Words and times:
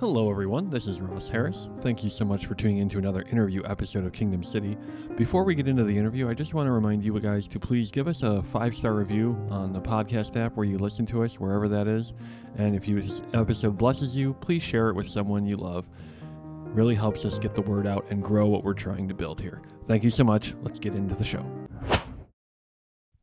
Hello, 0.00 0.30
everyone. 0.30 0.70
This 0.70 0.86
is 0.86 1.00
Ross 1.00 1.28
Harris. 1.28 1.68
Thank 1.80 2.04
you 2.04 2.10
so 2.10 2.24
much 2.24 2.46
for 2.46 2.54
tuning 2.54 2.78
in 2.78 2.88
to 2.90 2.98
another 2.98 3.22
interview 3.32 3.64
episode 3.64 4.06
of 4.06 4.12
Kingdom 4.12 4.44
City. 4.44 4.78
Before 5.16 5.42
we 5.42 5.56
get 5.56 5.66
into 5.66 5.82
the 5.82 5.98
interview, 5.98 6.28
I 6.28 6.34
just 6.34 6.54
want 6.54 6.68
to 6.68 6.70
remind 6.70 7.02
you 7.02 7.18
guys 7.18 7.48
to 7.48 7.58
please 7.58 7.90
give 7.90 8.06
us 8.06 8.22
a 8.22 8.40
five 8.44 8.76
star 8.76 8.92
review 8.92 9.36
on 9.50 9.72
the 9.72 9.80
podcast 9.80 10.36
app 10.36 10.54
where 10.56 10.66
you 10.66 10.78
listen 10.78 11.04
to 11.06 11.24
us, 11.24 11.40
wherever 11.40 11.66
that 11.66 11.88
is. 11.88 12.12
And 12.58 12.76
if 12.76 12.86
this 12.86 13.22
episode 13.34 13.76
blesses 13.76 14.16
you, 14.16 14.34
please 14.34 14.62
share 14.62 14.88
it 14.88 14.94
with 14.94 15.10
someone 15.10 15.44
you 15.44 15.56
love. 15.56 15.84
Really 16.66 16.94
helps 16.94 17.24
us 17.24 17.40
get 17.40 17.56
the 17.56 17.62
word 17.62 17.84
out 17.84 18.06
and 18.08 18.22
grow 18.22 18.46
what 18.46 18.62
we're 18.62 18.74
trying 18.74 19.08
to 19.08 19.14
build 19.14 19.40
here. 19.40 19.62
Thank 19.88 20.04
you 20.04 20.10
so 20.10 20.22
much. 20.22 20.54
Let's 20.62 20.78
get 20.78 20.94
into 20.94 21.16
the 21.16 21.24
show. 21.24 21.44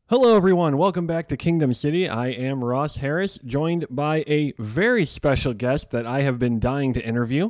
Hello, 0.08 0.36
everyone. 0.36 0.78
Welcome 0.78 1.08
back 1.08 1.28
to 1.30 1.36
Kingdom 1.36 1.74
City. 1.74 2.08
I 2.08 2.28
am 2.28 2.64
Ross 2.64 2.98
Harris, 2.98 3.40
joined 3.44 3.88
by 3.90 4.24
a 4.28 4.54
very 4.60 5.04
special 5.04 5.56
guest 5.56 5.90
that 5.90 6.06
I 6.06 6.22
have 6.22 6.38
been 6.38 6.60
dying 6.60 6.94
to 6.94 7.04
interview. 7.04 7.50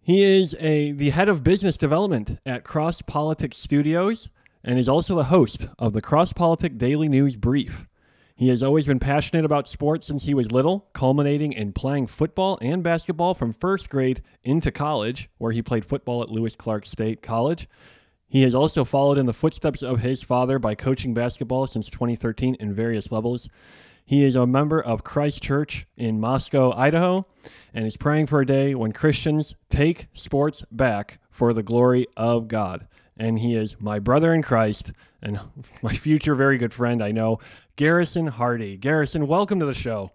He 0.00 0.22
is 0.22 0.54
a 0.60 0.92
the 0.92 1.10
head 1.10 1.28
of 1.28 1.42
business 1.42 1.76
development 1.76 2.38
at 2.46 2.62
Cross 2.62 3.02
Politics 3.02 3.58
Studios 3.58 4.28
and 4.62 4.78
is 4.78 4.88
also 4.88 5.16
the 5.16 5.24
host 5.24 5.66
of 5.80 5.94
the 5.94 6.00
Cross 6.00 6.34
Politic 6.34 6.78
Daily 6.78 7.08
News 7.08 7.34
Brief. 7.34 7.88
He 8.36 8.50
has 8.50 8.62
always 8.62 8.86
been 8.86 9.00
passionate 9.00 9.44
about 9.44 9.66
sports 9.66 10.06
since 10.06 10.26
he 10.26 10.34
was 10.34 10.52
little, 10.52 10.86
culminating 10.92 11.52
in 11.52 11.72
playing 11.72 12.06
football 12.06 12.56
and 12.62 12.84
basketball 12.84 13.34
from 13.34 13.52
first 13.52 13.90
grade 13.90 14.22
into 14.44 14.70
college, 14.70 15.28
where 15.38 15.50
he 15.50 15.60
played 15.60 15.84
football 15.84 16.22
at 16.22 16.30
Lewis 16.30 16.54
Clark 16.54 16.86
State 16.86 17.20
College. 17.20 17.66
He 18.28 18.42
has 18.42 18.54
also 18.54 18.84
followed 18.84 19.16
in 19.16 19.24
the 19.24 19.32
footsteps 19.32 19.82
of 19.82 20.00
his 20.00 20.22
father 20.22 20.58
by 20.58 20.74
coaching 20.74 21.14
basketball 21.14 21.66
since 21.66 21.88
2013 21.88 22.56
in 22.60 22.74
various 22.74 23.10
levels. 23.10 23.48
He 24.04 24.22
is 24.22 24.36
a 24.36 24.46
member 24.46 24.80
of 24.80 25.02
Christ 25.02 25.42
Church 25.42 25.86
in 25.96 26.20
Moscow, 26.20 26.72
Idaho, 26.72 27.26
and 27.72 27.86
is 27.86 27.96
praying 27.96 28.26
for 28.26 28.40
a 28.40 28.46
day 28.46 28.74
when 28.74 28.92
Christians 28.92 29.54
take 29.70 30.08
sports 30.12 30.62
back 30.70 31.20
for 31.30 31.54
the 31.54 31.62
glory 31.62 32.06
of 32.18 32.48
God. 32.48 32.86
And 33.16 33.38
he 33.38 33.54
is 33.54 33.76
my 33.80 33.98
brother 33.98 34.34
in 34.34 34.42
Christ 34.42 34.92
and 35.22 35.40
my 35.82 35.94
future 35.94 36.34
very 36.34 36.58
good 36.58 36.72
friend, 36.72 37.02
I 37.02 37.12
know, 37.12 37.38
Garrison 37.76 38.30
Hardie. 38.32 38.78
Garrison, 38.78 39.26
welcome 39.26 39.58
to 39.60 39.66
the 39.66 39.74
show. 39.74 40.12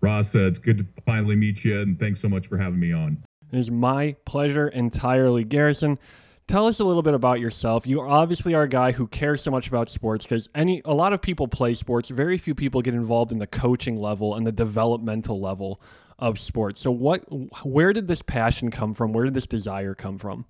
Ross, 0.00 0.34
uh, 0.34 0.46
it's 0.46 0.58
good 0.58 0.78
to 0.78 0.86
finally 1.06 1.36
meet 1.36 1.64
you, 1.64 1.80
and 1.80 1.98
thanks 1.98 2.20
so 2.20 2.28
much 2.28 2.48
for 2.48 2.58
having 2.58 2.80
me 2.80 2.92
on. 2.92 3.24
It 3.52 3.58
is 3.58 3.70
my 3.70 4.16
pleasure 4.24 4.68
entirely. 4.68 5.44
Garrison, 5.44 5.98
tell 6.46 6.66
us 6.66 6.80
a 6.80 6.84
little 6.84 7.02
bit 7.02 7.14
about 7.14 7.40
yourself. 7.40 7.86
You 7.86 8.02
obviously 8.02 8.54
are 8.54 8.62
a 8.62 8.68
guy 8.68 8.92
who 8.92 9.06
cares 9.06 9.42
so 9.42 9.50
much 9.50 9.68
about 9.68 9.90
sports 9.90 10.24
because 10.24 10.48
any 10.54 10.82
a 10.84 10.94
lot 10.94 11.12
of 11.12 11.22
people 11.22 11.48
play 11.48 11.74
sports. 11.74 12.10
Very 12.10 12.38
few 12.38 12.54
people 12.54 12.82
get 12.82 12.94
involved 12.94 13.32
in 13.32 13.38
the 13.38 13.46
coaching 13.46 13.96
level 13.96 14.34
and 14.34 14.46
the 14.46 14.52
developmental 14.52 15.40
level 15.40 15.80
of 16.18 16.38
sports. 16.38 16.80
So 16.80 16.90
what 16.90 17.24
where 17.64 17.92
did 17.92 18.08
this 18.08 18.22
passion 18.22 18.70
come 18.70 18.94
from? 18.94 19.12
Where 19.12 19.24
did 19.24 19.34
this 19.34 19.46
desire 19.46 19.94
come 19.94 20.18
from? 20.18 20.46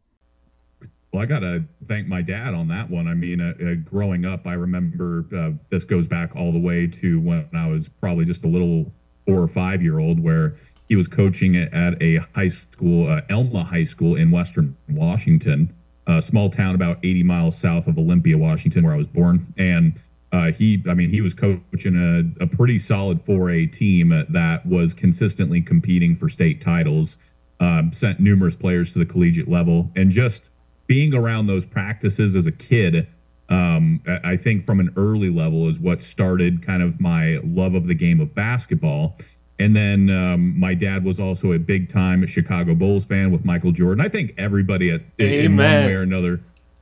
Well, 1.12 1.22
I 1.22 1.26
got 1.26 1.40
to 1.40 1.64
thank 1.86 2.08
my 2.08 2.22
dad 2.22 2.54
on 2.54 2.66
that 2.68 2.90
one. 2.90 3.06
I 3.06 3.14
mean, 3.14 3.40
uh, 3.40 3.54
uh, 3.64 3.74
growing 3.74 4.24
up, 4.24 4.48
I 4.48 4.54
remember 4.54 5.24
uh, 5.32 5.52
this 5.70 5.84
goes 5.84 6.08
back 6.08 6.34
all 6.34 6.50
the 6.50 6.58
way 6.58 6.88
to 6.88 7.20
when 7.20 7.48
I 7.54 7.68
was 7.68 7.88
probably 8.00 8.24
just 8.24 8.42
a 8.42 8.48
little 8.48 8.92
four 9.24 9.38
or 9.38 9.46
five 9.46 9.80
year 9.80 10.00
old, 10.00 10.18
where 10.18 10.56
he 10.88 10.96
was 10.96 11.06
coaching 11.06 11.56
at 11.56 12.02
a 12.02 12.16
high 12.34 12.48
school, 12.48 13.08
uh, 13.08 13.20
Elma 13.28 13.62
High 13.62 13.84
School 13.84 14.16
in 14.16 14.32
Western 14.32 14.76
Washington 14.88 15.72
a 16.06 16.20
small 16.20 16.50
town 16.50 16.74
about 16.74 16.98
80 17.02 17.22
miles 17.22 17.56
south 17.56 17.86
of 17.86 17.98
Olympia, 17.98 18.36
Washington, 18.36 18.84
where 18.84 18.94
I 18.94 18.96
was 18.96 19.06
born. 19.06 19.52
And 19.56 19.98
uh, 20.32 20.52
he, 20.52 20.82
I 20.88 20.94
mean, 20.94 21.10
he 21.10 21.20
was 21.20 21.32
coaching 21.32 22.34
a, 22.40 22.44
a 22.44 22.46
pretty 22.46 22.78
solid 22.78 23.24
4A 23.24 23.72
team 23.72 24.08
that 24.28 24.66
was 24.66 24.92
consistently 24.92 25.62
competing 25.62 26.16
for 26.16 26.28
state 26.28 26.60
titles, 26.60 27.18
um, 27.60 27.92
sent 27.92 28.20
numerous 28.20 28.56
players 28.56 28.92
to 28.92 28.98
the 28.98 29.06
collegiate 29.06 29.48
level, 29.48 29.90
and 29.94 30.10
just 30.10 30.50
being 30.86 31.14
around 31.14 31.46
those 31.46 31.64
practices 31.64 32.34
as 32.34 32.46
a 32.46 32.52
kid. 32.52 33.06
Um, 33.48 34.02
I 34.24 34.36
think 34.36 34.64
from 34.64 34.80
an 34.80 34.92
early 34.96 35.30
level 35.30 35.68
is 35.68 35.78
what 35.78 36.02
started 36.02 36.64
kind 36.64 36.82
of 36.82 37.00
my 37.00 37.38
love 37.44 37.74
of 37.74 37.86
the 37.86 37.94
game 37.94 38.20
of 38.20 38.34
basketball. 38.34 39.18
And 39.58 39.74
then 39.76 40.10
um, 40.10 40.58
my 40.58 40.74
dad 40.74 41.04
was 41.04 41.20
also 41.20 41.52
a 41.52 41.58
big 41.58 41.88
time 41.88 42.26
Chicago 42.26 42.74
Bulls 42.74 43.04
fan 43.04 43.30
with 43.30 43.44
Michael 43.44 43.72
Jordan. 43.72 44.04
I 44.04 44.08
think 44.08 44.34
everybody 44.36 44.90
at, 44.90 45.02
in 45.18 45.56
one 45.56 45.66
way 45.66 45.94
or 45.94 46.02
another. 46.02 46.40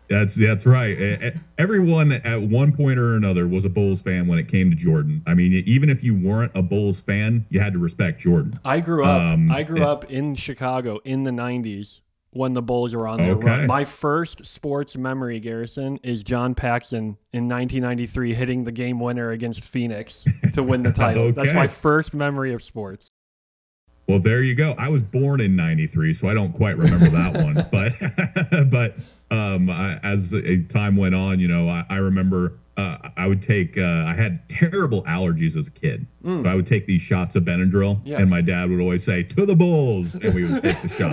That's 0.08 0.34
that's 0.34 0.66
right. 0.66 1.34
Everyone 1.56 2.12
at 2.12 2.42
one 2.42 2.76
point 2.76 2.98
or 2.98 3.16
another 3.16 3.46
was 3.46 3.64
a 3.64 3.70
Bulls 3.70 4.00
fan 4.00 4.26
when 4.26 4.38
it 4.38 4.48
came 4.48 4.68
to 4.70 4.76
Jordan. 4.76 5.22
I 5.26 5.32
mean, 5.32 5.52
even 5.66 5.88
if 5.88 6.02
you 6.04 6.14
weren't 6.14 6.52
a 6.54 6.60
Bulls 6.60 7.00
fan, 7.00 7.46
you 7.48 7.60
had 7.60 7.72
to 7.72 7.78
respect 7.78 8.20
Jordan. 8.20 8.58
I 8.64 8.80
grew 8.80 9.04
up. 9.04 9.20
Um, 9.20 9.50
I 9.50 9.62
grew 9.62 9.84
up 9.84 10.10
in 10.10 10.34
Chicago 10.34 10.98
in 11.04 11.22
the 11.22 11.30
'90s 11.30 12.00
when 12.32 12.54
the 12.54 12.62
Bulls 12.62 12.94
were 12.94 13.06
on 13.06 13.18
their 13.18 13.34
okay. 13.34 13.46
run. 13.46 13.66
My 13.66 13.84
first 13.84 14.44
sports 14.46 14.96
memory, 14.96 15.38
Garrison, 15.38 15.98
is 16.02 16.22
John 16.22 16.54
Paxson 16.54 17.18
in 17.32 17.48
1993 17.48 18.34
hitting 18.34 18.64
the 18.64 18.72
game 18.72 18.98
winner 18.98 19.30
against 19.30 19.60
Phoenix 19.60 20.24
to 20.54 20.62
win 20.62 20.82
the 20.82 20.92
title. 20.92 21.24
okay. 21.24 21.32
That's 21.32 21.52
my 21.52 21.68
first 21.68 22.14
memory 22.14 22.54
of 22.54 22.62
sports. 22.62 23.10
Well, 24.08 24.18
there 24.18 24.42
you 24.42 24.54
go. 24.54 24.74
I 24.78 24.88
was 24.88 25.02
born 25.02 25.40
in 25.40 25.56
'93, 25.56 26.14
so 26.14 26.28
I 26.28 26.34
don't 26.34 26.52
quite 26.52 26.76
remember 26.76 27.08
that 27.08 27.34
one. 27.44 27.54
But, 27.70 28.70
but 28.70 28.96
um, 29.34 29.70
I, 29.70 29.98
as 30.02 30.34
time 30.68 30.96
went 30.96 31.14
on, 31.14 31.40
you 31.40 31.48
know, 31.48 31.68
I, 31.68 31.84
I 31.88 31.96
remember 31.96 32.58
uh, 32.76 32.96
I 33.16 33.26
would 33.26 33.42
take. 33.42 33.76
Uh, 33.76 34.04
I 34.06 34.14
had 34.14 34.48
terrible 34.48 35.02
allergies 35.04 35.56
as 35.56 35.66
a 35.66 35.70
kid, 35.70 36.06
mm. 36.24 36.42
so 36.42 36.48
I 36.48 36.54
would 36.54 36.66
take 36.66 36.86
these 36.86 37.02
shots 37.02 37.36
of 37.36 37.44
Benadryl, 37.44 38.00
yeah. 38.04 38.18
and 38.18 38.30
my 38.30 38.40
dad 38.40 38.70
would 38.70 38.80
always 38.80 39.04
say, 39.04 39.22
"To 39.24 39.44
the 39.44 39.54
bulls," 39.54 40.14
and 40.14 40.34
we 40.34 40.50
would 40.50 40.62
take 40.62 40.80
the 40.80 40.88
shot. 40.88 41.12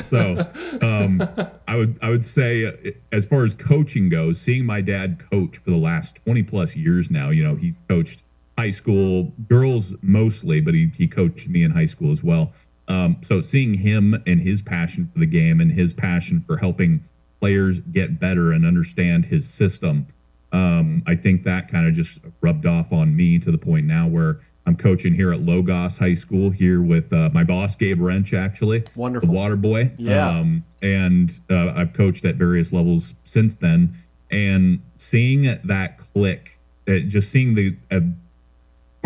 so, 0.06 0.36
um, 0.84 1.22
I 1.68 1.76
would 1.76 1.98
I 2.02 2.10
would 2.10 2.24
say, 2.24 2.94
as 3.12 3.24
far 3.26 3.44
as 3.44 3.54
coaching 3.54 4.08
goes, 4.08 4.40
seeing 4.40 4.66
my 4.66 4.80
dad 4.80 5.22
coach 5.30 5.58
for 5.58 5.70
the 5.70 5.76
last 5.76 6.16
twenty 6.24 6.42
plus 6.42 6.74
years 6.74 7.12
now, 7.12 7.30
you 7.30 7.44
know, 7.44 7.54
he 7.54 7.74
coached 7.88 8.24
high 8.58 8.72
school 8.72 9.32
girls 9.48 9.94
mostly, 10.02 10.60
but 10.60 10.74
he 10.74 10.90
he 10.96 11.06
coached 11.06 11.48
me 11.48 11.62
in 11.62 11.70
high 11.70 11.86
school 11.86 12.10
as 12.10 12.24
well. 12.24 12.52
Um, 12.88 13.20
so 13.24 13.40
seeing 13.40 13.74
him 13.74 14.20
and 14.26 14.40
his 14.40 14.62
passion 14.62 15.08
for 15.12 15.20
the 15.20 15.26
game 15.26 15.60
and 15.60 15.70
his 15.70 15.92
passion 15.92 16.40
for 16.40 16.56
helping 16.56 17.04
players 17.38 17.78
get 17.92 18.18
better 18.18 18.50
and 18.50 18.66
understand 18.66 19.26
his 19.26 19.48
system. 19.48 20.08
Um, 20.52 21.04
I 21.06 21.14
think 21.14 21.44
that 21.44 21.70
kind 21.70 21.86
of 21.86 21.94
just 21.94 22.18
rubbed 22.40 22.66
off 22.66 22.92
on 22.92 23.14
me 23.14 23.38
to 23.38 23.52
the 23.52 23.58
point 23.58 23.86
now 23.86 24.08
where 24.08 24.40
I'm 24.66 24.76
coaching 24.76 25.14
here 25.14 25.32
at 25.32 25.40
Logos 25.40 25.96
High 25.96 26.14
School 26.14 26.50
here 26.50 26.82
with 26.82 27.12
uh, 27.12 27.30
my 27.32 27.44
boss 27.44 27.76
Gabe 27.76 28.00
Rench, 28.00 28.34
actually, 28.34 28.84
wonderful 28.96 29.28
the 29.28 29.34
water 29.34 29.56
boy. 29.56 29.92
Yeah, 29.98 30.28
um, 30.28 30.64
and 30.82 31.30
uh, 31.48 31.74
I've 31.76 31.92
coached 31.92 32.24
at 32.24 32.34
various 32.34 32.72
levels 32.72 33.14
since 33.24 33.54
then, 33.54 33.96
and 34.30 34.82
seeing 34.96 35.58
that 35.64 35.98
click, 36.12 36.58
uh, 36.88 36.98
just 37.06 37.30
seeing 37.30 37.54
the 37.54 37.76
uh, 37.90 38.00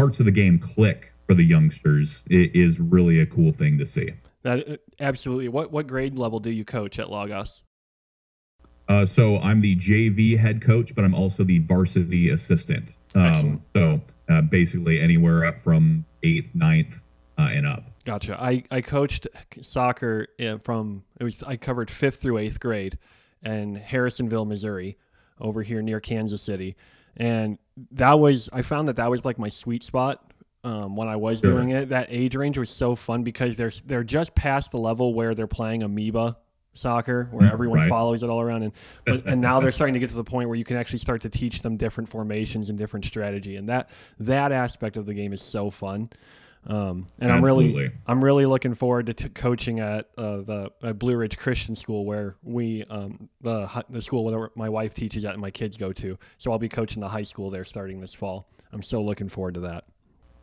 parts 0.02 0.18
of 0.18 0.26
the 0.26 0.32
game 0.32 0.58
click 0.58 1.12
for 1.28 1.34
the 1.34 1.44
youngsters 1.44 2.24
is 2.28 2.80
really 2.80 3.20
a 3.20 3.26
cool 3.26 3.52
thing 3.52 3.78
to 3.78 3.86
see. 3.86 4.10
That 4.42 4.68
uh, 4.68 4.76
absolutely. 4.98 5.48
What 5.48 5.70
what 5.70 5.86
grade 5.86 6.18
level 6.18 6.40
do 6.40 6.50
you 6.50 6.64
coach 6.64 6.98
at 6.98 7.08
Logos? 7.08 7.62
Uh, 8.88 9.06
so 9.06 9.38
I'm 9.38 9.60
the 9.60 9.76
JV 9.76 10.36
head 10.36 10.60
coach, 10.60 10.92
but 10.96 11.04
I'm 11.04 11.14
also 11.14 11.44
the 11.44 11.60
varsity 11.60 12.30
assistant. 12.30 12.96
Um, 13.14 13.62
so 13.76 14.00
uh, 14.28 14.40
basically 14.40 15.00
anywhere 15.00 15.44
up 15.44 15.60
from 15.60 16.04
eighth, 16.24 16.52
ninth, 16.52 17.00
uh, 17.38 17.42
and 17.42 17.64
up. 17.64 17.84
Gotcha. 18.04 18.36
I, 18.42 18.64
I 18.72 18.80
coached 18.80 19.28
soccer 19.60 20.26
uh, 20.44 20.58
from 20.58 21.04
it 21.20 21.22
was 21.22 21.44
I 21.44 21.56
covered 21.56 21.92
fifth 21.92 22.16
through 22.16 22.38
eighth 22.38 22.58
grade, 22.58 22.98
in 23.44 23.76
Harrisonville, 23.76 24.48
Missouri, 24.48 24.98
over 25.40 25.62
here 25.62 25.80
near 25.80 26.00
Kansas 26.00 26.42
City, 26.42 26.74
and 27.16 27.58
that 27.92 28.18
was 28.18 28.48
I 28.52 28.62
found 28.62 28.88
that 28.88 28.96
that 28.96 29.10
was 29.10 29.24
like 29.24 29.38
my 29.38 29.48
sweet 29.48 29.82
spot 29.82 30.32
um, 30.64 30.96
when 30.96 31.08
I 31.08 31.16
was 31.16 31.40
sure. 31.40 31.52
doing 31.52 31.70
it. 31.70 31.88
That 31.90 32.08
age 32.10 32.36
range 32.36 32.58
was 32.58 32.70
so 32.70 32.94
fun 32.94 33.22
because 33.22 33.56
they're 33.56 33.72
they're 33.86 34.04
just 34.04 34.34
past 34.34 34.70
the 34.70 34.78
level 34.78 35.14
where 35.14 35.34
they're 35.34 35.46
playing 35.46 35.82
amoeba 35.82 36.36
soccer 36.74 37.28
where 37.32 37.46
mm, 37.46 37.52
everyone 37.52 37.80
right. 37.80 37.88
follows 37.88 38.22
it 38.22 38.30
all 38.30 38.40
around 38.40 38.62
and 38.62 38.72
but, 39.04 39.26
and 39.26 39.40
now 39.42 39.60
they're 39.60 39.72
starting 39.72 39.92
to 39.92 40.00
get 40.00 40.08
to 40.08 40.16
the 40.16 40.24
point 40.24 40.48
where 40.48 40.56
you 40.56 40.64
can 40.64 40.76
actually 40.76 40.98
start 40.98 41.20
to 41.20 41.28
teach 41.28 41.60
them 41.60 41.76
different 41.76 42.08
formations 42.08 42.70
and 42.70 42.78
different 42.78 43.04
strategy 43.04 43.56
and 43.56 43.68
that 43.68 43.90
that 44.18 44.52
aspect 44.52 44.96
of 44.96 45.04
the 45.04 45.12
game 45.12 45.34
is 45.34 45.42
so 45.42 45.70
fun 45.70 46.08
um, 46.66 47.06
and 47.18 47.30
Absolutely. 47.30 47.32
I'm 47.32 47.42
really 47.42 47.92
I'm 48.06 48.24
really 48.24 48.46
looking 48.46 48.74
forward 48.74 49.06
to 49.06 49.14
t- 49.14 49.28
coaching 49.28 49.80
at 49.80 50.10
uh, 50.16 50.38
the 50.38 50.94
Blue 50.94 51.16
Ridge 51.16 51.36
Christian 51.36 51.74
School 51.74 52.04
where 52.04 52.36
we 52.42 52.84
um, 52.84 53.28
the 53.40 53.84
the 53.90 54.02
school 54.02 54.24
where 54.24 54.50
my 54.54 54.68
wife 54.68 54.94
teaches 54.94 55.24
at 55.24 55.32
and 55.32 55.40
my 55.40 55.50
kids 55.50 55.76
go 55.76 55.92
to 55.94 56.18
so 56.38 56.52
I'll 56.52 56.58
be 56.58 56.68
coaching 56.68 57.00
the 57.00 57.08
high 57.08 57.24
school 57.24 57.50
there 57.50 57.64
starting 57.64 58.00
this 58.00 58.14
fall 58.14 58.48
I'm 58.72 58.82
so 58.82 59.02
looking 59.02 59.28
forward 59.28 59.54
to 59.54 59.60
that 59.60 59.84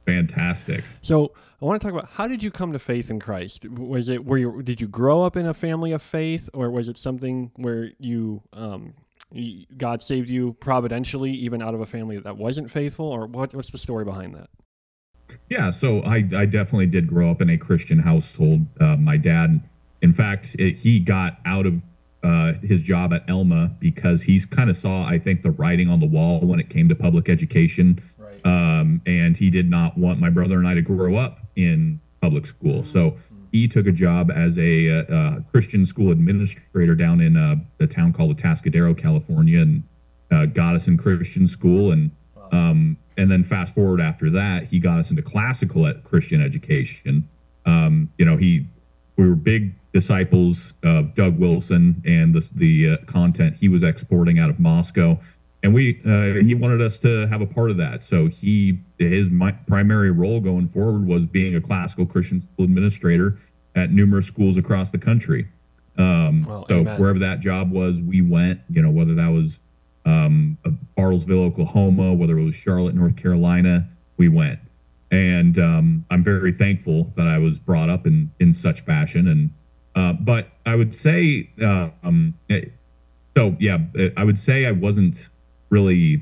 Fantastic. 0.06 0.84
So 1.04 1.34
I 1.62 1.66
want 1.66 1.82
to 1.82 1.88
talk 1.88 1.94
about 1.94 2.10
how 2.12 2.28
did 2.28 2.42
you 2.42 2.50
come 2.50 2.74
to 2.74 2.80
faith 2.80 3.12
in 3.12 3.20
Christ? 3.20 3.70
Was 3.70 4.10
it 4.10 4.26
where 4.26 4.40
you 4.40 4.64
did 4.64 4.82
you 4.82 4.88
grow 4.88 5.24
up 5.24 5.36
in 5.36 5.46
a 5.46 5.54
family 5.54 5.92
of 5.92 6.02
faith, 6.02 6.50
or 6.54 6.72
was 6.72 6.90
it 6.90 6.98
something 6.98 7.52
where 7.58 7.92
you 8.00 8.42
um, 8.54 8.96
God 9.78 10.02
saved 10.02 10.30
you 10.30 10.54
providentially, 10.54 11.32
even 11.32 11.62
out 11.62 11.76
of 11.76 11.82
a 11.82 11.86
family 11.86 12.18
that 12.18 12.38
wasn't 12.38 12.72
faithful, 12.72 13.06
or 13.06 13.28
what, 13.28 13.54
what's 13.54 13.70
the 13.70 13.78
story 13.78 14.04
behind 14.04 14.34
that? 14.36 14.50
Yeah, 15.50 15.72
so 15.72 16.02
I, 16.02 16.18
I 16.36 16.46
definitely 16.46 16.88
did 16.88 17.08
grow 17.08 17.32
up 17.32 17.42
in 17.42 17.50
a 17.50 17.58
Christian 17.58 18.00
household. 18.00 18.66
Uh, 18.80 18.96
my 18.96 19.18
dad, 19.18 19.62
in 20.02 20.14
fact, 20.14 20.56
it, 20.60 20.78
he 20.78 21.00
got 21.00 21.40
out 21.46 21.66
of 21.66 21.82
uh, 22.24 22.54
his 22.62 22.82
job 22.82 23.14
at 23.14 23.24
Elma 23.30 23.72
because 23.80 24.22
he's 24.22 24.46
kind 24.46 24.70
of 24.70 24.78
saw, 24.78 25.06
I 25.06 25.20
think, 25.20 25.42
the 25.42 25.52
writing 25.52 25.90
on 25.90 26.00
the 26.00 26.06
wall 26.06 26.40
when 26.42 26.60
it 26.60 26.70
came 26.70 26.90
to 26.90 26.96
public 26.96 27.30
education. 27.30 28.02
Right. 28.18 28.46
Um, 28.46 29.02
and 29.06 29.38
he 29.38 29.50
did 29.50 29.70
not 29.70 29.98
want 29.98 30.20
my 30.20 30.30
brother 30.30 30.58
and 30.58 30.68
I 30.68 30.74
to 30.74 30.82
grow 30.82 31.16
up 31.16 31.40
in 31.56 32.00
public 32.22 32.46
school. 32.46 32.84
So 32.84 33.18
he 33.52 33.68
took 33.68 33.88
a 33.88 33.92
job 33.92 34.32
as 34.32 34.58
a, 34.58 34.90
uh, 34.90 35.16
uh, 35.16 35.40
Christian 35.52 35.86
school 35.86 36.12
administrator 36.12 36.96
down 36.96 37.22
in 37.22 37.38
uh, 37.38 37.56
the 37.78 37.88
town 37.88 38.14
called 38.14 38.38
Atascadero, 38.38 38.98
California, 38.98 39.62
and 39.62 39.84
uh, 40.32 40.46
got 40.46 40.76
us 40.76 40.88
in 40.88 40.98
Christian 40.98 41.48
school. 41.48 41.92
And 41.92 42.12
um, 42.52 42.98
and 43.20 43.30
then 43.30 43.44
fast 43.44 43.76
forward 43.76 44.00
after 44.00 44.30
that, 44.30 44.64
he 44.64 44.80
got 44.80 44.98
us 44.98 45.10
into 45.10 45.22
classical 45.22 45.94
Christian 46.06 46.42
education. 46.42 47.28
Um, 47.66 48.10
you 48.18 48.24
know, 48.24 48.38
he 48.38 48.66
we 49.18 49.28
were 49.28 49.36
big 49.36 49.76
disciples 49.92 50.74
of 50.84 51.14
Doug 51.16 51.38
Wilson 51.38 52.02
and 52.06 52.34
the 52.34 52.50
the 52.56 52.92
uh, 52.92 53.06
content 53.06 53.58
he 53.60 53.68
was 53.68 53.84
exporting 53.84 54.40
out 54.40 54.50
of 54.50 54.58
Moscow, 54.58 55.20
and 55.62 55.74
we 55.74 56.02
uh, 56.06 56.42
he 56.46 56.56
wanted 56.56 56.82
us 56.82 56.98
to 57.00 57.28
have 57.28 57.42
a 57.42 57.46
part 57.46 57.72
of 57.72 57.78
that. 57.78 58.04
So 58.04 58.28
he 58.28 58.80
his 58.98 59.30
my, 59.30 59.52
primary 59.52 60.12
role 60.12 60.40
going 60.40 60.68
forward 60.70 61.06
was 61.06 61.26
being 61.26 61.56
a 61.56 61.62
classical 61.62 62.06
Christian 62.06 62.42
school 62.42 62.64
administrator 62.66 63.38
at 63.76 63.92
numerous 63.92 64.28
schools 64.28 64.58
across 64.58 64.92
the 64.92 64.98
country. 64.98 65.50
Um, 65.98 66.46
Well, 66.48 66.66
so 66.70 66.80
amen. 66.80 66.98
wherever 66.98 67.20
that 67.20 67.42
job 67.42 67.70
was, 67.72 68.00
we 68.00 68.22
went. 68.22 68.62
You 68.70 68.82
know, 68.82 68.90
whether 68.90 69.14
that 69.16 69.28
was 69.28 69.60
um, 70.10 70.58
Bartlesville, 70.98 71.46
Oklahoma, 71.46 72.14
whether 72.14 72.38
it 72.38 72.44
was 72.44 72.56
Charlotte, 72.56 72.96
North 72.96 73.16
Carolina, 73.16 73.88
we 74.18 74.28
went. 74.30 74.60
And 75.12 75.58
um, 75.58 76.06
I'm 76.12 76.24
very 76.24 76.52
thankful 76.54 77.12
that 77.18 77.28
I 77.28 77.38
was 77.40 77.58
brought 77.60 77.90
up 77.90 78.06
in 78.06 78.32
in 78.40 78.54
such 78.54 78.82
fashion. 78.82 79.28
And 79.28 79.50
uh, 79.96 80.14
but 80.14 80.50
I 80.66 80.76
would 80.76 80.94
say, 80.96 81.50
uh, 81.62 81.90
um, 82.04 82.36
it- 82.48 82.74
so 83.38 83.56
yeah, 83.60 83.78
uh, 83.98 84.10
I 84.18 84.24
would 84.24 84.38
say 84.38 84.66
I 84.66 84.72
wasn't 84.72 85.30
really, 85.70 86.22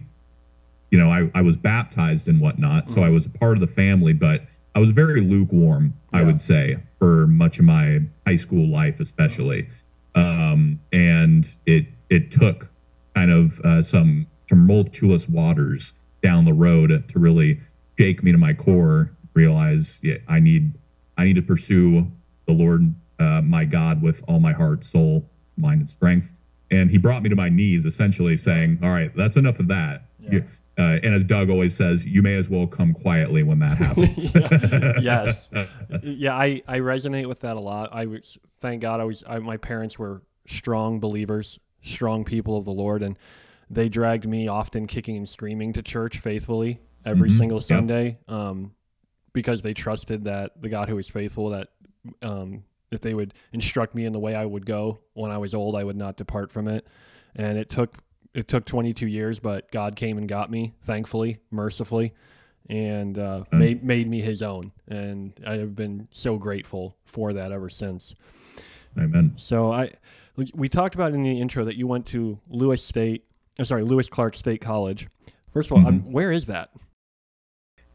you 0.92 0.98
know, 1.00 1.10
I, 1.10 1.32
I 1.34 1.42
was 1.42 1.56
baptized 1.58 2.28
and 2.28 2.40
whatnot, 2.40 2.92
so 2.92 3.02
I 3.02 3.10
was 3.10 3.26
a 3.26 3.30
part 3.30 3.58
of 3.58 3.62
the 3.62 3.74
family, 3.74 4.14
but 4.14 4.42
I 4.76 4.80
was 4.80 4.92
very 4.92 5.22
lukewarm. 5.22 5.94
I 6.14 6.22
would 6.24 6.40
say 6.42 6.78
for 7.00 7.26
much 7.28 7.58
of 7.60 7.66
my 7.66 8.02
high 8.28 8.36
school 8.36 8.68
life, 8.68 9.00
especially. 9.00 9.70
Um, 10.16 10.80
and 10.92 11.48
it 11.66 11.86
it 12.10 12.32
took 12.32 12.68
kind 13.18 13.32
of 13.32 13.60
uh, 13.62 13.82
some 13.82 14.28
tumultuous 14.48 15.28
waters 15.28 15.94
down 16.22 16.46
the 16.46 16.54
road 16.54 17.04
to 17.10 17.18
really 17.18 17.60
shake 17.98 18.24
me 18.24 18.32
to 18.32 18.38
my 18.38 18.54
core. 18.54 19.12
Realize 19.34 20.00
yeah, 20.04 20.18
I 20.28 20.40
need 20.40 20.74
I 21.18 21.24
need 21.26 21.36
to 21.36 21.42
pursue 21.42 22.12
the 22.46 22.54
Lord, 22.54 22.94
uh, 23.20 23.42
my 23.42 23.66
God, 23.66 24.04
with 24.04 24.24
all 24.28 24.40
my 24.40 24.54
heart, 24.54 24.86
soul, 24.86 25.28
mind, 25.58 25.82
and 25.82 25.90
strength. 25.90 26.32
And 26.70 26.92
He 26.92 26.98
brought 27.00 27.24
me 27.24 27.30
to 27.30 27.36
my 27.36 27.50
knees, 27.50 27.86
essentially 27.86 28.38
saying, 28.38 28.80
"All 28.84 28.90
right, 28.90 29.12
that's 29.16 29.36
enough 29.36 29.60
of 29.60 29.68
that." 29.70 30.06
Yeah. 30.20 30.32
You- 30.32 30.44
uh, 30.80 31.00
and 31.02 31.16
as 31.16 31.24
Doug 31.24 31.50
always 31.50 31.76
says, 31.76 32.06
you 32.06 32.22
may 32.22 32.36
as 32.36 32.50
well 32.50 32.68
come 32.68 32.94
quietly 32.94 33.42
when 33.42 33.58
that 33.58 33.80
happens. 33.80 34.32
yes. 35.04 35.50
yeah, 36.04 36.36
I, 36.36 36.62
I 36.68 36.78
resonate 36.82 37.28
with 37.28 37.40
that 37.40 37.58
a 37.58 37.60
lot. 37.60 37.90
I 37.92 38.06
was 38.06 38.38
thank 38.62 38.84
God 38.84 39.00
I 39.00 39.06
was 39.06 39.24
I, 39.28 39.40
my 39.40 39.58
parents 39.58 39.98
were 39.98 40.22
strong 40.46 41.00
believers, 41.00 41.60
strong 41.88 42.24
people 42.24 42.58
of 42.58 42.66
the 42.66 42.72
Lord, 42.74 43.02
and 43.02 43.18
they 43.70 43.90
dragged 43.90 44.28
me 44.28 44.48
often 44.48 44.88
kicking 44.88 45.18
and 45.18 45.28
screaming 45.28 45.74
to 45.74 45.82
church 45.82 46.20
faithfully 46.20 46.80
every 47.06 47.30
Mhm. 47.30 47.38
single. 47.38 47.60
Sunday, 47.60 48.18
um, 48.28 48.72
because 49.34 49.62
they 49.62 49.74
trusted 49.74 50.24
that 50.26 50.62
the 50.62 50.70
God 50.70 50.90
who 50.90 50.98
is 50.98 51.10
faithful 51.10 51.50
that 51.50 51.70
um, 52.22 52.64
if 52.92 53.02
they 53.02 53.14
would 53.14 53.34
instruct 53.52 53.94
me 53.94 54.06
in 54.06 54.14
the 54.14 54.20
way 54.20 54.34
I 54.34 54.46
would 54.46 54.66
go 54.66 55.00
when 55.14 55.30
I 55.32 55.38
was 55.38 55.54
old, 55.54 55.76
I 55.76 55.84
would 55.84 55.98
not 55.98 56.16
depart 56.16 56.52
from 56.52 56.68
it. 56.68 56.88
And 57.36 57.58
it 57.58 57.70
took 57.70 57.98
it 58.34 58.48
took 58.48 58.66
22 58.66 59.08
years, 59.08 59.40
but 59.40 59.72
God 59.72 59.96
came 59.96 60.18
and 60.18 60.28
got 60.28 60.50
me, 60.52 60.74
thankfully, 60.84 61.38
mercifully, 61.52 62.14
and 62.70 63.18
uh, 63.18 63.44
Mm. 63.52 63.58
made 63.60 63.84
made 63.84 64.08
me 64.10 64.22
His 64.22 64.42
own. 64.42 64.72
And 64.88 65.34
I 65.46 65.56
have 65.58 65.76
been 65.76 66.08
so 66.12 66.38
grateful 66.38 66.96
for 67.04 67.34
that 67.34 67.52
ever 67.52 67.70
since. 67.70 68.16
Amen. 68.98 69.34
So 69.36 69.72
I, 69.72 69.92
we 70.54 70.70
talked 70.70 70.96
about 70.96 71.14
in 71.14 71.24
the 71.24 71.40
intro 71.42 71.66
that 71.66 71.76
you 71.76 71.88
went 71.88 72.06
to 72.08 72.40
Lewis 72.50 72.84
State, 72.84 73.26
uh, 73.60 73.64
sorry, 73.64 73.84
Lewis 73.84 74.08
Clark 74.10 74.36
State 74.36 74.62
College. 74.62 75.08
First 75.54 75.72
of 75.72 75.78
all, 75.78 75.88
I'm, 75.88 76.12
where 76.12 76.32
is 76.32 76.46
that? 76.46 76.70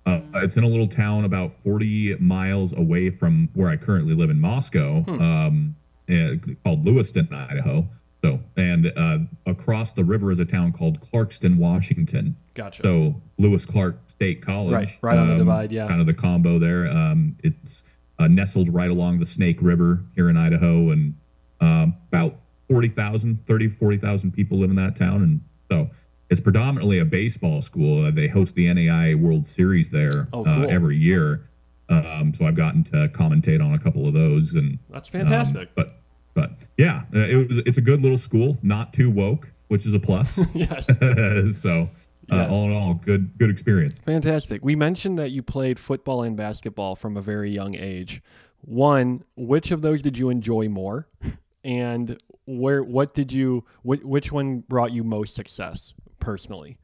Uh, 0.04 0.20
it's 0.36 0.56
in 0.56 0.64
a 0.64 0.68
little 0.68 0.88
town 0.88 1.24
about 1.24 1.52
40 1.62 2.16
miles 2.16 2.72
away 2.72 3.10
from 3.10 3.48
where 3.54 3.68
I 3.70 3.76
currently 3.76 4.14
live 4.14 4.30
in 4.30 4.40
Moscow, 4.40 5.02
Hmm. 5.02 5.20
um, 5.22 5.76
eh, 6.08 6.34
called 6.64 6.84
Lewiston, 6.84 7.28
Idaho. 7.32 7.86
So, 8.24 8.40
and 8.56 8.92
uh, 8.96 9.18
across 9.46 9.92
the 9.92 10.02
river 10.04 10.30
is 10.32 10.38
a 10.40 10.44
town 10.44 10.72
called 10.72 11.00
Clarkston, 11.00 11.56
Washington. 11.56 12.36
Gotcha. 12.54 12.82
So, 12.82 13.20
Lewis 13.38 13.64
Clark 13.64 13.98
State 14.10 14.42
College, 14.42 14.72
Right, 14.72 14.98
right 15.02 15.18
on 15.18 15.26
the 15.28 15.32
um, 15.34 15.38
divide, 15.38 15.72
yeah. 15.72 15.86
kind 15.88 16.00
of 16.00 16.06
the 16.06 16.14
combo 16.14 16.58
there. 16.58 16.88
Um, 16.88 17.36
it's 17.44 17.82
uh, 18.18 18.26
nestled 18.28 18.72
right 18.72 18.90
along 18.90 19.18
the 19.20 19.26
Snake 19.26 19.58
River 19.60 20.00
here 20.14 20.28
in 20.28 20.36
Idaho, 20.36 20.90
and 20.90 21.14
um, 21.62 21.96
about 22.08 22.36
40,000, 22.68 23.46
30, 23.46 23.68
40,000 23.70 24.32
people 24.32 24.58
live 24.58 24.70
in 24.70 24.76
that 24.76 24.96
town. 24.96 25.22
And 25.22 25.40
so 25.70 25.90
it's 26.30 26.40
predominantly 26.40 26.98
a 26.98 27.04
baseball 27.04 27.62
school. 27.62 28.06
Uh, 28.06 28.10
they 28.10 28.28
host 28.28 28.54
the 28.54 28.66
NAIA 28.66 29.18
World 29.18 29.46
Series 29.46 29.90
there 29.90 30.28
Oh, 30.32 30.44
uh, 30.44 30.66
every 30.68 30.96
year. 30.96 31.48
Um, 31.88 32.32
so 32.36 32.46
I've 32.46 32.56
gotten 32.56 32.84
to 32.84 33.08
commentate 33.08 33.62
on 33.62 33.74
a 33.74 33.78
couple 33.78 34.06
of 34.08 34.14
those. 34.14 34.54
And 34.54 34.78
That's 34.90 35.08
um, 35.08 35.20
fantastic. 35.20 35.74
but 35.74 35.98
but 36.34 36.52
yeah, 36.78 37.02
uh, 37.14 37.18
it 37.18 37.48
was, 37.48 37.58
it's 37.66 37.76
a 37.76 37.82
good 37.82 38.00
little 38.00 38.16
school, 38.16 38.56
not 38.62 38.94
too 38.94 39.10
woke, 39.10 39.48
which 39.68 39.84
is 39.84 39.92
a 39.92 39.98
plus. 39.98 40.38
yes. 40.54 40.86
so 41.60 41.82
uh, 42.30 42.36
Yes. 42.36 42.50
all 42.50 42.64
in 42.64 42.72
all, 42.72 42.94
good 42.94 43.36
good 43.36 43.50
experience. 43.50 43.98
Fantastic. 43.98 44.64
We 44.64 44.74
mentioned 44.74 45.18
that 45.18 45.30
you 45.32 45.42
played 45.42 45.78
football 45.78 46.22
and 46.22 46.34
basketball 46.36 46.94
from 46.96 47.16
a 47.18 47.20
very 47.20 47.50
young 47.50 47.74
age. 47.74 48.22
One, 48.62 49.24
which 49.36 49.70
of 49.72 49.82
those 49.82 50.00
did 50.02 50.16
you 50.16 50.30
enjoy 50.30 50.68
more? 50.68 51.08
And 51.64 52.20
where 52.46 52.82
what 52.82 53.14
did 53.14 53.32
you 53.32 53.64
wh- 53.82 54.04
which 54.04 54.32
one 54.32 54.60
brought 54.68 54.92
you 54.92 55.04
most 55.04 55.34
success 55.34 55.94
personally? 56.18 56.78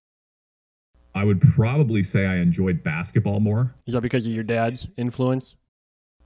I 1.14 1.24
would 1.24 1.40
probably 1.40 2.02
say 2.02 2.26
I 2.26 2.36
enjoyed 2.36 2.84
basketball 2.84 3.40
more. 3.40 3.74
Is 3.86 3.94
that 3.94 4.02
because 4.02 4.24
of 4.26 4.32
your 4.32 4.44
dad's 4.44 4.88
influence? 4.96 5.56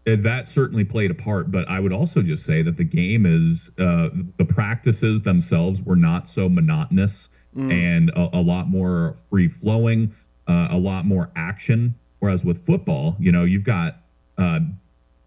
Uh, 0.06 0.16
That 0.18 0.48
certainly 0.48 0.84
played 0.84 1.10
a 1.10 1.14
part, 1.14 1.50
but 1.50 1.66
I 1.68 1.80
would 1.80 1.92
also 1.92 2.20
just 2.20 2.44
say 2.44 2.60
that 2.62 2.76
the 2.76 2.84
game 2.84 3.24
is 3.24 3.70
uh, 3.78 4.10
the 4.36 4.44
practices 4.44 5.22
themselves 5.22 5.80
were 5.82 5.96
not 5.96 6.28
so 6.28 6.48
monotonous 6.48 7.28
Mm, 7.54 7.70
and 7.70 8.10
a, 8.10 8.38
a 8.38 8.40
lot 8.40 8.68
more 8.68 9.16
free 9.28 9.46
flowing, 9.46 10.14
uh, 10.48 10.68
a 10.70 10.78
lot 10.78 11.04
more 11.04 11.30
action. 11.36 11.94
Whereas 12.18 12.42
with 12.44 12.64
football, 12.64 13.14
you 13.20 13.30
know, 13.30 13.44
you've 13.44 13.64
got 13.64 13.98
uh, 14.38 14.60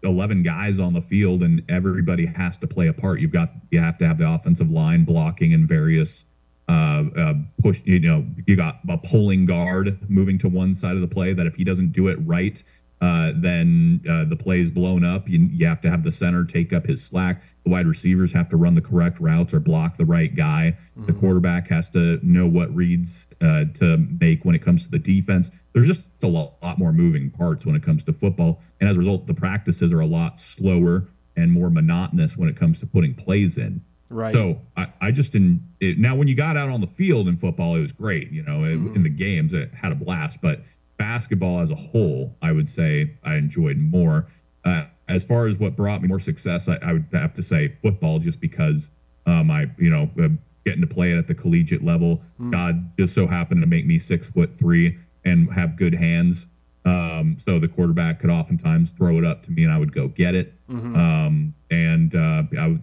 11 0.06 0.42
guys 0.42 0.80
on 0.80 0.92
the 0.92 1.00
field 1.00 1.42
and 1.42 1.62
everybody 1.68 2.26
has 2.26 2.58
to 2.58 2.66
play 2.66 2.88
a 2.88 2.92
part. 2.92 3.20
You've 3.20 3.32
got, 3.32 3.50
you 3.70 3.80
have 3.80 3.98
to 3.98 4.06
have 4.06 4.18
the 4.18 4.28
offensive 4.28 4.70
line 4.70 5.04
blocking 5.04 5.52
and 5.52 5.68
various 5.68 6.24
uh, 6.68 7.04
uh, 7.16 7.34
push, 7.62 7.80
you 7.84 8.00
know, 8.00 8.26
you 8.46 8.56
got 8.56 8.80
a 8.88 8.98
pulling 8.98 9.46
guard 9.46 9.98
moving 10.08 10.38
to 10.38 10.48
one 10.48 10.74
side 10.74 10.96
of 10.96 11.00
the 11.00 11.06
play 11.06 11.32
that 11.32 11.46
if 11.46 11.54
he 11.54 11.64
doesn't 11.64 11.92
do 11.92 12.08
it 12.08 12.16
right, 12.24 12.62
uh, 13.00 13.32
then 13.36 14.00
uh, 14.08 14.24
the 14.24 14.36
play 14.36 14.60
is 14.60 14.70
blown 14.70 15.04
up. 15.04 15.28
You, 15.28 15.38
you 15.52 15.66
have 15.66 15.80
to 15.82 15.90
have 15.90 16.02
the 16.02 16.10
center 16.10 16.44
take 16.44 16.72
up 16.72 16.86
his 16.86 17.02
slack. 17.04 17.42
The 17.64 17.70
wide 17.70 17.86
receivers 17.86 18.32
have 18.32 18.48
to 18.50 18.56
run 18.56 18.74
the 18.74 18.80
correct 18.80 19.20
routes 19.20 19.52
or 19.52 19.60
block 19.60 19.96
the 19.98 20.04
right 20.06 20.34
guy. 20.34 20.76
The 20.96 21.12
Mhm. 21.12 21.18
quarterback 21.20 21.68
has 21.68 21.90
to 21.90 22.18
know 22.22 22.46
what 22.46 22.74
reads 22.74 23.26
uh, 23.40 23.64
to 23.74 23.98
make 24.20 24.44
when 24.44 24.54
it 24.54 24.62
comes 24.62 24.84
to 24.84 24.90
the 24.90 24.98
defense. 24.98 25.50
There's 25.74 25.86
just 25.86 26.00
a 26.22 26.26
lot, 26.26 26.54
lot 26.62 26.78
more 26.78 26.92
moving 26.92 27.30
parts 27.30 27.66
when 27.66 27.76
it 27.76 27.82
comes 27.82 28.02
to 28.04 28.12
football. 28.14 28.62
And 28.80 28.88
as 28.88 28.96
a 28.96 28.98
result, 29.00 29.26
the 29.26 29.34
practices 29.34 29.92
are 29.92 30.00
a 30.00 30.06
lot 30.06 30.40
slower 30.40 31.08
and 31.36 31.52
more 31.52 31.68
monotonous 31.68 32.36
when 32.38 32.48
it 32.48 32.56
comes 32.56 32.80
to 32.80 32.86
putting 32.86 33.12
plays 33.14 33.58
in. 33.58 33.82
right. 34.08 34.32
So 34.32 34.60
I, 34.76 34.86
I 35.00 35.10
just 35.10 35.32
didn't. 35.32 35.60
It, 35.80 35.98
now, 35.98 36.14
when 36.16 36.28
you 36.28 36.34
got 36.36 36.56
out 36.56 36.70
on 36.70 36.80
the 36.80 36.86
field 36.86 37.26
in 37.28 37.36
football, 37.36 37.74
it 37.76 37.80
was 37.80 37.90
great. 37.92 38.30
You 38.30 38.42
know, 38.44 38.62
it- 38.64 38.78
Mhm. 38.78 38.96
in 38.96 39.02
the 39.02 39.08
games, 39.10 39.52
it 39.52 39.74
had 39.74 39.90
a 39.92 39.96
blast. 39.96 40.40
But 40.40 40.64
basketball 40.98 41.60
as 41.60 41.70
a 41.70 41.74
whole, 41.74 42.36
I 42.42 42.52
would 42.52 42.68
say 42.68 43.14
I 43.24 43.36
enjoyed 43.36 43.78
more. 43.78 44.26
Uh, 44.64 44.84
as 45.08 45.22
far 45.22 45.46
as 45.46 45.56
what 45.56 45.76
brought 45.76 46.02
me 46.02 46.08
more 46.08 46.18
success, 46.18 46.68
I, 46.68 46.76
I 46.82 46.92
would 46.94 47.06
have 47.12 47.34
to 47.34 47.42
say 47.42 47.68
football, 47.68 48.18
just 48.18 48.40
because 48.40 48.90
um, 49.26 49.50
I, 49.50 49.70
you 49.78 49.90
know, 49.90 50.10
uh, 50.20 50.28
getting 50.64 50.80
to 50.80 50.86
play 50.86 51.12
it 51.12 51.18
at 51.18 51.28
the 51.28 51.34
collegiate 51.34 51.84
level. 51.84 52.22
Mm. 52.40 52.50
God 52.50 52.98
just 52.98 53.14
so 53.14 53.26
happened 53.26 53.60
to 53.60 53.66
make 53.66 53.86
me 53.86 53.98
six 53.98 54.26
foot 54.26 54.52
three 54.52 54.98
and 55.24 55.52
have 55.52 55.76
good 55.76 55.94
hands. 55.94 56.46
Um, 56.84 57.36
so 57.44 57.58
the 57.58 57.68
quarterback 57.68 58.20
could 58.20 58.30
oftentimes 58.30 58.90
throw 58.90 59.18
it 59.18 59.24
up 59.24 59.42
to 59.44 59.50
me, 59.50 59.64
and 59.64 59.72
I 59.72 59.78
would 59.78 59.92
go 59.92 60.08
get 60.08 60.34
it. 60.34 60.54
Mhm. 60.68 60.96
Um, 60.96 61.54
and 61.70 62.14
uh, 62.14 62.44
I 62.58 62.68
was 62.68 62.78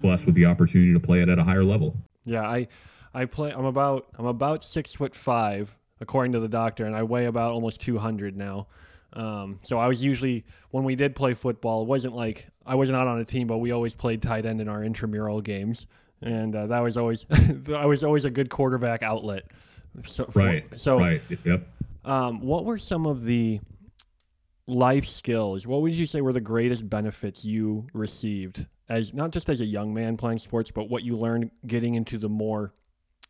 blessed 0.00 0.26
with 0.26 0.34
the 0.34 0.46
opportunity 0.46 0.92
to 0.92 1.00
play 1.00 1.22
it 1.22 1.28
at 1.28 1.38
a 1.38 1.44
higher 1.44 1.64
level. 1.64 1.96
Yeah, 2.24 2.42
I 2.42 2.68
I 3.12 3.26
play 3.26 3.52
I'm 3.52 3.64
about 3.64 4.08
I'm 4.18 4.26
about 4.26 4.64
six 4.64 4.94
foot 4.94 5.14
five 5.14 5.76
according 6.00 6.32
to 6.32 6.40
the 6.40 6.48
doctor, 6.48 6.84
and 6.86 6.94
I 6.94 7.02
weigh 7.02 7.26
about 7.26 7.52
almost 7.52 7.80
two 7.80 7.98
hundred 7.98 8.36
now. 8.36 8.66
Um, 9.12 9.58
so 9.62 9.78
I 9.78 9.86
was 9.86 10.04
usually 10.04 10.44
when 10.70 10.84
we 10.84 10.96
did 10.96 11.14
play 11.14 11.34
football, 11.34 11.82
it 11.82 11.88
wasn't 11.88 12.16
like 12.16 12.48
I 12.66 12.74
was 12.74 12.90
not 12.90 13.06
on 13.06 13.20
a 13.20 13.24
team, 13.24 13.46
but 13.46 13.58
we 13.58 13.70
always 13.70 13.94
played 13.94 14.22
tight 14.22 14.44
end 14.44 14.60
in 14.60 14.68
our 14.68 14.82
intramural 14.82 15.40
games, 15.40 15.86
and 16.20 16.54
uh, 16.54 16.66
that 16.66 16.80
was 16.80 16.96
always 16.96 17.26
I 17.74 17.86
was 17.86 18.04
always 18.04 18.24
a 18.24 18.30
good 18.30 18.50
quarterback 18.50 19.02
outlet. 19.02 19.44
So, 20.06 20.28
right. 20.34 20.64
So 20.76 20.98
right. 20.98 21.22
Yep. 21.44 21.68
Um, 22.04 22.40
what 22.40 22.64
were 22.64 22.78
some 22.78 23.06
of 23.06 23.22
the 23.24 23.60
life 24.66 25.06
skills? 25.06 25.66
What 25.66 25.82
would 25.82 25.94
you 25.94 26.06
say 26.06 26.20
were 26.20 26.32
the 26.32 26.40
greatest 26.40 26.88
benefits 26.88 27.44
you 27.44 27.86
received 27.92 28.66
as 28.88 29.14
not 29.14 29.30
just 29.30 29.48
as 29.48 29.60
a 29.60 29.64
young 29.64 29.94
man 29.94 30.16
playing 30.16 30.38
sports, 30.38 30.70
but 30.70 30.88
what 30.90 31.02
you 31.02 31.16
learned 31.16 31.50
getting 31.66 31.94
into 31.94 32.18
the 32.18 32.28
more 32.28 32.74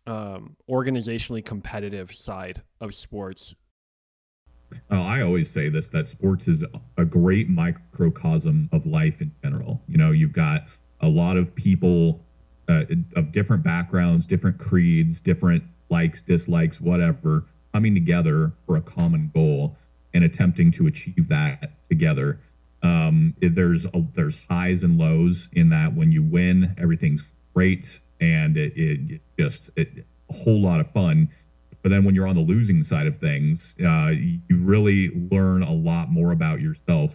um, 0.06 0.56
organizationally 0.68 1.44
competitive 1.44 2.14
side 2.14 2.62
of 2.80 2.94
sports? 2.94 3.54
Oh, 4.90 5.02
I 5.02 5.22
always 5.22 5.50
say 5.50 5.68
this 5.68 5.88
that 5.90 6.08
sports 6.08 6.48
is 6.48 6.64
a 6.96 7.04
great 7.04 7.48
microcosm 7.48 8.68
of 8.72 8.86
life 8.86 9.20
in 9.20 9.32
general. 9.42 9.82
You 9.88 9.98
know, 9.98 10.10
you've 10.10 10.32
got 10.32 10.66
a 11.00 11.08
lot 11.08 11.36
of 11.36 11.54
people 11.54 12.24
uh, 12.68 12.84
of 13.14 13.30
different 13.32 13.62
backgrounds, 13.62 14.26
different 14.26 14.58
creeds, 14.58 15.20
different 15.20 15.64
likes, 15.90 16.22
dislikes, 16.22 16.80
whatever, 16.80 17.44
coming 17.72 17.94
together 17.94 18.52
for 18.66 18.76
a 18.76 18.80
common 18.80 19.30
goal 19.34 19.76
and 20.12 20.24
attempting 20.24 20.72
to 20.72 20.86
achieve 20.86 21.28
that 21.28 21.72
together. 21.88 22.40
Um, 22.82 23.34
there's 23.40 23.84
a, 23.86 24.06
there's 24.14 24.38
highs 24.48 24.82
and 24.82 24.98
lows 24.98 25.48
in 25.52 25.70
that. 25.70 25.94
When 25.94 26.12
you 26.12 26.22
win, 26.22 26.74
everything's 26.78 27.22
great 27.54 28.00
and 28.32 28.56
it, 28.56 28.72
it 28.76 29.20
just 29.38 29.70
it, 29.76 30.06
a 30.30 30.32
whole 30.32 30.60
lot 30.60 30.80
of 30.80 30.90
fun. 30.90 31.28
But 31.82 31.90
then 31.90 32.04
when 32.04 32.14
you're 32.14 32.26
on 32.26 32.34
the 32.34 32.42
losing 32.42 32.82
side 32.82 33.06
of 33.06 33.18
things, 33.18 33.74
uh, 33.84 34.08
you 34.08 34.40
really 34.56 35.10
learn 35.30 35.62
a 35.62 35.72
lot 35.72 36.10
more 36.10 36.32
about 36.32 36.60
yourself 36.60 37.14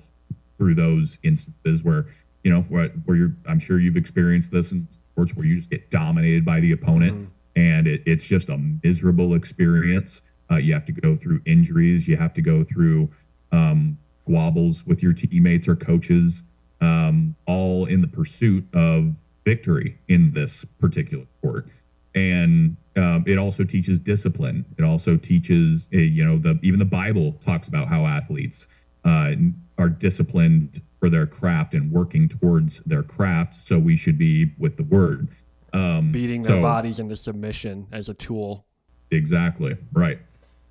through 0.57 0.75
those 0.75 1.17
instances 1.23 1.83
where 1.83 2.05
you 2.43 2.51
know 2.51 2.61
where, 2.63 2.89
where 3.05 3.17
you're. 3.17 3.35
I'm 3.47 3.59
sure 3.59 3.79
you've 3.79 3.97
experienced 3.97 4.51
this 4.51 4.71
in 4.71 4.87
sports 5.11 5.35
where 5.35 5.45
you 5.45 5.57
just 5.57 5.69
get 5.69 5.89
dominated 5.89 6.45
by 6.45 6.59
the 6.59 6.71
opponent, 6.71 7.13
mm-hmm. 7.13 7.59
and 7.59 7.87
it, 7.87 8.03
it's 8.05 8.23
just 8.23 8.49
a 8.49 8.57
miserable 8.83 9.33
experience. 9.33 10.21
Uh, 10.51 10.57
you 10.57 10.73
have 10.73 10.85
to 10.85 10.91
go 10.91 11.15
through 11.15 11.41
injuries. 11.45 12.07
You 12.07 12.17
have 12.17 12.33
to 12.35 12.41
go 12.41 12.63
through 12.63 13.09
um, 13.51 13.97
wobbles 14.27 14.85
with 14.85 15.01
your 15.01 15.13
teammates 15.13 15.67
or 15.67 15.75
coaches, 15.75 16.43
um, 16.81 17.35
all 17.47 17.85
in 17.85 18.01
the 18.01 18.07
pursuit 18.07 18.65
of 18.73 19.15
victory 19.46 19.98
in 20.08 20.34
this 20.34 20.65
particular 20.79 21.25
sport. 21.39 21.67
And 22.15 22.75
um, 22.96 23.24
it 23.27 23.38
also 23.38 23.63
teaches 23.63 24.00
discipline. 24.00 24.65
It 24.77 24.84
also 24.84 25.15
teaches, 25.17 25.88
uh, 25.93 25.98
you 25.98 26.25
know, 26.25 26.38
the 26.38 26.60
even 26.63 26.79
the 26.79 26.86
Bible 26.86 27.34
talks 27.46 27.67
about 27.67 27.88
how 27.88 28.05
athletes 28.05 28.67
uh, 29.05 29.34
are 29.77 29.89
disciplined 29.89 30.81
for 31.00 31.10
their 31.10 31.25
craft 31.25 31.74
and 31.74 31.91
working 31.91 32.27
towards 32.27 32.79
their 32.79 33.03
craft. 33.03 33.67
So 33.67 33.79
we 33.79 33.96
should 33.96 34.17
be 34.17 34.51
with 34.58 34.75
the 34.77 34.84
word. 34.84 35.29
Um, 35.72 36.12
Beating 36.12 36.41
their 36.41 36.58
so, 36.58 36.62
bodies 36.62 37.00
into 37.00 37.15
submission 37.15 37.88
as 37.91 38.10
a 38.10 38.13
tool. 38.13 38.65
Exactly. 39.12 39.77
Right. 39.93 40.19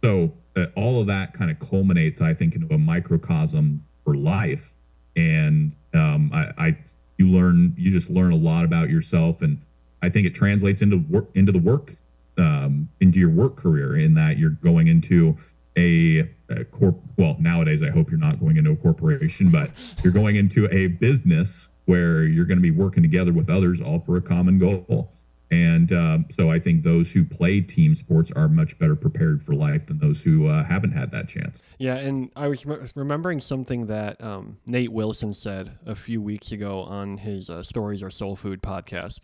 So 0.03 0.33
uh, 0.57 0.67
all 0.77 1.01
of 1.01 1.07
that 1.07 1.33
kind 1.35 1.51
of 1.51 1.59
culminates, 1.61 2.21
I 2.21 2.35
think, 2.35 2.55
into 2.55 2.73
a 2.75 2.79
microcosm 2.79 3.85
for 4.05 4.15
life. 4.17 4.73
And 5.17 5.75
um, 5.95 6.31
I, 6.33 6.67
I, 6.67 6.79
you 7.17 7.29
learn, 7.29 7.67
you 7.79 7.91
just 7.91 8.11
learn 8.11 8.33
a 8.33 8.37
lot 8.37 8.65
about 8.65 8.91
yourself, 8.91 9.43
and 9.43 9.61
I 10.03 10.09
think 10.09 10.27
it 10.27 10.35
translates 10.35 10.83
into 10.83 10.99
work, 10.99 11.27
into 11.35 11.53
the 11.53 11.59
work, 11.59 11.95
um, 12.37 12.89
into 13.01 13.19
your 13.19 13.31
work 13.31 13.57
career. 13.57 13.97
In 13.97 14.15
that 14.15 14.39
you're 14.39 14.51
going 14.51 14.89
into 14.89 15.37
a, 15.77 16.29
a 16.49 16.65
corp. 16.65 17.01
Well, 17.17 17.37
nowadays, 17.39 17.83
I 17.83 17.91
hope 17.91 18.11
you're 18.11 18.19
not 18.19 18.41
going 18.41 18.57
into 18.57 18.73
a 18.73 18.77
corporation, 18.77 19.51
but 19.51 19.71
you're 20.03 20.13
going 20.13 20.37
into 20.37 20.69
a 20.73 20.89
business 20.89 21.69
where 21.87 22.25
you're 22.25 22.45
going 22.45 22.59
to 22.59 22.63
be 22.63 22.71
working 22.71 23.03
together 23.03 23.33
with 23.33 23.49
others, 23.49 23.81
all 23.81 23.99
for 23.99 24.17
a 24.17 24.21
common 24.21 24.59
goal. 24.59 25.13
And 25.51 25.93
um, 25.93 26.27
so 26.35 26.51
I 26.51 26.59
think 26.59 26.83
those 26.83 27.11
who 27.11 27.25
play 27.25 27.61
team 27.61 27.95
sports 27.95 28.31
are 28.37 28.49
much 28.49 28.79
better 28.79 28.95
prepared 28.95 29.43
for 29.43 29.55
life 29.55 29.87
than 29.87 29.99
those 29.99 30.21
who 30.21 30.47
uh, 30.47 30.65
haven't 30.65 30.93
had 30.93 31.11
that 31.13 31.29
chance. 31.29 31.63
Yeah, 31.79 31.95
and 31.95 32.31
I 32.37 32.49
was 32.49 32.67
remembering 32.95 33.41
something 33.41 33.87
that 33.87 34.23
um, 34.23 34.59
Nate 34.67 34.93
Wilson 34.93 35.33
said 35.33 35.79
a 35.87 35.95
few 35.95 36.21
weeks 36.21 36.53
ago 36.53 36.83
on 36.83 37.19
his 37.19 37.49
uh, 37.49 37.63
Stories 37.63 38.03
Are 38.03 38.11
Soul 38.11 38.37
Food 38.37 38.63
podcast. 38.63 39.21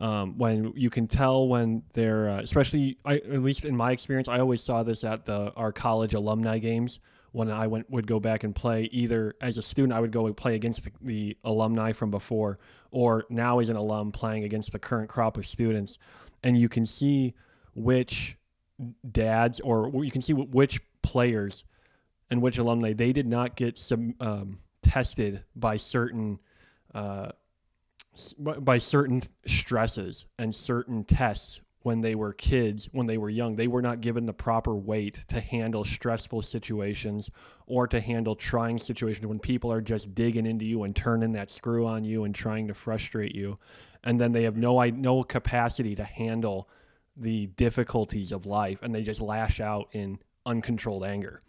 Um, 0.00 0.38
when 0.38 0.72
you 0.76 0.90
can 0.90 1.08
tell 1.08 1.48
when 1.48 1.82
they're, 1.92 2.30
uh, 2.30 2.40
especially 2.40 2.98
I, 3.04 3.16
at 3.16 3.42
least 3.42 3.64
in 3.64 3.76
my 3.76 3.92
experience, 3.92 4.28
I 4.28 4.38
always 4.38 4.62
saw 4.62 4.84
this 4.84 5.02
at 5.02 5.26
the 5.26 5.52
our 5.56 5.72
college 5.72 6.14
alumni 6.14 6.58
games 6.58 7.00
when 7.32 7.50
I 7.50 7.66
went 7.66 7.90
would 7.90 8.06
go 8.06 8.20
back 8.20 8.44
and 8.44 8.54
play 8.54 8.88
either 8.92 9.34
as 9.40 9.58
a 9.58 9.62
student 9.62 9.92
I 9.92 10.00
would 10.00 10.12
go 10.12 10.26
and 10.26 10.36
play 10.36 10.54
against 10.54 10.84
the, 10.84 10.90
the, 11.00 11.36
alumni 11.44 11.92
from 11.92 12.10
before 12.10 12.58
or 12.90 13.24
now 13.28 13.58
as 13.58 13.68
an 13.68 13.76
alum 13.76 14.12
playing 14.12 14.44
against 14.44 14.72
the 14.72 14.78
current 14.78 15.08
crop 15.08 15.36
of 15.36 15.46
students. 15.46 15.98
And 16.42 16.58
you 16.58 16.68
can 16.68 16.86
see 16.86 17.34
which 17.74 18.36
dads 19.10 19.60
or 19.60 19.90
you 20.04 20.10
can 20.10 20.22
see 20.22 20.32
which 20.32 20.80
players 21.02 21.64
and 22.30 22.40
which 22.42 22.58
alumni 22.58 22.92
they 22.92 23.12
did 23.12 23.26
not 23.26 23.56
get 23.56 23.78
some 23.78 24.14
um, 24.20 24.58
tested 24.82 25.44
by 25.56 25.76
certain 25.76 26.38
uh, 26.94 27.30
by 28.38 28.78
certain 28.78 29.22
stresses 29.46 30.26
and 30.38 30.54
certain 30.54 31.04
tests 31.04 31.60
when 31.82 32.00
they 32.00 32.14
were 32.14 32.32
kids, 32.32 32.88
when 32.92 33.06
they 33.06 33.18
were 33.18 33.30
young, 33.30 33.56
they 33.56 33.68
were 33.68 33.82
not 33.82 34.00
given 34.00 34.26
the 34.26 34.32
proper 34.32 34.74
weight 34.74 35.24
to 35.28 35.40
handle 35.40 35.84
stressful 35.84 36.42
situations 36.42 37.30
or 37.66 37.86
to 37.86 38.00
handle 38.00 38.34
trying 38.34 38.78
situations 38.78 39.26
when 39.26 39.38
people 39.38 39.72
are 39.72 39.80
just 39.80 40.14
digging 40.14 40.46
into 40.46 40.64
you 40.64 40.82
and 40.82 40.96
turning 40.96 41.32
that 41.32 41.50
screw 41.50 41.86
on 41.86 42.04
you 42.04 42.24
and 42.24 42.34
trying 42.34 42.66
to 42.66 42.74
frustrate 42.74 43.34
you. 43.34 43.58
And 44.02 44.20
then 44.20 44.32
they 44.32 44.42
have 44.44 44.56
no 44.56 44.82
no 44.90 45.22
capacity 45.22 45.94
to 45.94 46.04
handle 46.04 46.68
the 47.16 47.46
difficulties 47.46 48.32
of 48.32 48.46
life 48.46 48.78
and 48.82 48.94
they 48.94 49.02
just 49.02 49.20
lash 49.20 49.60
out 49.60 49.88
in 49.92 50.18
uncontrolled 50.46 51.04
anger. 51.04 51.42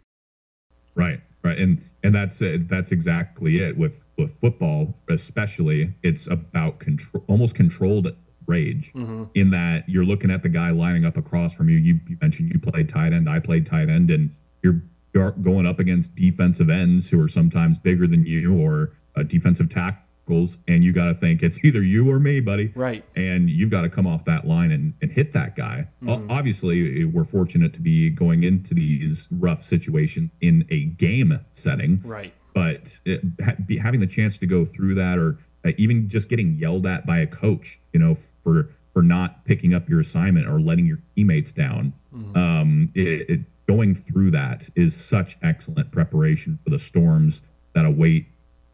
Right. 0.94 1.20
Right. 1.42 1.58
And 1.58 1.84
and 2.02 2.14
that's 2.14 2.40
it. 2.42 2.68
That's 2.68 2.92
exactly 2.92 3.62
it 3.62 3.76
with 3.76 4.10
with 4.18 4.38
football 4.38 4.94
especially 5.08 5.94
it's 6.02 6.26
about 6.26 6.78
control 6.78 7.24
almost 7.26 7.54
controlled 7.54 8.14
rage 8.50 8.92
mm-hmm. 8.94 9.24
in 9.34 9.50
that 9.50 9.88
you're 9.88 10.04
looking 10.04 10.30
at 10.30 10.42
the 10.42 10.48
guy 10.48 10.70
lining 10.70 11.04
up 11.04 11.16
across 11.16 11.54
from 11.54 11.68
you. 11.68 11.78
you. 11.78 12.00
You 12.08 12.18
mentioned 12.20 12.50
you 12.52 12.60
played 12.60 12.88
tight 12.88 13.12
end, 13.12 13.30
I 13.30 13.38
played 13.38 13.66
tight 13.66 13.88
end, 13.88 14.10
and 14.10 14.34
you're, 14.62 14.82
you're 15.14 15.30
going 15.30 15.66
up 15.66 15.78
against 15.78 16.14
defensive 16.14 16.68
ends 16.68 17.08
who 17.08 17.22
are 17.22 17.28
sometimes 17.28 17.78
bigger 17.78 18.06
than 18.06 18.26
you 18.26 18.58
or 18.58 18.92
uh, 19.16 19.22
defensive 19.22 19.70
tackles, 19.70 20.58
and 20.68 20.84
you 20.84 20.92
got 20.92 21.06
to 21.06 21.14
think 21.14 21.42
it's 21.42 21.58
either 21.64 21.82
you 21.82 22.10
or 22.10 22.18
me, 22.18 22.40
buddy. 22.40 22.72
Right. 22.74 23.04
And 23.16 23.48
you've 23.48 23.70
got 23.70 23.82
to 23.82 23.88
come 23.88 24.06
off 24.06 24.24
that 24.24 24.46
line 24.46 24.72
and, 24.72 24.94
and 25.00 25.10
hit 25.10 25.32
that 25.32 25.56
guy. 25.56 25.88
Mm-hmm. 26.02 26.30
Obviously, 26.30 27.04
we're 27.04 27.24
fortunate 27.24 27.72
to 27.74 27.80
be 27.80 28.10
going 28.10 28.42
into 28.42 28.74
these 28.74 29.28
rough 29.30 29.64
situations 29.64 30.30
in 30.40 30.66
a 30.70 30.84
game 30.84 31.38
setting. 31.54 32.02
Right. 32.04 32.34
But 32.54 32.98
it, 33.04 33.20
ha- 33.44 33.54
be, 33.64 33.78
having 33.78 34.00
the 34.00 34.08
chance 34.08 34.36
to 34.38 34.46
go 34.46 34.64
through 34.64 34.96
that 34.96 35.18
or 35.18 35.38
uh, 35.64 35.70
even 35.76 36.08
just 36.08 36.28
getting 36.28 36.56
yelled 36.56 36.86
at 36.86 37.06
by 37.06 37.18
a 37.18 37.26
coach, 37.26 37.78
you 37.92 38.00
know, 38.00 38.16
for 38.42 38.70
for 38.92 39.02
not 39.02 39.44
picking 39.44 39.72
up 39.72 39.88
your 39.88 40.00
assignment 40.00 40.48
or 40.48 40.60
letting 40.60 40.84
your 40.84 40.98
teammates 41.14 41.52
down. 41.52 41.92
Mm-hmm. 42.12 42.36
Um, 42.36 42.92
it, 42.94 43.30
it, 43.30 43.40
going 43.68 43.94
through 43.94 44.32
that 44.32 44.68
is 44.74 44.96
such 44.96 45.38
excellent 45.42 45.92
preparation 45.92 46.58
for 46.64 46.70
the 46.70 46.78
storms 46.78 47.40
that 47.72 47.84
await 47.84 48.26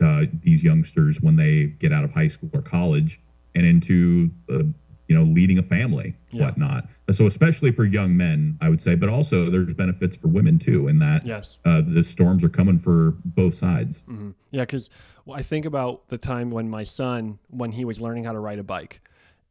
uh, 0.02 0.22
these 0.42 0.62
youngsters 0.62 1.20
when 1.20 1.36
they 1.36 1.64
get 1.78 1.92
out 1.92 2.02
of 2.02 2.12
high 2.12 2.28
school 2.28 2.48
or 2.54 2.62
college 2.62 3.20
and 3.54 3.66
into 3.66 4.30
uh, 4.50 4.62
you 5.08 5.16
know 5.16 5.22
leading 5.22 5.58
a 5.58 5.62
family 5.62 6.14
yeah. 6.30 6.44
whatnot 6.44 6.88
so 7.12 7.26
especially 7.26 7.70
for 7.70 7.84
young 7.84 8.16
men 8.16 8.58
i 8.60 8.68
would 8.68 8.80
say 8.80 8.94
but 8.94 9.08
also 9.08 9.50
there's 9.50 9.72
benefits 9.74 10.16
for 10.16 10.28
women 10.28 10.58
too 10.58 10.88
in 10.88 10.98
that 10.98 11.24
yes 11.24 11.58
uh, 11.64 11.80
the 11.86 12.02
storms 12.02 12.42
are 12.42 12.48
coming 12.48 12.78
for 12.78 13.14
both 13.24 13.56
sides 13.56 13.98
mm-hmm. 14.08 14.30
yeah 14.50 14.62
because 14.62 14.90
well, 15.24 15.38
i 15.38 15.42
think 15.42 15.64
about 15.64 16.08
the 16.08 16.18
time 16.18 16.50
when 16.50 16.68
my 16.68 16.82
son 16.82 17.38
when 17.48 17.72
he 17.72 17.84
was 17.84 18.00
learning 18.00 18.24
how 18.24 18.32
to 18.32 18.40
ride 18.40 18.58
a 18.58 18.64
bike 18.64 19.00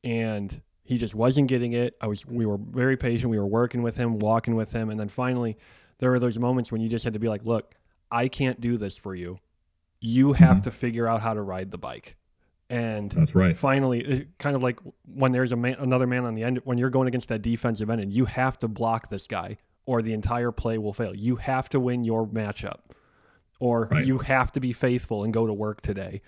and 0.06 0.62
he 0.84 1.00
just 1.00 1.16
wasn't 1.16 1.50
getting 1.50 1.74
it. 1.74 1.98
I 2.00 2.08
was 2.08 2.26
we 2.26 2.46
were 2.46 2.58
very 2.58 2.96
patient. 2.96 3.30
We 3.32 3.40
were 3.40 3.46
working 3.46 3.82
with 3.82 3.98
him, 3.98 4.20
walking 4.20 4.56
with 4.56 4.72
him, 4.72 4.90
and 4.90 5.00
then 5.00 5.10
finally 5.10 5.58
there 5.98 6.12
were 6.12 6.20
those 6.20 6.38
moments 6.38 6.72
when 6.72 6.80
you 6.80 6.88
just 6.88 7.04
had 7.04 7.14
to 7.14 7.20
be 7.20 7.28
like, 7.28 7.44
"Look, 7.44 7.74
I 8.12 8.28
can't 8.30 8.62
do 8.62 8.78
this 8.78 8.98
for 8.98 9.16
you. 9.16 9.40
You 10.00 10.34
have 10.34 10.58
mm-hmm. 10.58 10.62
to 10.62 10.72
figure 10.72 11.08
out 11.08 11.22
how 11.22 11.34
to 11.34 11.42
ride 11.42 11.72
the 11.72 11.80
bike." 11.80 12.16
And 12.70 13.12
that's 13.12 13.36
right. 13.36 13.58
Finally, 13.58 14.02
it, 14.02 14.38
kind 14.38 14.56
of 14.56 14.64
like 14.64 14.80
when 15.06 15.32
there's 15.32 15.52
a 15.52 15.56
man, 15.56 15.76
another 15.80 16.08
man 16.08 16.24
on 16.26 16.36
the 16.36 16.44
end, 16.44 16.62
when 16.64 16.78
you're 16.78 16.90
going 16.90 17.08
against 17.08 17.30
that 17.30 17.42
defensive 17.42 17.90
end, 17.90 18.02
and 18.02 18.14
you 18.14 18.26
have 18.26 18.60
to 18.60 18.68
block 18.68 19.10
this 19.10 19.26
guy, 19.28 19.58
or 19.88 20.02
the 20.02 20.14
entire 20.14 20.52
play 20.52 20.78
will 20.78 20.94
fail. 20.94 21.16
You 21.16 21.38
have 21.38 21.68
to 21.70 21.80
win 21.80 22.04
your 22.04 22.28
matchup, 22.28 22.82
or 23.60 23.88
right. 23.92 24.06
you 24.06 24.20
have 24.20 24.52
to 24.54 24.60
be 24.60 24.72
faithful 24.72 25.24
and 25.24 25.34
go 25.34 25.48
to 25.48 25.54
work 25.54 25.82
today 25.82 26.22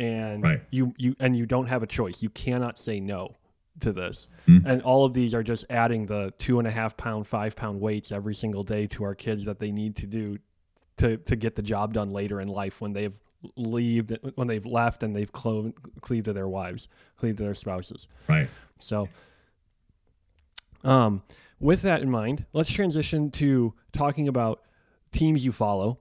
and 0.00 0.42
right. 0.42 0.62
you 0.70 0.94
you 0.96 1.14
and 1.20 1.36
you 1.36 1.44
don't 1.44 1.66
have 1.66 1.82
a 1.82 1.86
choice. 1.86 2.22
You 2.22 2.30
cannot 2.30 2.78
say 2.78 2.98
no 3.00 3.36
to 3.80 3.92
this. 3.92 4.28
Mm-hmm. 4.48 4.66
And 4.66 4.82
all 4.82 5.04
of 5.04 5.12
these 5.12 5.34
are 5.34 5.42
just 5.42 5.66
adding 5.68 6.06
the 6.06 6.32
two 6.38 6.58
and 6.58 6.66
a 6.66 6.70
half 6.70 6.96
pound, 6.96 7.26
five 7.26 7.54
pound 7.54 7.80
weights 7.80 8.10
every 8.10 8.34
single 8.34 8.64
day 8.64 8.86
to 8.88 9.04
our 9.04 9.14
kids 9.14 9.44
that 9.44 9.60
they 9.60 9.70
need 9.70 9.96
to 9.96 10.06
do 10.06 10.38
to 10.96 11.18
to 11.18 11.36
get 11.36 11.54
the 11.54 11.62
job 11.62 11.92
done 11.92 12.10
later 12.10 12.40
in 12.40 12.48
life 12.48 12.80
when 12.80 12.94
they've 12.94 13.12
leave 13.56 14.10
when 14.34 14.48
they've 14.48 14.66
left 14.66 15.02
and 15.02 15.14
they've 15.14 15.32
clo- 15.32 15.72
cleaved 16.00 16.24
to 16.24 16.32
their 16.32 16.48
wives, 16.48 16.88
cleaved 17.16 17.36
to 17.38 17.44
their 17.44 17.54
spouses. 17.54 18.08
Right. 18.26 18.48
So, 18.78 19.08
um, 20.82 21.22
with 21.58 21.82
that 21.82 22.00
in 22.00 22.10
mind, 22.10 22.46
let's 22.54 22.70
transition 22.70 23.30
to 23.32 23.74
talking 23.92 24.28
about 24.28 24.62
teams 25.12 25.44
you 25.44 25.52
follow. 25.52 25.98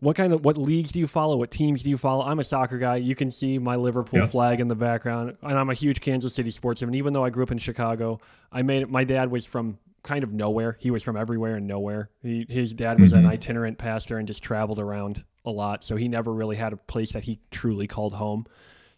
What 0.00 0.14
kind 0.14 0.32
of 0.34 0.44
what 0.44 0.58
leagues 0.58 0.92
do 0.92 0.98
you 0.98 1.06
follow? 1.06 1.36
What 1.38 1.50
teams 1.50 1.82
do 1.82 1.88
you 1.88 1.96
follow? 1.96 2.22
I'm 2.24 2.38
a 2.38 2.44
soccer 2.44 2.76
guy. 2.76 2.96
You 2.96 3.14
can 3.14 3.30
see 3.30 3.58
my 3.58 3.76
Liverpool 3.76 4.20
Yep. 4.20 4.30
flag 4.30 4.60
in 4.60 4.68
the 4.68 4.74
background, 4.74 5.36
and 5.42 5.58
I'm 5.58 5.70
a 5.70 5.74
huge 5.74 6.00
Kansas 6.02 6.34
City 6.34 6.50
sports 6.50 6.82
fan. 6.82 6.94
Even 6.94 7.14
though 7.14 7.24
I 7.24 7.30
grew 7.30 7.42
up 7.42 7.50
in 7.50 7.58
Chicago, 7.58 8.20
I 8.52 8.60
made. 8.62 8.88
My 8.90 9.04
dad 9.04 9.30
was 9.30 9.46
from 9.46 9.78
kind 10.02 10.22
of 10.22 10.32
nowhere. 10.32 10.76
He 10.78 10.90
was 10.90 11.02
from 11.02 11.16
everywhere 11.16 11.56
and 11.56 11.66
nowhere. 11.66 12.10
He, 12.22 12.46
his 12.48 12.72
dad 12.74 13.00
was 13.00 13.12
an 13.12 13.24
Mhm. 13.24 13.28
itinerant 13.28 13.78
pastor 13.78 14.18
and 14.18 14.28
just 14.28 14.42
traveled 14.42 14.78
around 14.78 15.24
a 15.46 15.50
lot, 15.50 15.82
so 15.82 15.96
he 15.96 16.08
never 16.08 16.32
really 16.32 16.56
had 16.56 16.72
a 16.72 16.76
place 16.76 17.12
that 17.12 17.24
he 17.24 17.40
truly 17.50 17.86
called 17.86 18.12
home. 18.14 18.46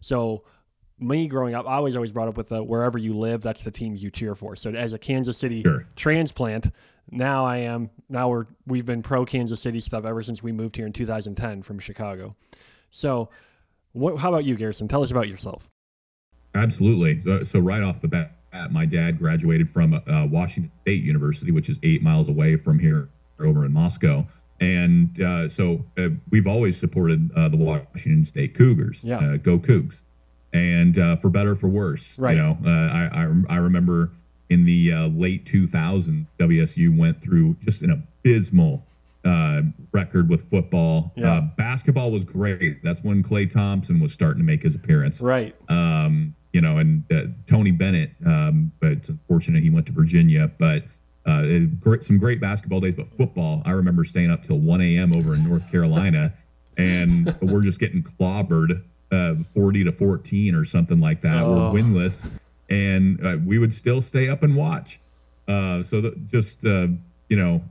So 0.01 0.43
me 0.99 1.29
growing 1.29 1.55
up, 1.55 1.67
I 1.69 1.79
was 1.79 1.95
always 1.95 2.11
brought 2.13 2.29
up 2.29 2.37
with 2.37 2.49
the 2.49 2.63
wherever 2.63 2.99
you 2.99 3.17
live, 3.17 3.41
that's 3.41 3.63
the 3.63 3.71
teams 3.71 4.03
you 4.03 4.11
cheer 4.11 4.35
for. 4.35 4.57
So 4.57 4.71
as 4.73 4.93
a 4.93 4.99
Kansas 4.99 5.39
City 5.39 5.63
Sure. 5.63 5.87
transplant, 5.97 6.71
now 7.11 7.45
I 7.47 7.59
am 7.59 7.91
now 8.09 8.29
we're 8.29 8.47
we've 8.67 8.87
been 8.87 9.03
pro 9.03 9.25
Kansas 9.25 9.61
City 9.61 9.81
stuff 9.81 10.05
ever 10.05 10.23
since 10.23 10.43
we 10.43 10.53
moved 10.53 10.77
here 10.77 10.87
in 10.87 10.93
2010 10.93 11.63
from 11.63 11.79
Chicago. 11.79 12.37
So, 12.91 13.29
what? 13.93 14.19
How 14.19 14.29
about 14.31 14.45
you, 14.45 14.57
Garrison? 14.57 14.89
Tell 14.89 15.03
us 15.03 15.11
about 15.11 15.29
yourself. 15.29 15.69
Absolutely. 16.55 17.21
So, 17.21 17.45
so 17.45 17.59
right 17.59 17.83
off 17.83 18.01
the 18.01 18.09
bat, 18.09 18.33
my 18.71 18.87
dad 18.87 19.19
graduated 19.19 19.69
from 19.71 19.95
uh, 19.95 20.27
Washington 20.27 20.73
State 20.83 21.03
University, 21.05 21.53
which 21.53 21.69
is 21.69 21.79
eight 21.83 22.03
miles 22.03 22.29
away 22.29 22.57
from 22.57 22.79
here, 22.79 23.09
over 23.39 23.65
in 23.65 23.73
Moscow. 23.73 24.27
And 24.61 25.21
uh, 25.23 25.49
so 25.49 25.85
uh, 25.97 26.09
we've 26.31 26.47
always 26.49 26.77
supported 26.79 27.31
uh, 27.37 27.49
the 27.49 27.57
Washington 27.57 28.25
State 28.25 28.55
Cougars. 28.57 28.99
Yeah. 29.03 29.19
Uh, 29.19 29.37
go 29.37 29.59
Cougs. 29.59 29.97
And 30.53 30.99
uh, 30.99 31.17
for 31.17 31.29
better 31.29 31.53
or 31.53 31.57
for 31.57 31.69
worse, 31.69 32.19
Right. 32.19 32.35
you 32.37 32.43
know, 32.43 32.59
uh, 32.65 32.69
I, 32.71 33.11
I 33.25 33.55
I 33.55 33.57
remember 33.59 34.11
in 34.51 34.65
the 34.65 34.93
uh, 34.93 35.07
late 35.09 35.45
2000s, 35.45 36.27
WSU 36.41 36.97
went 36.97 37.23
through 37.23 37.57
just 37.65 37.83
an 37.83 37.91
abysmal 37.91 38.85
uh, 39.25 39.63
record 39.93 40.29
with 40.29 40.49
football. 40.49 41.13
Yeah. 41.17 41.35
Uh, 41.35 41.41
basketball 41.57 42.11
was 42.11 42.25
great. 42.25 42.83
That's 42.83 43.03
when 43.03 43.23
Klay 43.23 43.51
Thompson 43.51 44.01
was 44.01 44.13
starting 44.13 44.39
to 44.39 44.45
make 44.47 44.63
his 44.63 44.75
appearance 44.75 45.21
Right. 45.21 45.55
um, 45.69 46.35
you 46.53 46.63
know, 46.63 46.79
and 46.79 47.05
uh, 47.13 47.25
Tony 47.47 47.73
Bennett. 47.73 48.13
Um, 48.25 48.73
but 48.81 48.93
it's 48.93 49.09
unfortunate 49.11 49.63
he 49.63 49.71
went 49.71 49.85
to 49.87 49.93
Virginia. 49.93 50.51
But 50.59 50.85
uh, 51.27 51.43
it- 51.45 51.79
great, 51.81 52.03
some 52.05 52.17
great 52.19 52.41
basketball 52.41 52.81
days. 52.81 52.95
But 52.97 53.09
football, 53.09 53.63
I 53.67 53.73
remember 53.73 54.05
staying 54.05 54.31
up 54.31 54.45
till 54.45 54.59
1 54.59 54.81
a.m. 54.81 55.13
over 55.13 55.35
in 55.35 55.47
North 55.47 55.71
Carolina, 55.71 56.33
and 56.79 57.35
we're 57.43 57.61
just 57.63 57.79
getting 57.81 58.03
clobbered, 58.03 58.83
uh, 59.13 59.35
40 59.53 59.85
to 59.85 59.93
14 59.93 60.55
or 60.55 60.65
something 60.65 61.01
like 61.01 61.21
that. 61.23 61.43
Oh. 61.43 61.71
We're 61.73 61.83
winless, 61.83 62.31
and 62.69 63.25
uh, 63.27 63.37
we 63.45 63.59
would 63.59 63.73
still 63.73 64.01
stay 64.03 64.29
up 64.29 64.43
and 64.43 64.57
watch. 64.57 65.01
Uh, 65.47 65.83
so 65.83 66.01
that 66.03 66.29
just 66.29 66.65
uh, 66.65 66.87
you 67.29 67.37
know, 67.37 67.63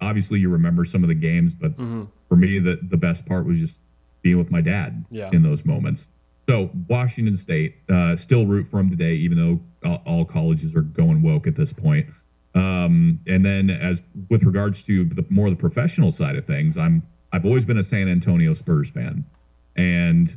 obviously 0.00 0.38
you 0.40 0.48
remember 0.50 0.84
some 0.84 1.02
of 1.02 1.08
the 1.08 1.14
games, 1.14 1.54
but 1.54 1.72
hmm 1.72 2.04
for 2.28 2.36
me, 2.36 2.58
the 2.58 2.78
the 2.82 2.96
best 2.96 3.26
part 3.26 3.46
was 3.46 3.58
just 3.58 3.76
being 4.22 4.38
with 4.38 4.50
my 4.50 4.60
dad 4.62 5.04
Yeah. 5.10 5.30
in 5.32 5.42
those 5.42 5.64
moments. 5.64 6.08
So 6.48 6.70
Washington 6.88 7.36
State 7.36 7.76
uh, 7.88 8.16
still 8.16 8.46
root 8.46 8.66
for 8.66 8.78
them 8.78 8.90
today, 8.90 9.14
even 9.14 9.38
though 9.38 9.88
all, 9.88 10.02
all 10.06 10.24
colleges 10.24 10.74
are 10.74 10.80
going 10.82 11.22
woke 11.22 11.46
at 11.46 11.54
this 11.56 11.72
point. 11.72 12.06
Um, 12.54 13.20
and 13.26 13.44
then, 13.44 13.68
as 13.70 14.00
with 14.30 14.42
regards 14.44 14.82
to 14.84 15.04
the 15.04 15.24
more 15.28 15.50
the 15.50 15.56
professional 15.56 16.12
side 16.12 16.36
of 16.36 16.46
things, 16.46 16.76
I'm 16.78 17.02
I've 17.32 17.44
always 17.44 17.64
been 17.64 17.78
a 17.78 17.82
San 17.82 18.08
Antonio 18.08 18.54
Spurs 18.54 18.88
fan, 18.90 19.24
and 19.76 20.34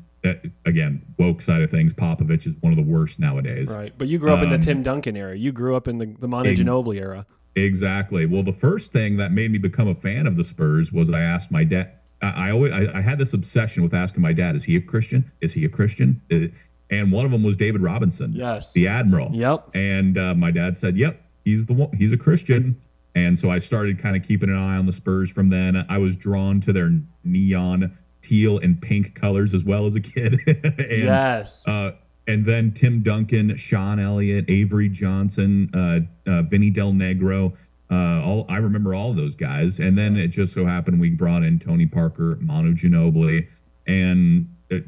again, 0.66 1.02
woke 1.18 1.42
side 1.42 1.62
of 1.62 1.70
things, 1.72 1.94
Popovich 1.94 2.48
is 2.48 2.54
one 2.62 2.72
of 2.72 2.78
the 2.78 2.90
worst 2.92 3.20
nowadays. 3.20 3.70
Right. 3.70 3.94
But 3.98 4.08
you 4.08 4.18
grew 4.20 4.34
up 4.34 4.42
in 4.44 4.50
the 4.50 4.56
Um, 4.56 4.62
Tim 4.62 4.84
Duncan 4.84 5.16
era. 5.18 5.36
You 5.38 5.52
grew 5.52 5.76
up 5.76 5.88
in 5.88 5.98
the 5.98 6.06
the 6.20 6.28
Monte 6.28 6.52
Ex- 6.52 6.60
Ginobili 6.60 7.00
era. 7.00 7.26
Exactly. 7.56 8.26
Well, 8.26 8.44
the 8.44 8.54
first 8.54 8.92
thing 8.92 9.18
that 9.18 9.32
made 9.32 9.52
me 9.52 9.58
become 9.58 9.88
a 9.88 9.96
fan 9.96 10.28
of 10.28 10.36
the 10.38 10.44
Spurs 10.44 10.92
was 10.92 11.10
I 11.10 11.22
asked 11.22 11.50
my 11.52 11.64
dad. 11.64 11.92
I, 12.22 12.48
I 12.48 12.52
always 12.52 12.72
I, 12.72 13.00
I 13.00 13.02
had 13.02 13.18
this 13.18 13.34
obsession 13.34 13.84
with 13.84 13.94
asking 13.94 14.22
my 14.22 14.34
dad, 14.34 14.56
"Is 14.56 14.64
he 14.64 14.76
a 14.76 14.82
Christian? 14.82 15.32
Is 15.42 15.54
he 15.54 15.66
a 15.66 15.70
Christian?" 15.70 16.22
Uh, 16.32 16.48
And 16.90 17.12
one 17.12 17.26
of 17.26 17.32
them 17.32 17.44
was 17.44 17.58
David 17.58 17.82
Robinson, 17.82 18.32
Yes. 18.34 18.72
the 18.72 18.88
Admiral. 18.88 19.32
Yep. 19.36 19.72
And 19.76 20.18
uh, 20.18 20.34
my 20.36 20.52
dad 20.52 20.78
said, 20.78 20.96
"Yep, 20.98 21.20
he's 21.44 21.66
the 21.66 21.74
one. 21.74 21.92
He's 21.98 22.12
a 22.14 22.18
Christian." 22.18 22.78
And 23.16 23.40
so 23.40 23.50
I 23.50 23.58
started 23.60 24.00
kind 24.00 24.16
of 24.16 24.22
keeping 24.22 24.50
an 24.50 24.56
eye 24.56 24.78
on 24.78 24.86
the 24.86 24.94
Spurs 24.94 25.32
from 25.32 25.50
then. 25.50 25.84
I 25.90 25.98
was 25.98 26.16
drawn 26.16 26.62
to 26.62 26.72
their 26.72 26.92
neon 27.24 27.98
teal 28.28 28.58
and 28.60 28.82
pink 28.82 29.16
colors 29.16 29.54
as 29.54 29.64
well 29.64 29.88
as 29.88 29.96
a 29.96 30.00
kid. 30.00 30.40
and, 30.48 31.04
yes. 31.04 31.66
uh, 31.68 31.92
and 32.28 32.46
then 32.46 32.74
Tim 32.74 33.02
Duncan, 33.02 33.56
Sean 33.58 34.00
Elliott, 34.00 34.46
Avery 34.50 34.90
Johnson, 34.90 35.70
uh, 35.74 36.30
uh, 36.30 36.42
Vinny 36.44 36.70
Del 36.70 36.92
Negro. 36.92 37.54
Uh, 37.90 38.22
all 38.22 38.46
I 38.50 38.58
remember 38.58 38.94
all 38.94 39.12
of 39.12 39.16
those 39.16 39.36
guys. 39.36 39.80
And 39.80 39.98
then 39.98 40.18
it 40.18 40.28
just 40.28 40.54
so 40.54 40.66
happened 40.66 41.00
we 41.00 41.10
brought 41.10 41.44
in 41.44 41.58
Tony 41.58 41.86
Parker, 41.86 42.38
Manu 42.42 42.76
Ginobili, 42.76 43.48
and 43.88 44.54
it, 44.70 44.86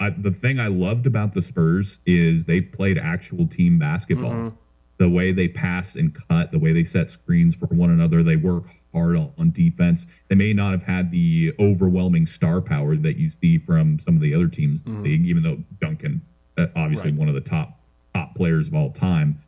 I, 0.00 0.10
the 0.10 0.30
thing 0.30 0.58
I 0.58 0.68
loved 0.68 1.06
about 1.06 1.34
the 1.34 1.42
Spurs 1.42 1.98
is 2.06 2.46
they 2.46 2.60
played 2.62 2.98
actual 2.98 3.46
team 3.46 3.78
basketball. 3.78 4.32
Mhm. 4.32 4.52
The 4.96 5.08
way 5.08 5.32
they 5.32 5.48
pass 5.48 5.94
and 5.94 6.16
cut, 6.28 6.50
the 6.50 6.58
way 6.58 6.72
they 6.72 6.84
set 6.84 7.10
screens 7.10 7.54
for 7.54 7.66
one 7.66 7.90
another, 7.90 8.22
they 8.22 8.36
work 8.36 8.64
hard 8.94 9.16
on, 9.16 9.32
on 9.38 9.50
defense. 9.50 10.06
They 10.28 10.34
may 10.34 10.52
not 10.52 10.72
have 10.72 10.82
had 10.82 11.10
the 11.10 11.52
overwhelming 11.58 12.26
star 12.26 12.60
power 12.60 12.96
that 12.96 13.16
you 13.16 13.30
see 13.40 13.58
from 13.58 13.98
some 14.00 14.16
of 14.16 14.22
the 14.22 14.34
other 14.34 14.48
teams 14.48 14.80
in 14.86 15.02
the 15.02 15.08
league, 15.10 15.26
even 15.26 15.42
though 15.42 15.58
Duncan, 15.80 16.22
uh, 16.56 16.66
obviously 16.76 17.10
Right. 17.10 17.18
one 17.18 17.28
of 17.28 17.34
the 17.34 17.40
top 17.40 17.80
top 18.14 18.34
players 18.34 18.66
of 18.68 18.74
all 18.74 18.90
time. 18.90 19.38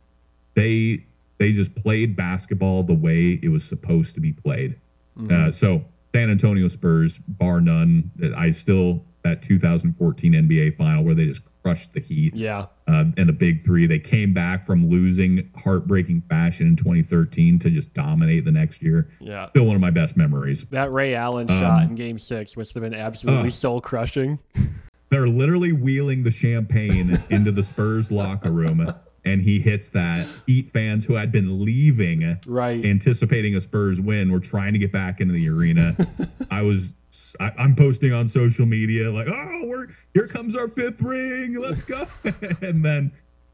They 0.55 1.05
they 1.39 1.51
just 1.53 1.73
played 1.73 2.15
basketball 2.15 2.83
the 2.83 2.93
way 2.93 3.39
it 3.41 3.49
was 3.49 3.63
supposed 3.63 4.13
to 4.13 4.21
be 4.21 4.31
played. 4.31 4.75
Mhm. 5.19 5.31
Uh, 5.31 5.51
so 5.51 5.83
San 6.13 6.29
Antonio 6.29 6.67
Spurs, 6.67 7.17
bar 7.27 7.59
none. 7.61 8.11
I 8.37 8.51
still 8.51 9.03
that 9.23 9.41
2014 9.41 10.33
NBA 10.35 10.71
final 10.75 11.03
where 11.03 11.15
they 11.15 11.25
just 11.25 11.41
crushed 11.63 11.93
the 11.93 11.99
Heat 11.99 12.35
yeah. 12.35 12.67
uh, 12.87 13.05
and 13.17 13.29
the 13.29 13.33
big 13.33 13.63
three. 13.63 13.87
They 13.87 13.99
came 13.99 14.33
back 14.33 14.65
from 14.65 14.89
losing 14.89 15.49
heartbreaking 15.55 16.21
fashion 16.21 16.67
in 16.67 16.75
2013 16.75 17.59
to 17.59 17.69
just 17.69 17.93
dominate 17.93 18.45
the 18.45 18.51
next 18.51 18.81
year. 18.81 19.09
Yeah. 19.19 19.49
Still 19.49 19.65
one 19.65 19.75
of 19.75 19.81
my 19.81 19.91
best 19.91 20.17
memories. 20.17 20.65
That 20.71 20.91
Ray 20.91 21.15
Allen 21.15 21.49
Um, 21.49 21.59
shot 21.59 21.83
in 21.83 21.95
Game 21.95 22.19
Six 22.19 22.57
must 22.57 22.73
have 22.73 22.83
been 22.83 22.93
absolutely 22.93 23.47
Ugh. 23.47 23.51
soul 23.53 23.81
crushing. 23.81 24.39
They're 25.09 25.27
literally 25.27 25.73
wheeling 25.73 26.23
the 26.23 26.31
champagne 26.31 27.17
into 27.29 27.51
the 27.51 27.63
Spurs 27.63 28.11
locker 28.11 28.49
room, 28.49 28.93
and 29.25 29.41
he 29.41 29.59
hits 29.59 29.89
that. 29.89 30.25
Heat 30.47 30.71
fans 30.71 31.03
who 31.03 31.15
had 31.15 31.33
been 31.33 31.65
leaving, 31.65 32.37
Right. 32.47 32.83
anticipating 32.85 33.53
a 33.55 33.59
Spurs 33.61 33.99
win, 33.99 34.31
were 34.31 34.39
trying 34.39 34.71
to 34.71 34.79
get 34.79 34.93
back 34.93 35.19
into 35.19 35.33
the 35.33 35.49
arena. 35.49 35.95
I 36.51 36.61
was. 36.61 36.93
I, 37.39 37.51
I'm 37.57 37.75
posting 37.75 38.13
on 38.13 38.27
social 38.27 38.65
media 38.65 39.11
like, 39.11 39.27
"Oh, 39.27 39.61
we're 39.65 39.87
here 40.13 40.27
comes 40.27 40.55
our 40.55 40.67
fifth 40.67 41.01
ring, 41.01 41.55
let's 41.59 41.81
go!" 41.83 42.07
and 42.61 42.83
then 42.83 43.11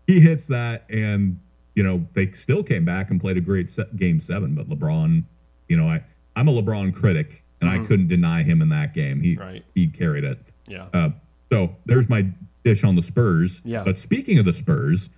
he 0.07 0.19
hits 0.19 0.45
that, 0.47 0.85
and 0.89 1.39
you 1.75 1.83
know 1.83 2.05
they 2.13 2.31
still 2.31 2.63
came 2.63 2.85
back 2.85 3.09
and 3.11 3.19
played 3.21 3.37
a 3.37 3.41
great 3.41 3.69
se- 3.69 3.89
game 3.95 4.19
seven. 4.19 4.55
But 4.55 4.69
LeBron, 4.69 5.23
you 5.67 5.77
know, 5.77 5.87
I 5.89 6.03
I'm 6.35 6.47
a 6.47 6.51
LeBron 6.53 6.93
critic, 6.95 7.43
and 7.61 7.69
I 7.69 7.77
Mhm. 7.77 7.87
couldn't 7.87 8.07
deny 8.07 8.43
him 8.43 8.61
in 8.61 8.69
that 8.69 8.93
game. 8.93 9.21
He 9.21 9.35
right. 9.35 9.63
he 9.75 9.87
carried 9.87 10.23
it. 10.23 10.39
Yeah. 10.67 10.87
Uh, 10.93 11.09
so 11.51 11.75
there's 11.85 12.09
my 12.09 12.27
dish 12.63 12.83
on 12.83 12.95
the 12.95 13.01
Spurs. 13.01 13.61
Yeah. 13.63 13.83
But 13.83 13.97
speaking 13.97 14.37
of 14.39 14.45
the 14.45 14.53
Spurs, 14.53 15.09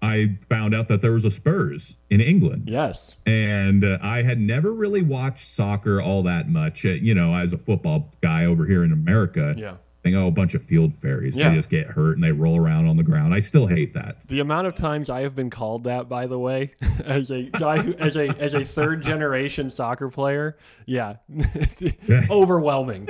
I 0.00 0.38
found 0.48 0.74
out 0.74 0.86
that 0.88 1.02
there 1.02 1.12
was 1.12 1.24
a 1.24 1.30
Spurs 1.30 1.96
in 2.08 2.20
England, 2.20 2.64
Yes. 2.68 3.16
and 3.26 3.84
uh, 3.84 3.98
I 4.00 4.22
had 4.22 4.38
never 4.40 4.72
really 4.72 5.02
watched 5.02 5.54
soccer 5.54 6.00
all 6.00 6.22
that 6.22 6.48
much. 6.48 6.84
Uh, 6.84 6.90
you 6.90 7.14
know, 7.14 7.34
as 7.34 7.52
a 7.52 7.58
football 7.58 8.14
guy 8.22 8.44
over 8.44 8.64
here 8.64 8.84
in 8.84 8.92
America, 8.92 9.54
Yeah. 9.58 9.74
think, 10.04 10.14
oh, 10.14 10.28
a 10.28 10.30
bunch 10.30 10.54
of 10.54 10.62
field 10.62 10.94
fairies. 10.94 11.36
Yeah. 11.36 11.48
They 11.50 11.56
just 11.56 11.68
get 11.68 11.88
hurt 11.88 12.16
and 12.16 12.22
they 12.22 12.30
roll 12.30 12.56
around 12.56 12.86
on 12.86 12.96
the 12.96 13.02
ground. 13.02 13.34
I 13.34 13.40
still 13.40 13.66
hate 13.66 13.92
that. 13.94 14.18
The 14.28 14.38
amount 14.38 14.68
of 14.68 14.76
times 14.76 15.10
I 15.10 15.22
have 15.22 15.34
been 15.34 15.50
called 15.50 15.82
that, 15.84 16.08
by 16.08 16.28
the 16.28 16.38
way, 16.38 16.70
as 17.04 17.32
a 17.32 17.42
guy 17.50 17.78
who, 17.82 17.92
as 17.94 18.16
a 18.16 18.28
as 18.38 18.54
a 18.54 18.64
third 18.64 19.02
generation 19.02 19.68
soccer 19.68 20.08
player, 20.08 20.56
yeah, 20.86 21.16
overwhelming. 22.30 23.08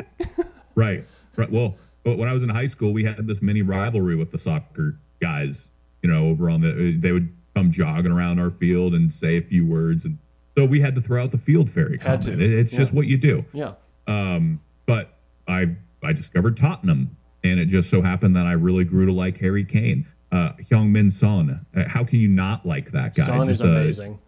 Right. 0.74 1.05
Right. 1.37 1.51
Well, 1.53 1.77
but 2.05 2.18
when 2.18 2.29
I 2.29 2.33
was 2.33 2.42
in 2.42 2.48
high 2.48 2.66
school, 2.66 2.92
we 2.92 3.05
had 3.05 3.27
this 3.27 3.42
mini 3.42 3.62
rivalry 3.62 4.16
with 4.16 4.31
the 4.33 4.38
soccer 4.38 4.98
guys. 5.20 5.70
You 6.03 6.11
know, 6.11 6.29
over 6.29 6.49
on 6.51 6.61
the 6.61 6.97
they 6.99 7.13
would 7.13 7.33
come 7.55 7.73
jogging 7.73 8.13
around 8.13 8.39
our 8.39 8.51
field 8.51 8.95
and 8.95 9.13
say 9.13 9.37
a 9.37 9.43
few 9.43 9.67
words, 9.67 10.05
and 10.05 10.19
so 10.57 10.65
we 10.65 10.81
had 10.81 10.95
to 10.95 11.01
throw 11.01 11.23
out 11.25 11.33
the 11.33 11.39
field 11.39 11.71
fairy 11.71 11.99
Had 11.99 12.21
comment. 12.23 12.39
to, 12.39 12.45
It- 12.45 12.53
it's 12.53 12.73
just 12.73 12.93
what 12.93 13.07
you 13.07 13.17
do. 13.17 13.45
Yeah. 13.53 13.73
Um, 14.07 14.61
but 14.87 15.17
I 15.49 15.77
I 16.03 16.13
discovered 16.13 16.57
Tottenham, 16.57 17.17
and 17.43 17.59
it 17.59 17.67
just 17.69 17.91
so 17.91 18.01
happened 18.03 18.37
that 18.37 18.47
I 18.47 18.53
really 18.53 18.85
grew 18.85 19.07
to 19.07 19.13
like 19.13 19.39
Harry 19.39 19.65
Kane, 19.65 20.07
uh, 20.31 20.51
Heung-Min 20.71 21.11
Son. 21.11 21.67
Uh, 21.75 21.89
how 21.89 22.05
can 22.05 22.21
you 22.21 22.29
not 22.29 22.65
like 22.65 22.93
that 22.93 23.15
guy? 23.15 23.27
Son 23.27 23.43
is 23.51 23.59
Just 23.59 23.63
a- 23.63 23.71
amazing. 23.81 24.19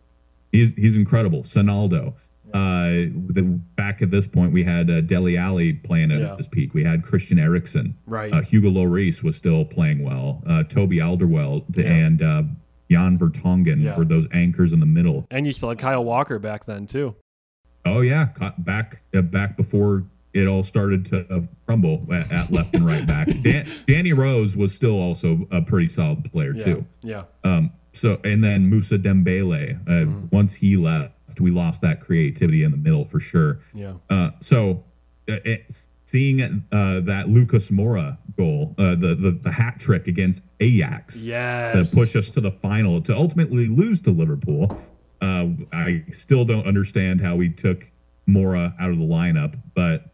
he's 0.50 0.74
he's 0.74 0.96
incredible. 0.96 1.44
Sonaldo. 1.44 2.14
Uh, 2.54 3.10
the, 3.32 3.42
back 3.76 4.02
at 4.02 4.10
this 4.10 4.26
point, 4.26 4.52
we 4.52 4.64
had 4.64 4.90
uh, 4.90 5.00
Dele 5.00 5.36
Alli 5.36 5.72
playing 5.74 6.10
at 6.12 6.20
Yeah. 6.20 6.36
his 6.36 6.48
peak. 6.48 6.74
We 6.74 6.84
had 6.84 7.02
Christian 7.02 7.38
Eriksen. 7.38 7.94
Right. 8.06 8.32
Uh, 8.32 8.42
Hugo 8.42 8.68
Lloris 8.70 9.22
was 9.22 9.36
still 9.36 9.64
playing 9.64 10.02
well. 10.02 10.42
Uh, 10.46 10.62
Toby 10.64 10.96
Alderweireld 10.98 11.76
Yeah. 11.76 11.84
and 11.84 12.22
uh, 12.22 12.42
Jan 12.90 13.18
Vertonghen 13.18 13.82
Yeah. 13.82 13.96
were 13.96 14.04
those 14.04 14.26
anchors 14.32 14.72
in 14.72 14.80
the 14.80 14.86
middle. 14.86 15.26
and 15.30 15.46
you 15.46 15.52
still 15.52 15.68
had 15.68 15.78
Kyle 15.78 16.04
Walker 16.04 16.38
back 16.38 16.66
then 16.66 16.86
too. 16.86 17.14
Oh 17.86 18.00
yeah, 18.02 18.28
back 18.58 19.00
uh, 19.14 19.22
back 19.22 19.56
before 19.56 20.04
it 20.34 20.46
all 20.46 20.62
started 20.62 21.06
to 21.06 21.26
uh, 21.34 21.40
crumble 21.66 22.06
at, 22.12 22.30
at 22.30 22.52
left 22.52 22.74
and 22.74 22.84
right 22.86 23.06
back. 23.06 23.26
Dan, 23.42 23.66
Danny 23.88 24.12
Rose 24.12 24.54
was 24.56 24.74
still 24.74 24.98
also 25.00 25.46
a 25.50 25.62
pretty 25.62 25.88
solid 25.88 26.30
player 26.30 26.52
too. 26.52 26.84
Yeah. 27.02 27.24
Um, 27.42 27.70
so 27.94 28.20
and 28.22 28.44
then 28.44 28.70
Mousa 28.70 28.98
Dembele. 29.02 29.80
Uh, 29.86 29.90
Mm-hmm. 29.90 30.26
Once 30.30 30.52
he 30.52 30.76
left, 30.76 31.14
we 31.38 31.50
lost 31.50 31.82
that 31.82 32.00
creativity 32.00 32.64
in 32.64 32.70
the 32.70 32.76
middle 32.76 33.04
for 33.04 33.20
sure. 33.20 33.60
Yeah. 33.74 33.94
Uh, 34.08 34.30
so 34.40 34.82
uh, 35.28 35.34
it, 35.44 35.72
seeing 36.06 36.40
uh, 36.42 37.00
that 37.00 37.28
Lucas 37.28 37.68
Moura 37.68 38.16
goal, 38.36 38.74
uh, 38.78 38.96
the, 38.96 39.14
the 39.14 39.38
the 39.42 39.52
hat 39.52 39.78
trick 39.78 40.06
against 40.08 40.42
Ajax, 40.60 41.16
Yes. 41.16 41.90
to 41.90 41.96
push 41.96 42.16
us 42.16 42.30
to 42.30 42.40
the 42.40 42.50
final 42.50 43.00
to 43.02 43.14
ultimately 43.14 43.68
lose 43.68 44.00
to 44.02 44.10
Liverpool. 44.10 44.76
Uh, 45.20 45.48
I 45.72 46.04
still 46.12 46.44
don't 46.44 46.66
understand 46.66 47.20
how 47.20 47.36
we 47.36 47.50
took 47.50 47.84
Moura 48.28 48.74
out 48.80 48.90
of 48.90 48.96
the 48.98 49.04
lineup, 49.04 49.60
but 49.74 50.06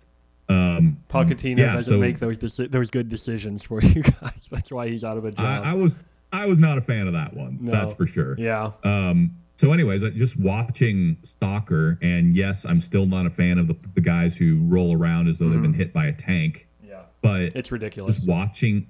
um, 0.49 0.99
Pochettino 1.09 1.59
yeah, 1.59 1.75
doesn't 1.75 1.93
so 1.95 1.99
make 1.99 2.19
those 2.19 2.37
deci- 2.39 2.71
those 2.71 2.91
good 2.91 3.09
decisions 3.09 3.63
for 3.63 3.81
you 3.83 4.03
guys. 4.03 4.49
That's 4.51 4.71
why 4.73 4.89
he's 4.89 5.05
out 5.05 5.17
of 5.17 5.25
a 5.25 5.31
job. 5.33 5.65
I, 5.65 5.71
I 5.71 5.73
was 5.75 5.99
I 6.33 6.47
was 6.47 6.59
not 6.59 6.77
a 6.77 6.81
fan 6.81 7.07
of 7.07 7.13
that 7.15 7.35
one. 7.35 7.59
No. 7.61 7.73
That's 7.73 7.93
for 7.95 8.07
sure. 8.07 8.35
yeah. 8.39 8.73
Um, 8.85 9.37
so, 9.57 9.73
anyways, 9.73 10.03
uh, 10.03 10.11
just 10.11 10.39
watching 10.39 11.17
soccer, 11.41 11.99
and 12.03 12.37
yes, 12.37 12.65
I'm 12.65 12.81
still 12.81 13.07
not 13.07 13.27
a 13.27 13.31
fan 13.31 13.59
of 13.59 13.69
the, 13.69 13.77
the 13.95 14.01
guys 14.01 14.37
who 14.37 14.59
roll 14.65 14.95
around 14.97 15.29
as 15.29 15.39
though 15.39 15.49
they've 15.49 15.63
been 15.63 15.73
hit 15.75 15.93
by 15.93 16.07
a 16.07 16.13
tank. 16.13 16.67
Yeah. 16.87 17.03
But 17.23 17.57
It's 17.57 17.73
ridiculous. 17.73 18.17
just 18.17 18.29
watching, 18.29 18.87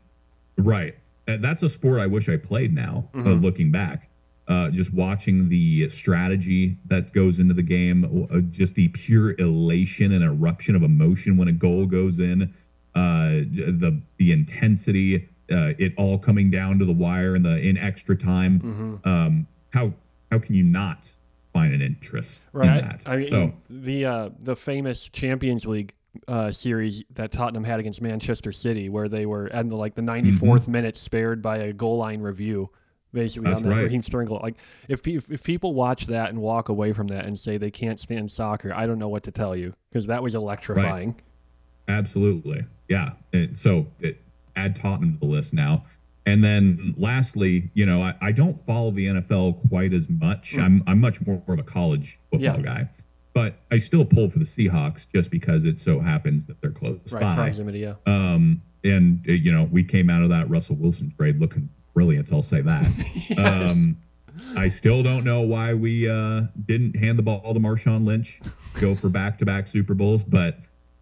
right? 0.59 0.95
That's 1.27 1.63
a 1.63 1.69
sport 1.69 2.01
I 2.01 2.07
wish 2.07 2.29
I 2.29 2.37
played 2.37 2.73
now. 2.75 3.09
Uh, 3.15 3.19
Mhm. 3.19 3.43
looking 3.43 3.71
back, 3.73 4.09
uh, 4.49 4.71
just 4.71 4.93
watching 4.93 5.49
the 5.49 5.89
strategy 5.89 6.77
that 6.89 7.13
goes 7.13 7.39
into 7.41 7.53
the 7.55 7.63
game, 7.63 8.27
uh, 8.31 8.41
just 8.51 8.75
the 8.77 8.89
pure 8.89 9.35
elation 9.41 10.13
and 10.13 10.23
eruption 10.25 10.77
of 10.77 10.83
emotion 10.85 11.37
when 11.37 11.49
a 11.49 11.53
goal 11.53 11.87
goes 11.87 12.21
in, 12.21 12.51
uh, 12.95 13.29
the 13.29 14.01
the 14.19 14.31
intensity, 14.33 15.29
uh, 15.51 15.73
it 15.79 15.93
all 15.97 16.19
coming 16.19 16.51
down 16.51 16.79
to 16.79 16.85
the 16.85 16.93
wire 16.93 17.35
in 17.37 17.43
the 17.43 17.59
in 17.59 17.77
extra 17.77 18.17
time. 18.17 18.61
hmm 18.61 19.09
Um, 19.09 19.47
how 19.71 19.93
how 20.31 20.39
can 20.39 20.55
you 20.55 20.65
not 20.65 21.09
find 21.53 21.73
an 21.75 21.83
interest 21.83 22.41
Right. 22.53 22.79
in 22.79 22.89
that? 22.89 23.03
I 23.07 23.17
mean, 23.17 23.31
so, 23.31 23.53
the 23.71 24.05
uh, 24.05 24.29
the 24.39 24.57
famous 24.57 25.09
Champions 25.13 25.67
League 25.67 25.95
uh, 26.29 26.51
series 26.51 27.05
that 27.15 27.31
Tottenham 27.33 27.65
had 27.65 27.79
against 27.81 28.01
Manchester 28.01 28.51
City, 28.53 28.89
where 28.89 29.09
they 29.09 29.27
were 29.27 29.49
at 29.53 29.69
the 29.69 29.77
like 29.77 29.95
the 29.95 30.03
94th 30.03 30.67
minute 30.69 30.97
spared 30.97 31.43
by 31.43 31.59
a 31.59 31.73
goal 31.73 31.99
line 31.99 32.21
review, 32.23 32.71
basically 33.13 33.45
Mm-hmm. 33.47 33.51
That's 33.53 33.63
on 33.65 33.69
that 33.69 33.75
right. 33.77 33.83
Raheem 33.85 34.03
Sterling 34.03 34.29
goal. 34.29 34.41
Like 34.43 34.57
if, 34.89 35.03
pe- 35.03 35.21
if 35.29 35.43
people 35.43 35.75
watch 35.75 36.07
that 36.07 36.31
and 36.31 36.41
walk 36.41 36.69
away 36.71 36.93
from 36.95 37.09
that 37.09 37.27
and 37.27 37.39
say 37.39 37.59
they 37.59 37.71
can't 37.71 38.01
stand 38.01 38.33
soccer, 38.33 38.73
I 38.75 38.87
don't 38.87 38.99
know 38.99 39.09
what 39.09 39.25
to 39.25 39.31
tell 39.31 39.55
you 39.55 39.75
because 39.91 40.07
that 40.07 40.23
was 40.23 40.35
electrifying. 40.35 41.21
Absolutely. 41.89 42.65
Yeah. 42.89 43.13
And 43.33 43.57
so 43.57 43.87
it, 44.01 44.21
add 44.57 44.77
Tottenham 44.77 45.15
to 45.15 45.21
the 45.21 45.27
list 45.27 45.53
now. 45.53 45.85
And 46.27 46.43
then 46.43 46.95
lastly, 46.99 47.71
you 47.75 47.87
know, 47.87 48.03
I, 48.03 48.15
I 48.21 48.33
don't 48.33 48.59
follow 48.67 48.91
the 48.91 49.07
NFL 49.07 49.69
quite 49.69 49.93
as 49.95 50.09
much. 50.09 50.53
Mm. 50.53 50.63
I'm, 50.63 50.83
I'm 50.89 51.01
much 51.01 51.25
more 51.25 51.41
of 51.47 51.59
a 51.59 51.63
college 51.63 52.19
football 52.31 52.57
Yeah. 52.57 52.61
guy, 52.61 52.91
but 53.33 53.61
I 53.71 53.79
still 53.79 54.05
pull 54.05 54.29
for 54.29 54.41
the 54.41 54.45
Seahawks 54.45 55.07
just 55.15 55.31
because 55.31 55.65
it 55.65 55.81
so 55.81 56.01
happens 56.01 56.47
that 56.47 56.61
they're 56.61 56.73
close 56.73 56.99
Right, 57.11 57.21
by. 57.23 57.35
proximity. 57.37 57.79
Yeah. 57.81 57.95
Um, 58.07 58.61
and, 58.83 59.25
uh, 59.29 59.33
you 59.33 59.53
know, 59.53 59.65
we 59.71 59.85
came 59.85 60.11
out 60.11 60.23
of 60.23 60.29
that 60.31 60.51
Russell 60.51 60.77
Wilson 60.77 61.13
trade 61.17 61.39
looking 61.41 61.69
brilliant. 61.95 62.33
I'll 62.33 62.43
say 62.43 62.61
that. 62.61 62.87
Yes. 63.29 63.73
Um, 63.73 63.97
I 64.55 64.69
still 64.69 65.03
don't 65.03 65.25
know 65.25 65.41
why 65.41 65.73
we 65.75 66.11
uh, 66.11 66.43
didn't 66.67 66.97
hand 66.97 67.19
the 67.19 67.23
ball 67.23 67.55
to 67.55 67.59
Marshawn 67.61 68.05
Lynch, 68.05 68.39
go 68.81 68.95
for 68.95 69.09
back-to-back 69.09 69.67
Super 69.67 69.95
Bowls, 69.95 70.25
but 70.25 70.59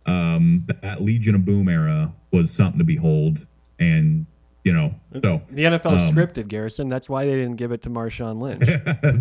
um, 0.07 0.67
that 0.83 1.03
Legion 1.03 1.35
of 1.35 1.45
Boom 1.45 1.69
era 1.69 2.13
was 2.31 2.53
something 2.53 2.79
to 2.79 2.85
behold, 2.85 3.45
and 3.81 4.27
you 4.65 4.73
know, 4.73 4.95
so 5.23 5.43
the 5.51 5.65
NFL 5.65 6.09
um, 6.09 6.15
scripted 6.15 6.49
Garrison. 6.49 6.89
That's 6.89 7.09
why 7.09 7.25
they 7.27 7.33
didn't 7.33 7.57
give 7.57 7.71
it 7.71 7.83
to 7.83 7.91
Marshawn 7.91 8.41
Lynch. 8.41 8.67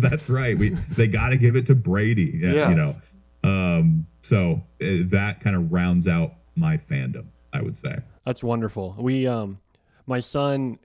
that's 0.00 0.28
right. 0.28 0.56
We 0.58 0.70
they 0.96 1.06
got 1.06 1.28
to 1.28 1.36
give 1.36 1.54
it 1.54 1.66
to 1.66 1.74
Brady, 1.74 2.40
yeah, 2.42 2.52
Yeah. 2.52 2.68
you 2.70 2.74
know. 2.74 2.96
Um, 3.44 4.06
so 4.22 4.62
uh, 4.82 5.04
that 5.10 5.40
kind 5.42 5.54
of 5.54 5.70
rounds 5.70 6.08
out 6.08 6.32
my 6.56 6.78
fandom, 6.78 7.26
I 7.52 7.60
would 7.60 7.76
say. 7.76 7.98
That's 8.24 8.42
wonderful. 8.42 8.96
We 8.98 9.26
um 9.26 9.58
my 10.06 10.20
son 10.20 10.78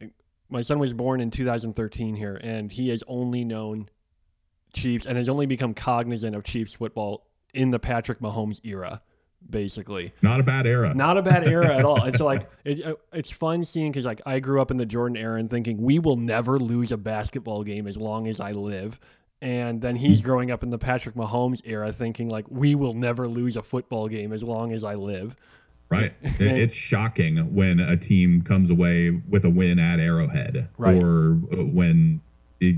my 0.50 0.62
son 0.62 0.78
was 0.80 0.94
born 0.94 1.22
in 1.22 1.32
2013 1.32 2.16
here 2.16 2.36
and 2.44 2.72
he 2.72 2.90
has 2.90 3.02
only 3.08 3.46
known 3.46 3.88
Chiefs 4.74 5.06
and 5.06 5.18
has 5.18 5.30
only 5.30 5.46
become 5.46 5.74
cognizant 5.74 6.36
of 6.36 6.44
Chiefs 6.44 6.74
football 6.74 7.28
in 7.54 7.72
the 7.72 7.80
Patrick 7.80 8.20
Mahomes 8.20 8.60
era 8.64 9.02
basically. 9.48 10.12
Not 10.22 10.40
a 10.40 10.44
bad 10.44 10.66
era. 10.66 10.94
Not 10.94 11.18
a 11.18 11.22
bad 11.22 11.48
era 11.48 11.76
at 11.78 11.86
all. 11.86 12.04
It's 12.06 12.20
like 12.32 12.50
it, 12.66 12.98
it's 13.14 13.32
fun 13.32 13.64
seeing 13.66 13.92
cuz 13.94 14.06
like 14.06 14.22
I 14.26 14.40
grew 14.40 14.62
up 14.62 14.72
in 14.72 14.78
the 14.78 14.86
Jordan 14.86 15.18
era 15.18 15.40
and 15.40 15.50
thinking 15.50 15.82
we 15.82 16.00
will 16.00 16.16
never 16.18 16.60
lose 16.60 16.92
a 16.92 16.98
basketball 16.98 17.64
game 17.64 17.88
as 17.88 17.98
long 17.98 18.28
as 18.28 18.40
I 18.40 18.52
live. 18.52 19.00
And 19.42 19.82
then 19.82 19.96
he's 19.96 20.22
growing 20.22 20.52
up 20.52 20.64
in 20.64 20.70
the 20.70 20.78
Patrick 20.78 21.16
Mahomes 21.16 21.62
era 21.64 21.94
thinking 21.94 22.28
like 22.30 22.46
we 22.50 22.76
will 22.76 22.94
never 22.94 23.28
lose 23.28 23.56
a 23.56 23.62
football 23.64 24.08
game 24.10 24.34
as 24.34 24.44
long 24.44 24.74
as 24.74 24.84
I 24.84 24.96
live. 24.96 25.36
Right. 25.90 26.14
It, 26.24 26.42
it's 26.42 26.76
shocking 26.76 27.56
when 27.56 27.80
a 27.80 27.96
team 27.98 28.42
comes 28.44 28.70
away 28.70 29.10
with 29.10 29.46
a 29.46 29.50
win 29.50 29.80
at 29.80 30.00
Arrowhead, 30.00 30.68
Right. 30.78 31.02
or 31.02 31.32
uh, 31.52 31.64
when 31.64 32.22
it, 32.60 32.76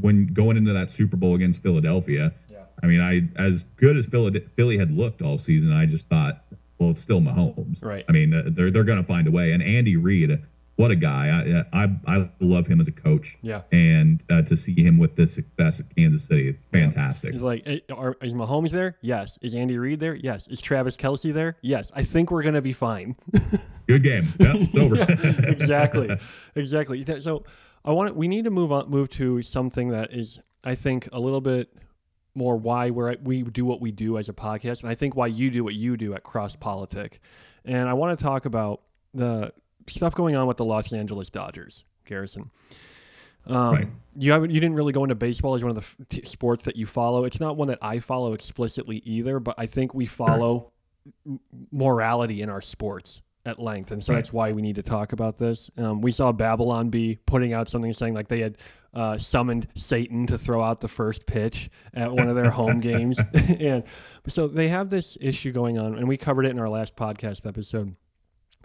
when 0.00 0.26
going 0.26 0.56
into 0.56 0.72
that 0.72 0.90
Super 0.90 1.16
Bowl 1.16 1.34
against 1.34 1.62
Philadelphia. 1.62 2.32
I 2.82 2.86
mean, 2.86 3.00
I 3.00 3.28
as 3.40 3.64
good 3.76 3.96
as 3.96 4.06
Philly, 4.06 4.40
Philly 4.56 4.78
had 4.78 4.90
looked 4.90 5.22
all 5.22 5.38
season, 5.38 5.72
I 5.72 5.86
just 5.86 6.08
thought, 6.08 6.44
well, 6.78 6.90
it's 6.90 7.00
still 7.00 7.20
Mahomes. 7.20 7.82
Right. 7.82 8.04
I 8.08 8.12
mean, 8.12 8.30
they're 8.54 8.70
they're 8.70 8.84
going 8.84 9.00
to 9.00 9.06
find 9.06 9.26
a 9.26 9.30
way. 9.30 9.52
And 9.52 9.62
Andy 9.62 9.96
Reid, 9.96 10.38
what 10.76 10.90
a 10.90 10.96
guy! 10.96 11.64
I 11.72 11.84
I, 11.84 11.90
I 12.06 12.30
love 12.40 12.66
him 12.66 12.80
as 12.80 12.88
a 12.88 12.92
coach. 12.92 13.36
Yeah. 13.42 13.62
And 13.72 14.22
uh, 14.28 14.42
to 14.42 14.56
see 14.56 14.74
him 14.74 14.98
with 14.98 15.16
this 15.16 15.34
success 15.34 15.80
at 15.80 15.94
Kansas 15.94 16.24
City, 16.24 16.48
it's 16.48 16.58
fantastic. 16.72 17.32
He's 17.32 17.42
like, 17.42 17.62
"Eh, 17.66 17.78
are, 17.94 18.16
is 18.20 18.34
Mahomes 18.34 18.70
there? 18.70 18.96
Yes. 19.00 19.38
Is 19.40 19.54
Andy 19.54 19.78
Reid 19.78 20.00
there? 20.00 20.14
Yes. 20.14 20.46
Is 20.48 20.60
Travis 20.60 20.96
Kelce 20.96 21.32
there? 21.32 21.56
Yes. 21.62 21.92
I 21.94 22.02
think 22.02 22.30
we're 22.30 22.42
gonna 22.42 22.62
be 22.62 22.72
fine. 22.72 23.16
Good 23.86 24.02
game. 24.02 24.32
Yep, 24.40 24.56
it's 24.56 24.76
over. 24.76 24.96
Yeah, 24.96 25.50
exactly, 25.50 26.08
exactly. 26.54 27.04
So 27.20 27.44
I 27.84 27.92
want 27.92 28.08
to, 28.08 28.14
we 28.14 28.28
need 28.28 28.44
to 28.44 28.50
move 28.50 28.72
on, 28.72 28.88
move 28.88 29.10
to 29.10 29.42
something 29.42 29.90
that 29.90 30.12
is, 30.12 30.40
I 30.64 30.74
think, 30.74 31.08
a 31.12 31.20
little 31.20 31.42
bit 31.42 31.68
more 32.34 32.56
why 32.56 32.90
we're 32.90 33.16
we 33.22 33.42
do 33.42 33.64
what 33.64 33.80
we 33.80 33.90
do 33.92 34.18
as 34.18 34.28
a 34.28 34.32
podcast, 34.32 34.82
and 34.82 34.90
I 34.90 34.94
think 34.94 35.14
why 35.16 35.26
you 35.28 35.50
do 35.50 35.62
what 35.64 35.74
you 35.74 35.96
do 35.96 36.14
at 36.14 36.22
Cross 36.22 36.56
Politic. 36.56 37.20
And 37.64 37.88
I 37.88 37.94
want 37.94 38.18
to 38.18 38.22
talk 38.22 38.44
about 38.44 38.82
the 39.14 39.52
stuff 39.88 40.14
going 40.14 40.34
on 40.36 40.46
with 40.46 40.56
the 40.56 40.64
Los 40.64 40.92
Angeles 40.92 41.28
Dodgers, 41.30 41.84
Garrison. 42.04 42.50
Um, 43.46 43.74
Right. 43.74 43.88
You 44.16 44.32
haven't. 44.32 44.50
You 44.50 44.60
didn't 44.60 44.76
really 44.76 44.92
go 44.92 45.02
into 45.04 45.14
baseball 45.14 45.54
as 45.54 45.62
one 45.62 45.76
of 45.76 45.96
the 45.98 46.04
t- 46.06 46.24
sports 46.24 46.64
that 46.64 46.76
you 46.76 46.86
follow. 46.86 47.24
It's 47.24 47.40
not 47.40 47.56
one 47.56 47.68
that 47.68 47.78
I 47.82 47.98
follow 47.98 48.32
explicitly 48.32 48.98
either, 49.04 49.38
but 49.40 49.54
I 49.58 49.66
think 49.66 49.92
we 49.94 50.06
follow 50.06 50.72
m- 51.26 51.40
morality 51.70 52.40
in 52.40 52.48
our 52.48 52.60
sports 52.62 53.20
at 53.46 53.58
length, 53.58 53.90
and 53.90 54.02
so 54.02 54.14
that's 54.14 54.32
why 54.32 54.52
we 54.52 54.62
need 54.62 54.76
to 54.76 54.82
talk 54.82 55.12
about 55.12 55.38
this. 55.38 55.70
Um, 55.76 56.00
we 56.00 56.10
saw 56.10 56.32
Babylon 56.32 56.88
Bee 56.88 57.18
putting 57.26 57.52
out 57.52 57.68
something 57.68 57.92
saying 57.92 58.14
like 58.14 58.28
they 58.28 58.40
had 58.40 58.58
uh, 58.94 59.18
summoned 59.18 59.68
Satan 59.74 60.26
to 60.28 60.38
throw 60.38 60.62
out 60.62 60.80
the 60.80 60.88
first 60.88 61.26
pitch 61.26 61.68
at 61.92 62.12
one 62.12 62.28
of 62.28 62.36
their 62.36 62.50
home 62.50 62.80
games, 62.80 63.18
and 63.34 63.84
so 64.26 64.48
they 64.48 64.68
have 64.68 64.90
this 64.90 65.18
issue 65.20 65.52
going 65.52 65.78
on, 65.78 65.96
and 65.96 66.08
we 66.08 66.16
covered 66.16 66.46
it 66.46 66.50
in 66.50 66.58
our 66.58 66.68
last 66.68 66.96
podcast 66.96 67.46
episode, 67.46 67.94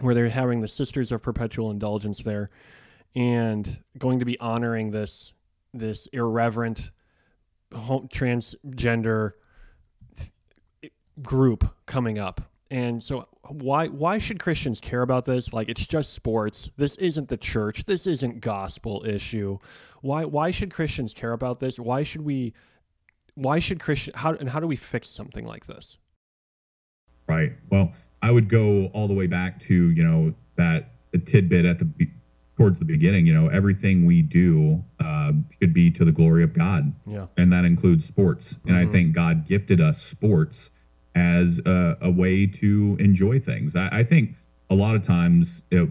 where 0.00 0.14
they're 0.14 0.30
having 0.30 0.60
the 0.60 0.68
Sisters 0.68 1.12
of 1.12 1.22
Perpetual 1.22 1.70
Indulgence 1.70 2.22
there, 2.22 2.50
and 3.14 3.82
going 3.98 4.18
to 4.18 4.24
be 4.24 4.38
honoring 4.40 4.90
this 4.90 5.32
this 5.72 6.06
irreverent 6.08 6.90
home, 7.74 8.08
transgender 8.08 9.32
group 11.22 11.74
coming 11.86 12.18
up. 12.18 12.49
And 12.70 13.02
so 13.02 13.26
why 13.48 13.88
why 13.88 14.18
should 14.18 14.38
Christians 14.38 14.80
care 14.80 15.02
about 15.02 15.24
this? 15.24 15.52
Like 15.52 15.68
it's 15.68 15.84
just 15.86 16.12
sports. 16.14 16.70
This 16.76 16.96
isn't 16.96 17.28
the 17.28 17.36
church. 17.36 17.84
This 17.86 18.06
isn't 18.06 18.40
gospel 18.40 19.04
issue. 19.04 19.58
Why 20.02 20.24
why 20.24 20.52
should 20.52 20.72
Christians 20.72 21.12
care 21.12 21.32
about 21.32 21.58
this? 21.58 21.78
Why 21.78 22.04
should 22.04 22.22
we 22.22 22.54
why 23.34 23.58
should 23.58 23.80
Christian 23.80 24.12
how 24.14 24.34
and 24.34 24.48
how 24.50 24.60
do 24.60 24.68
we 24.68 24.76
fix 24.76 25.08
something 25.08 25.44
like 25.44 25.66
this? 25.66 25.98
Right. 27.26 27.52
Well, 27.70 27.92
I 28.22 28.30
would 28.30 28.48
go 28.48 28.86
all 28.86 29.08
the 29.08 29.14
way 29.14 29.26
back 29.26 29.60
to 29.62 29.74
you 29.90 30.04
know 30.04 30.34
that 30.56 30.92
the 31.10 31.18
tidbit 31.18 31.64
at 31.64 31.78
the 31.80 31.88
towards 32.56 32.78
the 32.78 32.84
beginning, 32.84 33.26
you 33.26 33.32
know, 33.34 33.48
everything 33.48 34.04
we 34.04 34.20
do 34.22 34.84
uh, 35.02 35.32
should 35.60 35.72
be 35.72 35.90
to 35.90 36.04
the 36.04 36.12
glory 36.12 36.44
of 36.44 36.52
God. 36.52 36.92
Yeah. 37.06 37.26
And 37.38 37.50
that 37.52 37.64
includes 37.64 38.04
sports. 38.06 38.56
And 38.66 38.76
Mhm. 38.76 38.88
I 38.88 38.92
think 38.92 39.14
God 39.14 39.48
gifted 39.48 39.80
us 39.80 40.02
sports 40.02 40.70
as 41.14 41.60
a, 41.66 41.96
a 42.00 42.10
way 42.10 42.46
to 42.46 42.96
enjoy 43.00 43.40
things. 43.40 43.74
I, 43.76 43.88
I 43.90 44.04
think 44.04 44.34
a 44.70 44.74
lot 44.74 44.94
of 44.94 45.04
times, 45.04 45.64
it, 45.70 45.88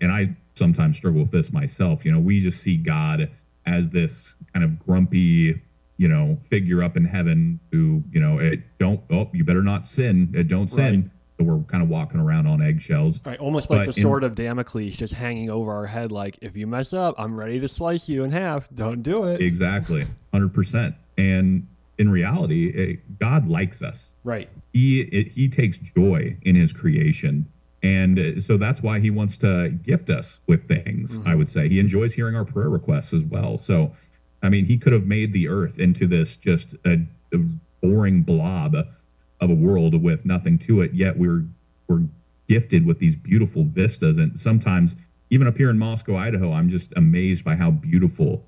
and 0.00 0.12
I 0.12 0.36
sometimes 0.54 0.96
struggle 0.96 1.22
with 1.22 1.32
this 1.32 1.52
myself, 1.52 2.04
you 2.04 2.12
know, 2.12 2.20
we 2.20 2.40
just 2.40 2.62
see 2.62 2.76
God 2.76 3.30
as 3.66 3.90
this 3.90 4.34
kind 4.52 4.64
of 4.64 4.78
grumpy, 4.78 5.60
you 5.96 6.08
know, 6.08 6.38
figure 6.48 6.82
up 6.82 6.96
in 6.96 7.04
heaven 7.04 7.60
who, 7.72 8.02
you 8.12 8.20
know, 8.20 8.38
it 8.38 8.60
don't, 8.78 9.00
oh, 9.10 9.28
you 9.32 9.44
better 9.44 9.62
not 9.62 9.84
sin, 9.86 10.34
uh, 10.38 10.42
don't 10.42 10.70
sin. 10.70 11.02
Right. 11.02 11.10
So 11.38 11.44
we're 11.44 11.62
kind 11.64 11.82
of 11.82 11.88
walking 11.88 12.20
around 12.20 12.46
on 12.46 12.60
eggshells. 12.60 13.18
Right, 13.24 13.38
almost 13.38 13.70
like 13.70 13.86
But 13.86 13.94
the 13.94 14.00
in- 14.00 14.02
sword 14.02 14.24
of 14.24 14.34
Damocles 14.34 14.94
just 14.94 15.14
hanging 15.14 15.48
over 15.48 15.72
our 15.72 15.86
head. 15.86 16.12
Like, 16.12 16.38
if 16.42 16.54
you 16.54 16.66
mess 16.66 16.92
up, 16.92 17.14
I'm 17.16 17.34
ready 17.34 17.58
to 17.60 17.68
slice 17.68 18.10
you 18.10 18.24
in 18.24 18.30
half. 18.30 18.68
Don't 18.74 19.02
do 19.02 19.24
it. 19.24 19.40
Exactly, 19.40 20.06
hundred 20.32 20.52
percent. 20.52 20.94
And 21.16 21.66
in 22.00 22.08
reality, 22.08 22.68
it, 22.68 23.18
God 23.18 23.46
likes 23.46 23.82
us. 23.82 24.14
Right. 24.24 24.48
He 24.72 25.02
it, 25.02 25.32
he 25.32 25.48
takes 25.50 25.76
joy 25.76 26.38
in 26.42 26.56
His 26.56 26.72
creation, 26.72 27.46
and 27.82 28.18
uh, 28.18 28.40
so 28.40 28.56
that's 28.56 28.82
why 28.82 29.00
He 29.00 29.10
wants 29.10 29.36
to 29.38 29.68
gift 29.68 30.08
us 30.08 30.40
with 30.46 30.66
things. 30.66 31.18
I 31.26 31.34
would 31.34 31.50
say 31.50 31.68
He 31.68 31.78
enjoys 31.78 32.14
hearing 32.14 32.34
our 32.34 32.46
prayer 32.46 32.70
requests 32.70 33.12
as 33.12 33.22
well. 33.24 33.58
So, 33.58 33.94
I 34.42 34.48
mean, 34.48 34.64
He 34.64 34.78
could 34.78 34.94
have 34.94 35.04
made 35.04 35.34
the 35.34 35.46
earth 35.48 35.78
into 35.78 36.06
this 36.06 36.36
just 36.36 36.74
a, 36.86 37.06
a 37.34 37.38
boring 37.82 38.22
blob 38.22 38.74
of 38.74 39.50
a 39.50 39.54
world 39.54 40.02
with 40.02 40.24
nothing 40.24 40.58
to 40.60 40.80
it. 40.80 40.94
Yet 40.94 41.18
we're 41.18 41.44
we're 41.86 42.04
gifted 42.48 42.86
with 42.86 42.98
these 42.98 43.14
beautiful 43.14 43.64
vistas, 43.64 44.16
and 44.16 44.40
sometimes 44.40 44.96
even 45.28 45.46
up 45.46 45.58
here 45.58 45.68
in 45.68 45.78
Moscow, 45.78 46.16
Idaho, 46.16 46.54
I'm 46.54 46.70
just 46.70 46.94
amazed 46.96 47.44
by 47.44 47.56
how 47.56 47.70
beautiful 47.70 48.46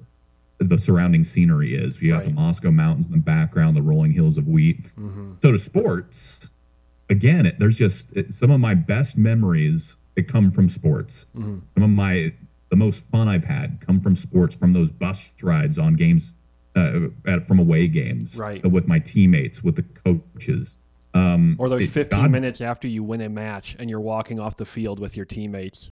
the 0.58 0.78
surrounding 0.78 1.24
scenery 1.24 1.74
is. 1.74 2.00
You 2.00 2.12
got 2.12 2.24
the 2.24 2.30
Moscow 2.30 2.70
Mountains 2.70 3.06
in 3.06 3.12
the 3.12 3.18
background, 3.18 3.76
the 3.76 3.82
rolling 3.82 4.12
hills 4.12 4.36
of 4.38 4.46
wheat. 4.46 4.80
hmm 4.94 5.32
So 5.42 5.52
to 5.52 5.58
sports, 5.58 6.48
again, 7.10 7.46
it, 7.46 7.58
there's 7.58 7.76
just 7.76 8.06
it, 8.12 8.32
some 8.34 8.50
of 8.50 8.60
my 8.60 8.74
best 8.74 9.16
memories 9.16 9.96
that 10.14 10.28
come 10.28 10.50
from 10.50 10.68
sports. 10.68 11.26
hmm 11.34 11.58
Some 11.74 11.82
of 11.82 11.90
my 11.90 12.32
the 12.70 12.76
most 12.76 13.00
fun 13.10 13.28
I've 13.28 13.44
had 13.44 13.80
come 13.84 14.00
from 14.00 14.16
sports, 14.16 14.54
from 14.54 14.72
those 14.72 14.90
bus 14.90 15.30
rides 15.42 15.78
on 15.78 15.94
games, 15.94 16.32
uh, 16.74 17.08
at, 17.26 17.46
from 17.46 17.58
away 17.58 17.86
games, 17.86 18.36
Right. 18.38 18.64
uh, 18.64 18.68
with 18.70 18.88
my 18.88 18.98
teammates, 18.98 19.62
with 19.62 19.76
the 19.76 19.82
coaches. 19.82 20.78
Um, 21.12 21.56
Or 21.58 21.68
those 21.68 21.84
it- 21.84 21.90
15 21.90 22.18
God- 22.22 22.30
minutes 22.30 22.62
after 22.62 22.88
you 22.88 23.02
win 23.02 23.20
a 23.20 23.28
match 23.28 23.76
and 23.78 23.90
you're 23.90 24.00
walking 24.00 24.40
off 24.40 24.56
the 24.56 24.64
field 24.64 24.98
with 25.00 25.18
your 25.18 25.26
teammates. 25.26 25.90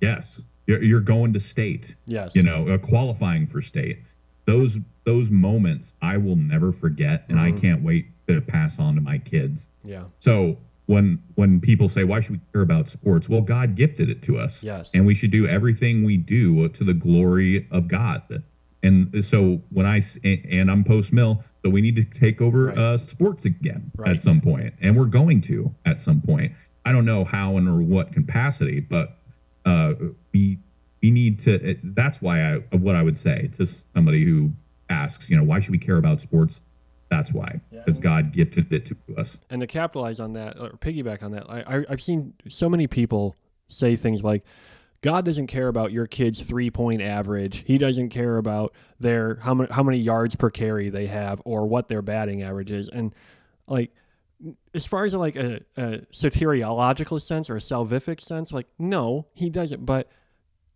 Yes, 0.00 0.44
you're, 0.70 0.82
you're 0.82 1.00
going 1.00 1.32
to 1.32 1.40
state. 1.40 1.96
Yes. 2.06 2.34
you 2.36 2.42
know, 2.42 2.68
uh, 2.68 2.78
qualifying 2.78 3.46
for 3.46 3.60
state. 3.60 3.98
Those 4.46 4.78
those 5.04 5.30
moments 5.30 5.94
I 6.02 6.16
will 6.18 6.36
never 6.36 6.70
forget, 6.72 7.24
and 7.28 7.40
I 7.40 7.50
Mhm. 7.52 7.60
can't 7.60 7.82
wait 7.82 8.06
to 8.28 8.40
pass 8.40 8.78
on 8.78 8.94
to 8.94 9.00
my 9.00 9.18
kids. 9.18 9.66
Yeah. 9.84 10.04
So 10.20 10.58
when 10.86 11.18
when 11.34 11.60
people 11.60 11.88
say 11.88 12.04
why 12.04 12.20
should 12.20 12.32
we 12.32 12.40
care 12.52 12.62
about 12.62 12.88
sports, 12.88 13.28
well, 13.28 13.40
God 13.42 13.74
gifted 13.74 14.08
it 14.08 14.22
to 14.22 14.38
us, 14.38 14.62
Yes. 14.62 14.92
and 14.94 15.04
we 15.06 15.14
should 15.14 15.30
do 15.32 15.46
everything 15.46 16.04
we 16.04 16.16
do 16.16 16.68
to 16.68 16.84
the 16.84 16.94
glory 16.94 17.66
of 17.70 17.88
God. 17.88 18.22
And 18.82 19.24
so 19.24 19.60
when 19.70 19.84
i 19.86 20.00
and 20.24 20.70
I'm 20.70 20.84
post 20.84 21.12
mill, 21.12 21.44
so 21.62 21.68
we 21.70 21.80
need 21.80 21.96
to 21.96 22.04
take 22.04 22.40
over 22.40 22.66
Right. 22.66 22.78
uh, 22.78 22.98
sports 22.98 23.44
again 23.44 23.90
Right. 23.96 24.12
at 24.16 24.22
some 24.22 24.40
point, 24.40 24.74
and 24.80 24.96
we're 24.96 25.04
going 25.20 25.40
to 25.42 25.74
at 25.84 26.00
some 26.00 26.20
point. 26.22 26.52
I 26.84 26.92
don't 26.92 27.04
know 27.04 27.24
how 27.24 27.56
and 27.58 27.68
or 27.68 27.82
what 27.82 28.12
capacity, 28.12 28.80
but 28.80 29.18
uh, 29.70 29.94
we 30.32 30.58
we 31.02 31.10
need 31.10 31.38
to. 31.40 31.52
It, 31.70 31.94
that's 31.94 32.20
why 32.20 32.42
I 32.54 32.58
what 32.76 32.94
I 32.96 33.02
would 33.02 33.16
say 33.18 33.50
to 33.56 33.66
somebody 33.94 34.24
who 34.24 34.50
asks, 34.88 35.30
you 35.30 35.36
know, 35.36 35.44
why 35.44 35.60
should 35.60 35.70
we 35.70 35.78
care 35.78 35.96
about 35.96 36.20
sports? 36.20 36.60
That's 37.10 37.32
why, 37.32 37.60
Yeah. 37.72 37.80
because 37.84 37.98
God 37.98 38.32
gifted 38.32 38.72
it 38.72 38.86
to 38.86 38.96
us. 39.18 39.38
and 39.50 39.60
to 39.60 39.66
capitalize 39.66 40.20
on 40.20 40.32
that 40.34 40.56
or 40.60 40.70
piggyback 40.70 41.22
on 41.24 41.32
that 41.32 41.44
I, 41.50 41.78
I 41.78 41.84
i've 41.88 42.00
seen 42.00 42.34
so 42.48 42.68
many 42.68 42.86
people 42.86 43.34
say 43.68 43.96
things 43.96 44.22
like 44.22 44.44
god 45.02 45.24
doesn't 45.24 45.48
care 45.48 45.66
about 45.66 45.90
your 45.90 46.06
kid's 46.06 46.40
three 46.42 46.70
point 46.70 47.02
average 47.02 47.64
he 47.66 47.78
doesn't 47.78 48.10
care 48.10 48.36
about 48.36 48.72
their 49.00 49.36
how 49.42 49.54
many 49.54 49.72
how 49.72 49.82
many 49.82 49.98
yards 49.98 50.36
per 50.36 50.50
carry 50.50 50.88
they 50.88 51.08
have 51.08 51.42
or 51.44 51.66
what 51.66 51.88
their 51.88 52.00
batting 52.02 52.42
average 52.42 52.70
is 52.70 52.88
and 52.88 53.12
like 53.66 53.90
as 54.74 54.86
far 54.86 55.04
as 55.04 55.14
like 55.14 55.36
a, 55.36 55.60
a 55.76 55.98
soteriological 56.12 57.20
sense 57.20 57.50
or 57.50 57.56
a 57.56 57.60
salvific 57.60 58.20
sense 58.20 58.52
like 58.52 58.66
no 58.78 59.26
he 59.34 59.50
doesn't. 59.50 59.84
But 59.84 60.08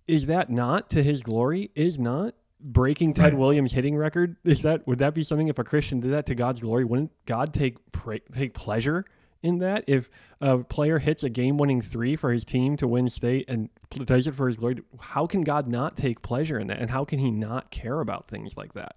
is 0.07 0.27
that 0.27 0.51
not 0.51 0.91
to 0.91 1.03
his 1.03 1.23
glory 1.23 1.71
is 1.75 1.99
not 1.99 2.35
breaking 2.61 3.15
Ted 3.15 3.33
Right. 3.33 3.39
Williams 3.39 3.73
hitting 3.73 3.97
record? 3.97 4.37
Is 4.45 4.63
that 4.63 4.87
would 4.87 4.99
that 4.99 5.15
be 5.15 5.23
something 5.23 5.49
if 5.49 5.59
a 5.59 5.65
Christian 5.65 6.01
did 6.01 6.13
that 6.13 6.27
to 6.27 6.35
God's 6.35 6.61
glory 6.61 6.85
wouldn't 6.85 7.13
God 7.27 7.55
take 7.55 7.93
pra- 7.93 8.21
take 8.21 8.55
pleasure 8.55 9.05
in 9.43 9.59
that? 9.59 9.85
If 9.87 10.11
a 10.41 10.59
player 10.59 10.99
hits 10.99 11.23
a 11.23 11.31
game 11.31 11.57
winning 11.57 11.81
3 11.81 12.17
for 12.17 12.33
his 12.33 12.45
team 12.45 12.77
to 12.79 12.89
win 12.89 13.09
state 13.09 13.47
and 13.49 13.71
does 13.91 14.27
it 14.27 14.35
for 14.35 14.47
his 14.47 14.57
glory 14.57 14.83
how 15.01 15.27
can 15.27 15.43
God 15.43 15.69
not 15.69 15.97
take 15.97 16.21
pleasure 16.23 16.59
in 16.59 16.67
that? 16.67 16.79
And 16.81 16.91
how 16.91 17.05
can 17.05 17.19
he 17.19 17.31
not 17.31 17.71
care 17.71 18.01
about 18.01 18.29
things 18.29 18.57
like 18.57 18.75
that 18.75 18.97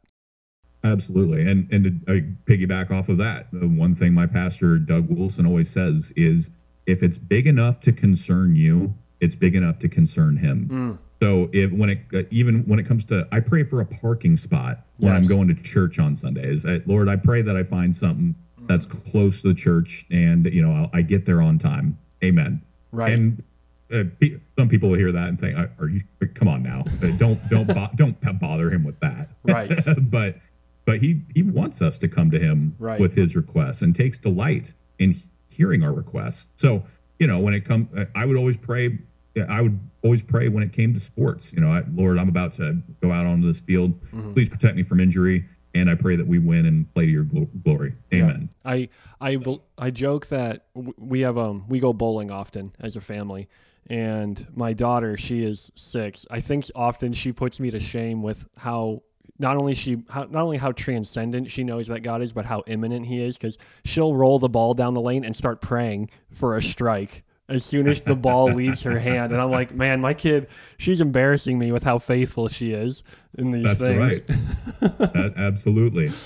Absolutely, 0.92 1.42
and 1.50 1.68
and 1.72 2.06
to 2.06 2.12
uh, 2.18 2.22
piggyback 2.50 2.92
off 2.92 3.10
of 3.10 3.18
that, 3.18 3.48
the 3.52 3.68
one 3.68 3.96
thing 3.96 4.14
my 4.14 4.26
pastor 4.28 4.78
Doug 4.78 5.10
Wilson 5.10 5.46
always 5.46 5.70
says 5.70 6.12
is, 6.16 6.50
if 6.86 7.04
it's 7.04 7.18
big 7.18 7.48
enough 7.48 7.80
to 7.82 7.92
concern 7.92 8.56
you, 8.56 8.94
it's 9.20 9.36
big 9.36 9.56
enough 9.56 9.80
to 9.80 9.90
concern 9.90 10.38
him. 10.38 10.70
Mm, 10.72 10.98
So 11.20 11.50
if 11.54 11.72
when 11.72 11.90
it 11.90 12.00
uh, 12.14 12.24
even 12.32 12.64
when 12.66 12.80
it 12.80 12.88
comes 12.88 13.06
to, 13.06 13.28
I 13.32 13.40
pray 13.42 13.64
for 13.64 13.82
a 13.82 13.86
parking 13.86 14.38
spot 14.38 14.86
when 14.98 15.14
I'm 15.14 15.28
going 15.28 15.48
to 15.50 15.56
church 15.56 16.00
on 16.00 16.16
Sundays. 16.16 16.66
I, 16.66 16.82
Lord, 16.86 17.10
I 17.10 17.16
pray 17.18 17.42
that 17.42 17.56
I 17.56 17.64
find 17.64 17.96
something 17.96 18.36
that's 18.68 18.86
close 18.86 19.42
to 19.42 19.50
the 19.50 19.54
church, 19.56 20.06
and 20.12 20.46
you 20.48 20.62
know 20.62 20.72
I'll, 20.74 20.90
I 20.94 21.02
get 21.02 21.26
there 21.26 21.42
on 21.42 21.58
time. 21.60 21.98
Amen. 22.24 22.62
right 22.92 23.14
And 23.14 23.44
uh, 23.94 24.04
pe- 24.20 24.38
some 24.58 24.68
people 24.68 24.90
will 24.90 24.98
hear 24.98 25.12
that 25.14 25.28
and 25.30 25.40
think, 25.40 25.58
"Are 25.58 25.72
are 25.80 25.88
you? 25.88 26.02
Come 26.36 26.48
on 26.50 26.62
now, 26.64 26.84
Uh, 27.02 27.08
don't 27.18 27.40
don't 27.50 27.68
bo- 27.68 27.90
don't 27.96 28.40
bother 28.40 28.70
him 28.70 28.84
with 28.84 29.00
that." 29.00 29.30
Right. 29.44 29.72
but 30.12 30.36
but 30.88 31.02
he 31.02 31.22
he 31.36 31.44
wants 31.44 31.82
us 31.84 32.00
to 32.00 32.08
come 32.08 32.32
to 32.32 32.40
him 32.40 32.74
Right. 32.80 33.00
with 33.00 33.14
his 33.16 33.36
requests 33.36 33.82
and 33.84 33.94
takes 33.94 34.18
delight 34.18 34.74
in 34.98 35.22
hearing 35.50 35.84
our 35.84 35.92
requests. 35.94 36.48
So 36.56 36.84
you 37.20 37.28
know 37.28 37.38
when 37.40 37.54
it 37.54 37.66
comes, 37.66 37.88
I 38.16 38.26
would 38.26 38.38
always 38.38 38.58
pray. 38.58 38.98
I 39.50 39.62
would 39.62 39.78
always 40.02 40.24
pray 40.24 40.48
when 40.48 40.64
it 40.64 40.74
came 40.74 40.96
to 40.96 41.00
sports. 41.00 41.54
You 41.54 41.60
know, 41.62 41.70
I, 41.72 41.84
Lord, 41.94 42.18
I'm 42.18 42.30
about 42.30 42.54
to 42.56 42.82
go 43.04 43.12
out 43.12 43.28
onto 43.28 43.46
this 43.46 43.60
field. 43.60 44.02
Mhm. 44.12 44.34
Please 44.34 44.50
protect 44.50 44.76
me 44.76 44.82
from 44.84 45.00
injury, 45.00 45.46
and 45.76 45.90
I 45.92 45.96
pray 45.96 46.16
that 46.16 46.26
we 46.26 46.40
win 46.40 46.66
and 46.66 46.92
play 46.96 47.06
to 47.06 47.12
your 47.12 47.24
glo- 47.24 47.50
glory. 47.64 47.94
Yeah. 48.12 48.24
Amen. 48.24 48.50
I 48.66 48.90
I 49.22 49.38
I 49.78 49.92
joke 49.92 50.28
that 50.28 50.66
we 50.98 51.20
have 51.20 51.38
um 51.38 51.66
we 51.68 51.80
go 51.80 51.92
bowling 51.94 52.32
often 52.32 52.72
as 52.80 52.96
a 52.96 53.02
family, 53.02 53.48
and 53.88 54.48
my 54.56 54.74
daughter 54.74 55.18
she 55.18 55.44
is 55.44 55.72
six. 55.76 56.26
I 56.32 56.40
think 56.40 56.66
often 56.74 57.14
she 57.14 57.32
puts 57.32 57.60
me 57.60 57.70
to 57.72 57.80
shame 57.80 58.24
with 58.24 58.48
how 58.58 59.04
not 59.40 59.58
only 59.58 59.74
she 59.76 60.04
how, 60.10 60.24
not 60.24 60.44
only 60.44 60.58
how 60.58 60.72
transcendent 60.72 61.50
she 61.52 61.64
knows 61.64 61.88
that 61.88 62.02
God 62.02 62.22
is, 62.22 62.34
but 62.34 62.46
how 62.46 62.64
immanent 62.68 63.06
He 63.06 63.22
is. 63.24 63.38
Because 63.38 63.58
she'll 63.86 64.14
roll 64.14 64.40
the 64.40 64.50
ball 64.50 64.74
down 64.74 64.94
the 64.94 65.02
lane 65.02 65.24
and 65.24 65.36
start 65.36 65.62
praying 65.62 66.10
for 66.32 66.58
a 66.58 66.64
strike 66.64 67.24
as 67.50 67.64
soon 67.64 67.88
as 67.88 68.02
the 68.02 68.16
ball 68.16 68.52
leaves 68.54 68.82
her 68.82 69.00
hand, 69.00 69.32
and 69.32 69.42
I'm 69.42 69.52
like, 69.52 69.74
man, 69.74 70.02
my 70.02 70.14
kid, 70.14 70.48
she's 70.78 71.00
embarrassing 71.00 71.58
me 71.58 71.72
with 71.72 71.84
how 71.84 71.98
faithful 71.98 72.48
she 72.50 72.72
is 72.72 73.04
in 73.38 73.52
these 73.52 73.64
That's 73.64 73.80
things. 73.80 74.00
right. 74.00 74.28
That- 75.14 75.34
absolutely. 75.38 76.12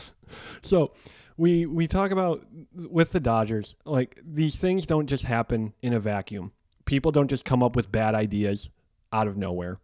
So 0.64 0.94
we 1.38 1.66
we 1.66 1.88
talk 1.88 2.12
about 2.12 2.46
with 2.74 3.12
the 3.14 3.20
Dodgers, 3.20 3.76
like 3.84 4.20
these 4.24 4.56
things 4.56 4.86
don't 4.86 5.08
just 5.08 5.24
happen 5.24 5.74
in 5.82 5.92
a 5.92 6.00
vacuum. 6.00 6.52
People 6.86 7.12
don't 7.12 7.28
just 7.30 7.46
come 7.46 7.64
up 7.64 7.76
with 7.76 7.92
bad 7.92 8.14
ideas 8.14 8.70
out 9.12 9.28
of 9.28 9.38
nowhere. 9.38 9.80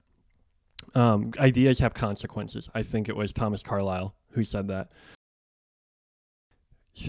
Um, 0.96 1.32
ideas 1.38 1.80
have 1.80 1.94
consequences. 1.94 2.70
I 2.74 2.84
think 2.84 3.10
it 3.10 3.16
was 3.16 3.32
Thomas 3.32 3.62
Carlyle 3.62 4.16
who 4.32 4.44
said 4.44 4.68
that. 4.68 4.92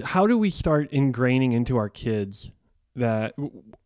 How 0.05 0.27
do 0.27 0.37
we 0.37 0.51
start 0.51 0.91
ingraining 0.93 1.53
into 1.53 1.77
our 1.77 1.89
kids 1.89 2.51
that? 2.97 3.35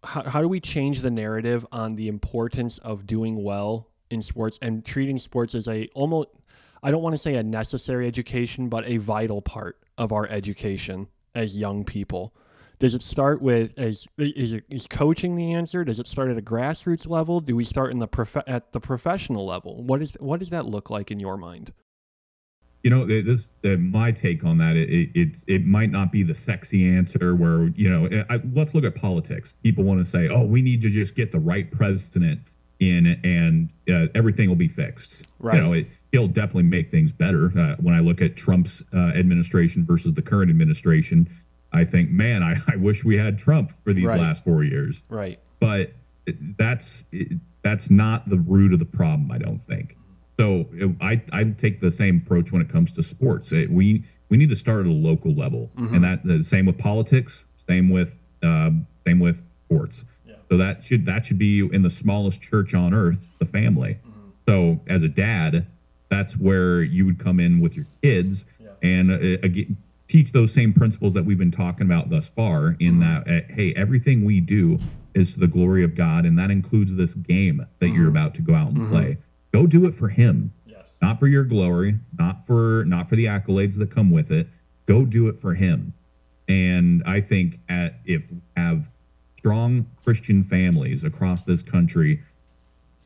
How, 0.02 0.22
how 0.22 0.42
do 0.42 0.48
we 0.48 0.60
change 0.60 1.00
the 1.00 1.10
narrative 1.10 1.66
on 1.70 1.94
the 1.94 2.08
importance 2.08 2.78
of 2.78 3.06
doing 3.06 3.42
well 3.42 3.88
in 4.10 4.22
sports 4.22 4.58
and 4.60 4.84
treating 4.84 5.18
sports 5.18 5.54
as 5.54 5.68
a 5.68 5.88
almost 5.94 6.28
I 6.82 6.90
don't 6.90 7.02
want 7.02 7.14
to 7.14 7.18
say 7.18 7.36
a 7.36 7.42
necessary 7.42 8.08
education, 8.08 8.68
but 8.68 8.84
a 8.86 8.96
vital 8.96 9.40
part 9.40 9.78
of 9.96 10.12
our 10.12 10.26
education 10.28 11.08
as 11.34 11.56
young 11.56 11.84
people. 11.84 12.34
Does 12.82 12.96
it 12.96 13.02
start 13.04 13.40
with 13.40 13.70
as 13.76 14.08
is 14.18 14.52
it 14.52 14.64
is 14.68 14.88
coaching 14.88 15.36
the 15.36 15.54
answer? 15.54 15.84
Does 15.84 16.00
it 16.00 16.08
start 16.08 16.30
at 16.30 16.36
a 16.36 16.42
grassroots 16.42 17.08
level? 17.08 17.38
Do 17.38 17.54
we 17.54 17.62
start 17.62 17.92
in 17.92 18.00
the 18.00 18.08
prof- 18.08 18.42
at 18.44 18.72
the 18.72 18.80
professional 18.80 19.46
level? 19.46 19.84
What 19.84 20.02
is 20.02 20.14
what 20.18 20.40
does 20.40 20.50
that 20.50 20.66
look 20.66 20.90
like 20.90 21.12
in 21.12 21.20
your 21.20 21.36
mind? 21.36 21.72
you 22.82 22.90
know 22.90 23.06
this 23.06 23.52
uh, 23.64 23.76
my 23.78 24.10
take 24.10 24.42
on 24.42 24.58
that 24.58 24.74
it, 24.74 24.90
it 24.90 25.10
it's 25.14 25.44
it 25.46 25.64
might 25.64 25.92
not 25.92 26.10
be 26.10 26.24
the 26.24 26.34
sexy 26.34 26.84
answer 26.84 27.36
where 27.36 27.68
you 27.76 27.88
know 27.88 28.24
I, 28.28 28.40
let's 28.52 28.74
look 28.74 28.82
at 28.82 28.96
politics 28.96 29.54
people 29.62 29.84
want 29.84 30.04
to 30.04 30.10
say 30.10 30.28
oh 30.28 30.42
we 30.42 30.62
need 30.62 30.82
to 30.82 30.90
just 30.90 31.14
get 31.14 31.30
the 31.30 31.38
right 31.38 31.70
president 31.70 32.40
in 32.82 33.20
and 33.22 33.70
uh, 33.88 34.10
everything 34.14 34.48
will 34.48 34.56
be 34.56 34.68
fixed. 34.68 35.22
Right. 35.38 35.56
You 35.56 35.62
know, 35.62 35.72
it, 35.72 35.86
he'll 36.10 36.28
definitely 36.28 36.64
make 36.64 36.90
things 36.90 37.12
better. 37.12 37.52
Uh, 37.56 37.76
when 37.76 37.94
I 37.94 38.00
look 38.00 38.20
at 38.20 38.36
Trump's 38.36 38.82
uh, 38.92 39.12
administration 39.14 39.86
versus 39.86 40.14
the 40.14 40.22
current 40.22 40.50
administration, 40.50 41.28
I 41.72 41.84
think, 41.84 42.10
man, 42.10 42.42
I, 42.42 42.56
I 42.70 42.76
wish 42.76 43.04
we 43.04 43.16
had 43.16 43.38
Trump 43.38 43.72
for 43.84 43.92
these 43.92 44.04
Right. 44.04 44.20
last 44.20 44.44
four 44.44 44.62
years. 44.64 45.02
Right. 45.08 45.38
But 45.60 45.92
that's 46.58 47.04
that's 47.62 47.90
not 47.90 48.28
the 48.28 48.36
root 48.38 48.72
of 48.72 48.78
the 48.78 48.84
problem. 48.84 49.30
I 49.30 49.38
don't 49.38 49.60
think. 49.60 49.96
So 50.38 50.66
it, 50.72 50.90
I 51.00 51.22
I 51.32 51.44
take 51.44 51.80
the 51.80 51.90
same 51.90 52.22
approach 52.24 52.52
when 52.52 52.62
it 52.62 52.68
comes 52.68 52.92
to 52.92 53.02
sports. 53.02 53.52
It, 53.52 53.70
we 53.70 54.04
we 54.28 54.36
need 54.36 54.50
to 54.50 54.56
start 54.56 54.80
at 54.80 54.86
a 54.86 54.90
local 54.90 55.32
level, 55.34 55.70
Mhm. 55.76 55.94
and 55.94 56.04
that 56.04 56.24
the 56.24 56.42
same 56.42 56.66
with 56.66 56.78
politics, 56.78 57.46
same 57.68 57.88
with 57.90 58.18
um, 58.42 58.86
same 59.06 59.20
with 59.20 59.42
sports. 59.66 60.04
Yeah. 60.26 60.34
So 60.50 60.56
that 60.56 60.82
should 60.84 61.06
that 61.06 61.26
should 61.26 61.38
be 61.38 61.60
in 61.60 61.82
the 61.82 61.90
smallest 61.90 62.40
church 62.42 62.74
on 62.74 62.92
earth, 62.94 63.28
the 63.38 63.46
family. 63.46 63.98
Mm-hmm. 64.06 64.28
So 64.48 64.80
as 64.88 65.02
a 65.02 65.08
dad, 65.08 65.66
that's 66.08 66.36
where 66.36 66.82
you 66.82 67.04
would 67.06 67.18
come 67.18 67.38
in 67.40 67.60
with 67.60 67.76
your 67.76 67.86
kids 68.02 68.44
Yeah. 68.60 68.68
and 68.82 69.10
uh, 69.12 69.14
again, 69.42 69.76
teach 70.12 70.32
those 70.32 70.52
same 70.52 70.74
principles 70.74 71.14
that 71.14 71.24
we've 71.24 71.38
been 71.38 71.50
talking 71.50 71.86
about 71.86 72.10
thus 72.10 72.28
far. 72.28 72.76
In 72.78 72.96
Mhm. 72.96 73.00
that, 73.00 73.28
uh, 73.28 73.54
hey, 73.54 73.72
everything 73.72 74.24
we 74.26 74.40
do 74.40 74.78
is 75.14 75.32
to 75.32 75.40
the 75.40 75.46
glory 75.46 75.82
of 75.82 75.94
God, 75.94 76.26
and 76.26 76.38
that 76.38 76.50
includes 76.50 76.94
this 76.96 77.14
game 77.14 77.64
that 77.78 77.88
you're 77.88 78.04
Mhm. 78.06 78.16
about 78.16 78.34
to 78.34 78.42
go 78.42 78.54
out 78.54 78.72
and 78.72 78.82
Mhm. 78.82 78.88
play. 78.90 79.16
Go 79.54 79.66
do 79.66 79.86
it 79.86 79.94
for 79.94 80.10
Him, 80.10 80.52
Yes. 80.66 80.94
not 81.00 81.18
for 81.18 81.28
your 81.28 81.44
glory, 81.44 81.98
not 82.18 82.46
for 82.46 82.84
not 82.86 83.08
for 83.08 83.16
the 83.16 83.24
accolades 83.24 83.76
that 83.76 83.90
come 83.90 84.10
with 84.10 84.30
it. 84.30 84.50
Go 84.84 85.06
do 85.06 85.28
it 85.28 85.40
for 85.40 85.54
Him. 85.54 85.94
And 86.46 87.02
I 87.06 87.22
think 87.22 87.60
at 87.70 88.00
if 88.04 88.30
we 88.30 88.42
have 88.54 88.90
strong 89.38 89.86
Christian 90.04 90.42
families 90.42 91.04
across 91.04 91.42
this 91.42 91.62
country 91.62 92.20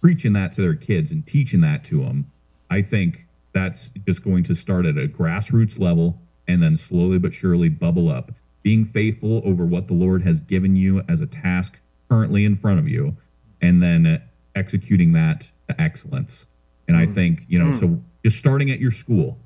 preaching 0.01 0.33
that 0.33 0.55
to 0.55 0.61
their 0.61 0.75
kids 0.75 1.13
and 1.13 1.25
teaching 1.25 1.61
that 1.61 1.85
to 1.85 2.01
them, 2.01 2.27
I 2.69 2.83
think 2.83 3.27
that's 3.53 3.91
just 4.07 4.25
going 4.25 4.43
to 4.45 4.57
start 4.57 4.87
at 4.87 4.99
a 4.99 5.07
grassroots 5.07 5.79
level 5.79 6.21
and 6.49 6.63
then 6.63 6.77
slowly 6.77 7.19
but 7.19 7.35
surely 7.35 7.69
bubble 7.69 8.09
up. 8.11 8.33
Being 8.63 8.85
faithful 8.85 9.43
over 9.45 9.65
what 9.65 9.87
the 9.87 9.95
Lord 9.95 10.23
has 10.23 10.41
given 10.41 10.77
you 10.77 11.03
as 11.09 11.21
a 11.21 11.27
task 11.27 11.79
currently 12.09 12.45
in 12.45 12.57
front 12.57 12.79
of 12.79 12.89
you, 12.89 13.17
and 13.61 13.83
then 13.83 14.21
executing 14.55 15.13
that 15.13 15.49
to 15.69 15.81
excellence. 15.81 16.47
And 16.89 16.97
I 16.97 17.07
Mm. 17.07 17.15
think, 17.15 17.45
you 17.49 17.59
know, 17.59 17.67
Mm. 17.67 17.81
so 17.81 18.03
just 18.25 18.39
starting 18.39 18.71
at 18.71 18.81
your 18.81 18.91
school, 18.91 19.39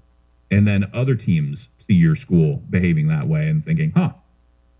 and 0.50 0.66
then 0.66 0.86
other 0.92 1.14
teams 1.14 1.68
see 1.78 1.94
your 1.94 2.16
school 2.16 2.62
behaving 2.70 3.08
that 3.08 3.26
way 3.28 3.48
and 3.48 3.64
thinking, 3.64 3.92
huh, 3.94 4.12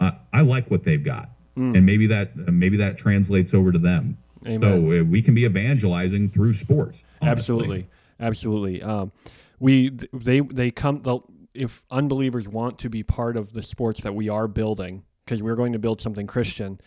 uh, 0.01 0.13
I 0.33 0.41
like 0.43 0.71
what 0.71 0.85
they've 0.85 1.03
got. 1.03 1.31
Mm. 1.57 1.77
And 1.77 1.87
maybe 1.87 2.07
that 2.07 2.33
uh, 2.47 2.51
maybe 2.53 2.77
that 2.79 2.97
translates 2.97 3.53
over 3.55 3.73
to 3.73 3.79
them. 3.79 4.17
Amen. 4.47 4.61
So 4.61 5.01
uh, 5.01 5.05
we 5.05 5.21
can 5.21 5.35
be 5.35 5.45
evangelizing 5.45 6.31
through 6.31 6.55
sports. 6.55 7.03
honestly. 7.21 7.31
Absolutely, 7.31 7.87
absolutely. 8.19 8.83
Um, 8.83 9.13
we 9.59 9.91
they 10.15 10.41
they 10.41 10.71
come 10.71 11.03
they'll, 11.03 11.29
if 11.55 11.83
unbelievers 11.91 12.49
want 12.49 12.79
to 12.81 12.89
be 12.89 13.03
part 13.03 13.37
of 13.37 13.53
the 13.53 13.63
sports 13.63 14.01
that 14.03 14.15
we 14.15 14.29
are 14.29 14.49
building 14.49 15.05
because 15.25 15.43
we're 15.43 15.57
going 15.57 15.73
to 15.73 15.79
build 15.79 16.01
something 16.01 16.27
Christian. 16.27 16.81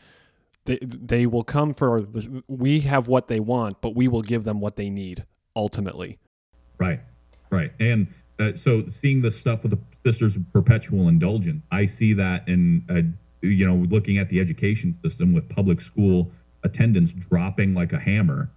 They 0.66 0.80
they 0.82 1.26
will 1.26 1.44
come 1.44 1.74
for 1.74 2.06
we 2.48 2.82
have 2.82 3.08
what 3.08 3.28
they 3.28 3.40
want, 3.40 3.82
but 3.82 3.96
we 3.96 4.08
will 4.08 4.22
give 4.22 4.44
them 4.44 4.60
what 4.60 4.76
they 4.76 4.90
need 4.90 5.26
ultimately. 5.56 6.20
Right, 6.78 7.00
right. 7.50 7.72
And 7.80 8.08
uh, 8.40 8.54
so 8.56 8.86
seeing 8.88 9.22
the 9.22 9.32
stuff 9.32 9.64
with 9.64 9.72
the 9.72 9.80
Sisters 10.06 10.36
of 10.36 10.52
Perpetual 10.52 11.08
Indulgence, 11.08 11.64
I 11.72 11.86
see 11.86 12.14
that 12.14 12.48
in, 12.48 12.84
uh, 12.90 13.48
you 13.48 13.66
know, 13.66 13.86
looking 13.90 14.18
at 14.18 14.30
the 14.30 14.40
education 14.40 14.98
system 15.04 15.34
with 15.34 15.48
public 15.50 15.80
school 15.80 16.32
attendance 16.64 17.12
dropping 17.12 17.74
like 17.74 17.94
a 17.94 18.00
hammer, 18.00 18.50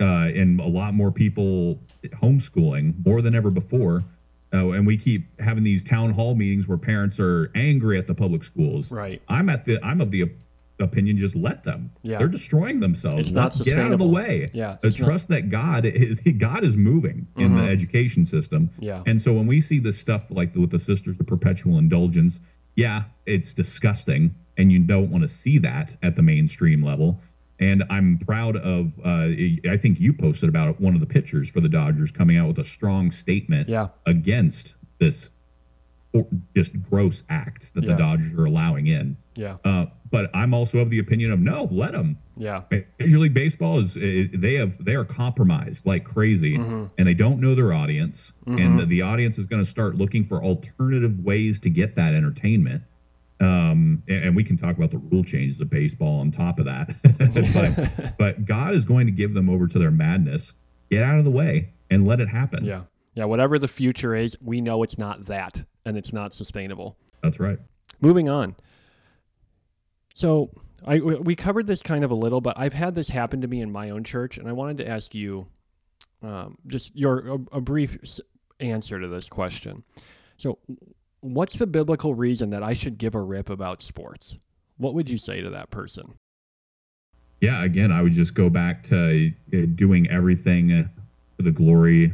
uh, 0.00 0.30
and 0.34 0.60
a 0.60 0.66
lot 0.66 0.94
more 0.94 1.12
people 1.12 1.80
homeschooling 2.04 2.94
more 3.04 3.22
than 3.22 3.34
ever 3.34 3.50
before. 3.50 4.04
Uh, 4.52 4.70
and 4.70 4.86
we 4.86 4.96
keep 4.96 5.40
having 5.40 5.62
these 5.62 5.84
town 5.84 6.10
hall 6.10 6.34
meetings 6.34 6.66
where 6.66 6.78
parents 6.78 7.20
are 7.20 7.50
angry 7.54 7.98
at 7.98 8.06
the 8.06 8.14
public 8.14 8.42
schools. 8.42 8.90
Right. 8.90 9.22
I'm 9.28 9.48
at 9.48 9.64
the 9.64 9.78
I'm 9.84 10.00
of 10.00 10.10
the 10.10 10.30
opinion 10.80 11.18
just 11.18 11.36
let 11.36 11.62
them. 11.62 11.90
Yeah. 12.02 12.18
They're 12.18 12.26
destroying 12.28 12.80
themselves. 12.80 13.26
It's 13.28 13.30
not 13.30 13.56
Get 13.62 13.78
out 13.78 13.92
of 13.92 13.98
the 13.98 14.06
way. 14.06 14.50
Yeah, 14.54 14.78
it's 14.82 14.98
not- 14.98 15.04
trust 15.06 15.28
that 15.28 15.50
God 15.50 15.84
is 15.84 16.20
God 16.38 16.64
is 16.64 16.76
moving 16.76 17.26
in 17.36 17.54
the 17.54 17.62
Mhm. 17.62 17.68
education 17.70 18.24
system. 18.26 18.70
Yeah. 18.78 19.02
And 19.06 19.20
so 19.20 19.32
when 19.34 19.46
we 19.46 19.60
see 19.60 19.78
this 19.78 19.98
stuff 19.98 20.30
like 20.30 20.54
with 20.56 20.70
the 20.70 20.78
Sisters 20.78 21.20
of 21.20 21.26
Perpetual 21.26 21.78
Indulgence, 21.78 22.40
yeah, 22.76 23.04
it's 23.26 23.52
disgusting, 23.52 24.34
and 24.56 24.72
you 24.72 24.78
don't 24.80 25.10
want 25.10 25.22
to 25.22 25.28
see 25.28 25.58
that 25.58 25.96
at 26.02 26.16
the 26.16 26.22
mainstream 26.22 26.82
level. 26.82 27.20
And 27.60 27.84
I'm 27.90 28.18
proud 28.18 28.56
of. 28.56 28.98
Uh, 29.04 29.28
I 29.70 29.76
think 29.80 30.00
you 30.00 30.12
posted 30.14 30.48
about 30.48 30.80
one 30.80 30.94
of 30.94 31.00
the 31.00 31.06
pictures 31.06 31.48
for 31.48 31.60
the 31.60 31.68
Dodgers 31.68 32.10
coming 32.10 32.36
out 32.38 32.48
with 32.48 32.58
a 32.58 32.64
strong 32.64 33.10
statement 33.10 33.68
Yeah. 33.68 33.88
against 34.06 34.76
this 34.98 35.30
just 36.56 36.72
gross 36.90 37.22
act 37.28 37.72
that 37.74 37.84
Yeah. 37.84 37.92
the 37.92 37.96
Dodgers 37.98 38.32
are 38.36 38.44
allowing 38.46 38.86
in. 38.88 39.16
Yeah. 39.36 39.58
Uh, 39.64 39.86
but 40.10 40.28
I'm 40.34 40.52
also 40.54 40.78
of 40.80 40.90
the 40.90 40.98
opinion 40.98 41.30
of 41.30 41.38
no, 41.38 41.68
let 41.70 41.92
them. 41.92 42.16
Yeah. 42.36 42.62
Major 42.98 43.18
League 43.20 43.34
Baseball 43.34 43.78
is 43.78 43.96
uh, 43.96 44.24
they 44.34 44.54
have 44.54 44.82
they 44.84 44.94
are 44.96 45.04
compromised 45.04 45.86
like 45.86 46.02
crazy, 46.04 46.56
Mhm. 46.58 46.90
and 46.98 47.06
they 47.06 47.14
don't 47.14 47.40
know 47.40 47.54
their 47.54 47.72
audience, 47.72 48.32
Mhm. 48.46 48.60
and 48.60 48.78
the, 48.80 48.86
the 48.86 49.02
audience 49.02 49.38
is 49.38 49.46
going 49.46 49.62
to 49.64 49.70
start 49.70 49.94
looking 49.94 50.24
for 50.24 50.42
alternative 50.42 51.20
ways 51.20 51.60
to 51.60 51.70
get 51.70 51.94
that 51.94 52.12
entertainment. 52.14 52.82
Um, 53.40 54.02
and, 54.06 54.24
and 54.24 54.36
we 54.36 54.44
can 54.44 54.58
talk 54.58 54.76
about 54.76 54.90
the 54.90 54.98
rule 54.98 55.24
changes 55.24 55.60
of 55.60 55.70
baseball 55.70 56.20
on 56.20 56.30
top 56.30 56.58
of 56.58 56.66
that, 56.66 56.94
but 57.54 58.16
but 58.18 58.44
God 58.44 58.74
is 58.74 58.84
going 58.84 59.06
to 59.06 59.12
give 59.12 59.34
them 59.34 59.48
over 59.48 59.66
to 59.66 59.78
their 59.78 59.90
madness. 59.90 60.52
Get 60.90 61.02
out 61.02 61.18
of 61.18 61.24
the 61.24 61.30
way 61.30 61.72
and 61.90 62.06
let 62.06 62.20
it 62.20 62.28
happen. 62.28 62.64
Yeah. 62.64 62.82
Yeah. 63.14 63.24
Whatever 63.24 63.58
the 63.58 63.68
future 63.68 64.14
is, 64.14 64.36
we 64.40 64.60
know 64.60 64.82
it's 64.82 64.98
not 64.98 65.26
that, 65.26 65.64
and 65.84 65.96
it's 65.96 66.12
not 66.12 66.34
sustainable. 66.34 66.98
that's 67.22 67.40
right. 67.40 67.58
Moving 68.00 68.28
on. 68.28 68.56
So 70.14 70.50
I 70.86 70.98
we 70.98 71.34
covered 71.34 71.66
this 71.66 71.82
kind 71.82 72.04
of 72.04 72.10
a 72.10 72.14
little, 72.14 72.40
but 72.40 72.58
I've 72.58 72.72
had 72.72 72.94
this 72.94 73.08
happen 73.08 73.40
to 73.40 73.48
me 73.48 73.60
in 73.60 73.70
my 73.70 73.90
own 73.90 74.04
church, 74.04 74.38
and 74.38 74.48
I 74.48 74.52
wanted 74.52 74.78
to 74.78 74.88
ask 74.88 75.14
you 75.14 75.46
um, 76.22 76.58
just 76.66 76.94
your 76.94 77.26
a, 77.26 77.56
a 77.56 77.60
brief 77.60 77.98
answer 78.58 79.00
to 79.00 79.08
this 79.08 79.28
question. 79.28 79.84
So, 80.36 80.58
what's 81.20 81.56
the 81.56 81.66
biblical 81.66 82.14
reason 82.14 82.50
that 82.50 82.62
I 82.62 82.72
should 82.72 82.98
give 82.98 83.14
a 83.14 83.20
rip 83.20 83.50
about 83.50 83.82
sports? 83.82 84.36
What 84.76 84.94
would 84.94 85.10
you 85.10 85.18
say 85.18 85.40
to 85.40 85.50
that 85.50 85.70
person? 85.70 86.14
yeah, 87.40 87.64
again, 87.64 87.90
I 87.90 88.02
would 88.02 88.12
just 88.12 88.34
go 88.34 88.50
back 88.50 88.84
to 88.88 89.32
uh, 89.52 89.56
doing 89.74 90.08
everything 90.10 90.72
uh, 90.72 90.84
for 91.36 91.42
the 91.42 91.50
glory 91.50 92.12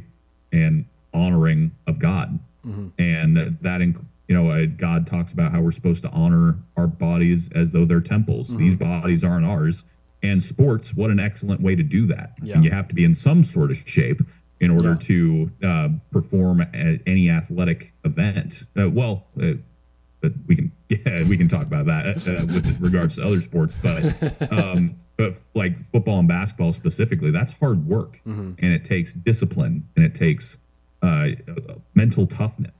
and 0.52 0.84
honoring 1.12 1.72
of 1.86 1.98
God. 1.98 2.38
Mm-hmm. 2.66 2.88
And 2.98 3.36
that, 3.36 3.62
that 3.62 3.80
you 3.80 3.94
know, 4.28 4.50
uh, 4.50 4.66
God 4.66 5.06
talks 5.06 5.32
about 5.32 5.52
how 5.52 5.60
we're 5.60 5.72
supposed 5.72 6.02
to 6.02 6.10
honor 6.10 6.56
our 6.76 6.86
bodies 6.86 7.48
as 7.54 7.72
though 7.72 7.84
they're 7.84 8.00
temples. 8.00 8.50
Mhm. 8.50 8.58
These 8.58 8.74
bodies 8.76 9.24
aren't 9.24 9.46
ours. 9.46 9.84
And 10.22 10.42
sports, 10.42 10.94
what 10.94 11.10
an 11.10 11.20
excellent 11.20 11.60
way 11.60 11.74
to 11.76 11.82
do 11.82 12.06
that. 12.06 12.34
Yeah. 12.42 12.54
And 12.54 12.64
you 12.64 12.70
have 12.70 12.88
to 12.88 12.94
be 12.94 13.04
in 13.04 13.14
some 13.14 13.44
sort 13.44 13.70
of 13.70 13.78
shape 13.84 14.22
in 14.60 14.70
order 14.70 14.92
Yeah. 14.92 15.06
to 15.06 15.50
uh, 15.62 15.88
perform 16.10 16.60
at 16.62 17.00
any 17.06 17.28
athletic 17.30 17.92
event. 18.04 18.62
Uh, 18.78 18.88
well, 18.88 19.26
uh, 19.40 19.52
but 20.20 20.32
we 20.46 20.56
can 20.56 20.72
yeah, 20.88 21.22
we 21.28 21.36
can 21.36 21.48
talk 21.48 21.62
about 21.66 21.86
that 21.86 22.06
uh, 22.26 22.44
with 22.46 22.80
regards 22.80 23.16
to 23.16 23.24
other 23.26 23.40
sports, 23.42 23.74
but 23.82 24.50
um, 24.52 24.96
but 25.16 25.34
like 25.54 25.74
football 25.92 26.18
and 26.18 26.28
basketball 26.28 26.72
specifically, 26.72 27.30
that's 27.30 27.52
hard 27.52 27.86
work, 27.86 28.20
hmm 28.24 28.52
and 28.58 28.72
it 28.72 28.84
takes 28.84 29.12
discipline, 29.12 29.86
and 29.96 30.04
it 30.04 30.14
takes 30.14 30.56
uh, 31.02 31.28
mental 31.94 32.26
toughness, 32.26 32.72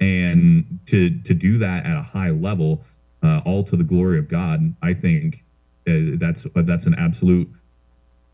and 0.00 0.78
to 0.86 1.18
to 1.20 1.32
do 1.34 1.58
that 1.58 1.86
at 1.86 1.96
a 1.96 2.02
high 2.02 2.30
level, 2.30 2.84
uh, 3.22 3.40
all 3.46 3.64
to 3.64 3.76
the 3.76 3.84
glory 3.84 4.18
of 4.18 4.28
God. 4.28 4.74
I 4.82 4.92
think 4.94 5.42
uh, 5.88 6.16
that's 6.20 6.46
that's 6.54 6.84
an 6.86 6.94
absolute 6.98 7.48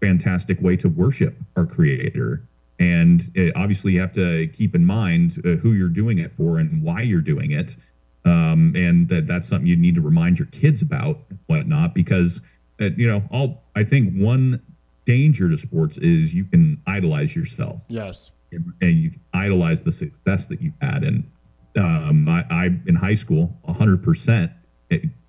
fantastic 0.01 0.61
way 0.61 0.77
to 0.77 0.89
worship 0.89 1.37
our 1.57 1.67
Creator. 1.67 2.43
And 2.81 3.23
it, 3.35 3.55
obviously, 3.55 3.93
you 3.93 4.01
have 4.01 4.15
to 4.15 4.49
keep 4.49 4.75
in 4.75 4.87
mind 4.87 5.41
uh, 5.45 5.51
who 5.57 5.73
you're 5.75 5.89
doing 5.89 6.19
it 6.19 6.33
for 6.33 6.59
and 6.59 6.83
why 6.83 7.03
you're 7.03 7.21
doing 7.21 7.53
it. 7.53 7.77
Um, 8.25 8.73
and 8.75 9.09
that, 9.11 9.27
that's 9.27 9.49
something 9.49 9.67
you 9.67 9.77
need 9.77 9.95
to 9.95 10.01
remind 10.01 10.39
your 10.39 10.47
kids 10.47 10.81
about, 10.81 11.21
whatnot, 11.47 11.95
because, 11.95 12.41
uh, 12.81 12.87
you 12.97 13.07
know, 13.07 13.23
all 13.31 13.65
I 13.77 13.85
think 13.85 14.15
one 14.15 14.63
danger 15.05 15.51
to 15.51 15.59
sports 15.59 15.99
is 15.99 16.33
you 16.33 16.45
can 16.45 16.83
idolize 16.87 17.37
yourself. 17.37 17.85
Yes. 17.89 18.33
And, 18.51 18.73
and 18.81 18.99
you 18.99 19.13
idolize 19.35 19.83
the 19.83 19.93
success 19.93 20.47
that 20.47 20.63
you've 20.63 20.75
had. 20.81 21.05
And 21.05 21.31
um, 21.77 22.29
I, 22.29 22.45
I, 22.51 22.65
in 22.87 22.97
high 22.97 23.15
school, 23.15 23.59
100% 23.69 24.53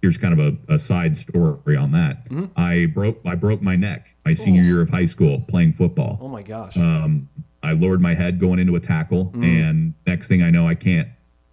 here's 0.02 0.18
kind 0.18 0.40
of 0.40 0.58
a, 0.70 0.76
a 0.76 0.80
side 0.80 1.18
story 1.18 1.76
on 1.78 1.92
that. 1.92 2.30
Mm-hmm. 2.30 2.60
I 2.60 2.88
broke 2.88 3.20
I 3.26 3.36
broke 3.36 3.62
my 3.62 3.76
neck 3.76 4.16
my 4.26 4.34
senior 4.34 4.64
year 4.64 4.82
of 4.82 4.90
high 4.90 5.06
school 5.06 5.42
playing 5.48 5.74
football. 5.74 6.20
Oh 6.22 6.28
my 6.28 6.42
gosh. 6.42 6.78
Um, 6.78 7.30
I 7.64 7.74
lowered 7.74 8.02
my 8.02 8.16
head 8.16 8.40
going 8.40 8.60
into 8.60 8.76
a 8.76 8.80
tackle, 8.80 9.28
mm. 9.36 9.44
and 9.44 9.94
next 10.08 10.28
thing 10.28 10.42
I 10.42 10.50
know, 10.50 10.68
I 10.68 10.74
can't 10.74 11.10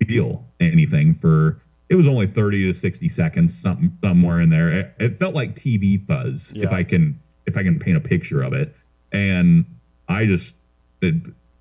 feel 0.07 0.47
anything 0.61 1.15
for 1.15 1.61
it 1.89 1.95
was 1.95 2.07
only 2.07 2.27
30 2.27 2.73
to 2.73 2.79
60 2.79 3.09
seconds 3.09 3.61
something 3.61 3.97
somewhere 4.03 4.41
in 4.41 4.51
there 4.51 4.69
it, 4.71 4.95
it 4.99 5.19
felt 5.19 5.35
like 5.35 5.57
tv 5.57 6.01
fuzz 6.05 6.53
yeah. 6.55 6.67
if 6.67 6.73
i 6.73 6.83
can 6.83 7.21
if 7.47 7.57
i 7.57 7.63
can 7.63 7.79
paint 7.79 7.97
a 7.97 8.01
picture 8.01 8.43
of 8.43 8.53
it 8.53 8.75
and 9.13 9.65
i 10.09 10.25
just 10.25 10.55
it, 11.03 11.15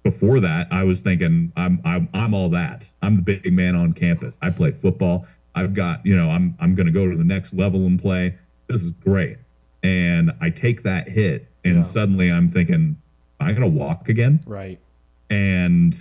before 0.04 0.39
that 0.39 0.68
i 0.72 0.84
was 0.84 1.00
thinking 1.00 1.52
I'm, 1.56 1.82
I'm 1.84 2.10
i'm 2.14 2.34
all 2.34 2.50
that 2.52 2.86
i'm 3.02 3.18
the 3.18 3.22
big 3.22 3.52
man 3.52 3.76
on 3.76 3.93
campus 3.93 4.38
i 4.41 4.50
play 4.50 4.72
football 4.72 5.28
I've 5.58 5.74
got 5.74 6.05
you 6.05 6.16
know 6.16 6.30
I'm 6.30 6.55
I'm 6.60 6.76
going 6.76 6.86
to 6.88 6.91
go 6.91 7.10
to 7.10 7.16
the 7.18 7.24
next 7.24 7.53
level 7.53 7.86
and 7.86 8.01
play. 8.01 8.36
This 8.70 8.84
is 8.84 8.91
great. 8.91 9.38
And 9.84 10.32
I 10.41 10.49
take 10.49 10.84
that 10.84 11.08
hit, 11.08 11.47
and 11.64 11.78
Yeah. 11.78 11.82
suddenly 11.84 12.32
I'm 12.32 12.49
thinking 12.49 12.97
I'm 13.39 13.49
going 13.55 13.62
to 13.62 13.68
walk 13.78 14.10
again. 14.10 14.41
Right. 14.45 14.80
And 15.30 15.95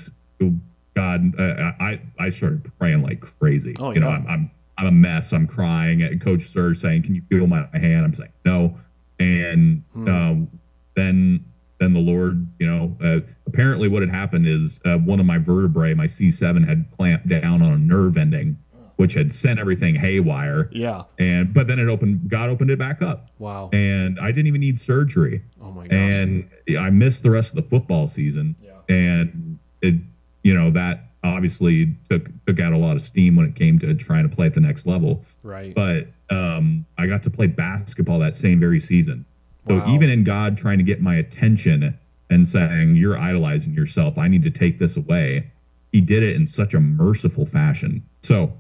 God, 0.95 1.39
uh, 1.39 1.73
I 1.81 2.01
I 2.19 2.31
started 2.31 2.71
praying 2.79 3.03
like 3.03 3.21
crazy. 3.21 3.75
Oh, 3.79 3.93
you 3.93 4.01
know. 4.01 4.09
I'm, 4.09 4.27
I'm 4.27 4.51
I'm 4.79 4.87
a 4.87 4.91
mess. 4.93 5.33
I'm 5.33 5.47
crying. 5.47 6.03
And 6.03 6.21
Coach 6.21 6.49
Serge 6.51 6.79
saying, 6.81 7.03
"Can 7.03 7.15
you 7.15 7.23
feel 7.29 7.47
my 7.47 7.67
hand?" 7.75 8.05
I'm 8.05 8.15
saying, 8.15 8.33
"No." 8.45 8.79
And 9.19 9.83
Hmm. 9.93 10.09
um, 10.09 10.49
then 10.95 11.45
then 11.79 11.93
the 11.93 12.01
Lord, 12.01 12.47
you 12.59 12.67
know, 12.67 12.97
uh, 13.03 13.21
apparently 13.47 13.89
what 13.89 14.01
had 14.03 14.11
happened 14.11 14.47
is 14.47 14.81
uh, 14.87 14.97
one 14.97 15.21
of 15.21 15.27
my 15.27 15.37
vertebrae, 15.39 15.93
my 15.93 16.07
C7, 16.07 16.67
had 16.67 16.87
clamped 16.97 17.29
down 17.29 17.61
on 17.61 17.73
a 17.73 17.79
nerve 17.79 18.17
ending, 18.17 18.57
which 18.97 19.15
had 19.15 19.33
sent 19.33 19.59
everything 19.59 19.95
haywire. 19.95 20.69
Yeah. 20.73 21.03
And 21.19 21.53
but 21.53 21.67
then 21.67 21.79
it 21.79 21.89
opened. 21.89 22.29
God 22.31 22.49
opened 22.49 22.71
it 22.71 22.79
back 22.79 23.03
up, 23.03 23.29
Wow. 23.39 23.71
and 23.73 24.19
I 24.19 24.29
didn't 24.33 24.47
even 24.49 24.61
need 24.61 24.81
surgery 24.81 25.43
Oh 25.63 25.71
my 25.71 25.87
gosh. 25.87 25.93
and 25.93 26.49
I 26.79 26.91
missed 26.91 27.23
the 27.23 27.31
rest 27.31 27.51
of 27.51 27.57
the 27.57 27.63
football 27.63 28.07
season. 28.09 28.57
Yeah. 28.63 28.73
And 28.95 29.59
it, 29.83 29.95
you 30.43 30.55
know, 30.55 30.71
that 30.71 31.05
obviously 31.23 31.95
took 32.09 32.29
took 32.47 32.61
out 32.61 32.73
a 32.73 32.79
lot 32.79 32.97
of 32.97 33.03
steam 33.03 33.37
when 33.37 33.47
it 33.47 33.55
came 33.55 33.79
to 33.81 33.93
trying 33.95 34.29
to 34.29 34.35
play 34.35 34.47
at 34.47 34.55
the 34.55 34.61
next 34.61 34.87
level. 34.87 35.25
right. 35.43 35.75
But 35.75 36.09
um, 36.31 36.87
I 36.99 37.07
got 37.07 37.23
to 37.25 37.31
play 37.31 37.47
basketball 37.47 38.19
that 38.21 38.35
same 38.35 38.59
very 38.61 38.81
season. 38.81 39.25
So 39.69 39.79
Wow. 39.79 39.95
even 39.95 40.09
in 40.11 40.25
God 40.25 40.57
trying 40.57 40.79
to 40.79 40.85
get 40.85 41.01
my 41.03 41.17
attention 41.17 41.99
and 42.31 42.47
saying 42.49 42.97
you're 42.97 43.19
idolizing 43.19 43.75
yourself, 43.75 44.17
I 44.19 44.27
need 44.29 44.43
to 44.45 44.51
take 44.51 44.79
this 44.79 44.97
away. 44.97 45.51
He 45.93 46.01
did 46.01 46.23
it 46.23 46.35
in 46.37 46.47
such 46.47 46.73
a 46.75 46.81
merciful 46.81 47.47
fashion. 47.47 48.03
So, 48.23 48.53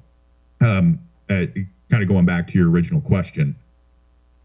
um, 0.61 1.00
uh, 1.28 1.46
kind 1.90 2.02
of 2.02 2.09
going 2.09 2.24
back 2.26 2.46
to 2.48 2.59
your 2.59 2.70
original 2.70 3.00
question, 3.00 3.57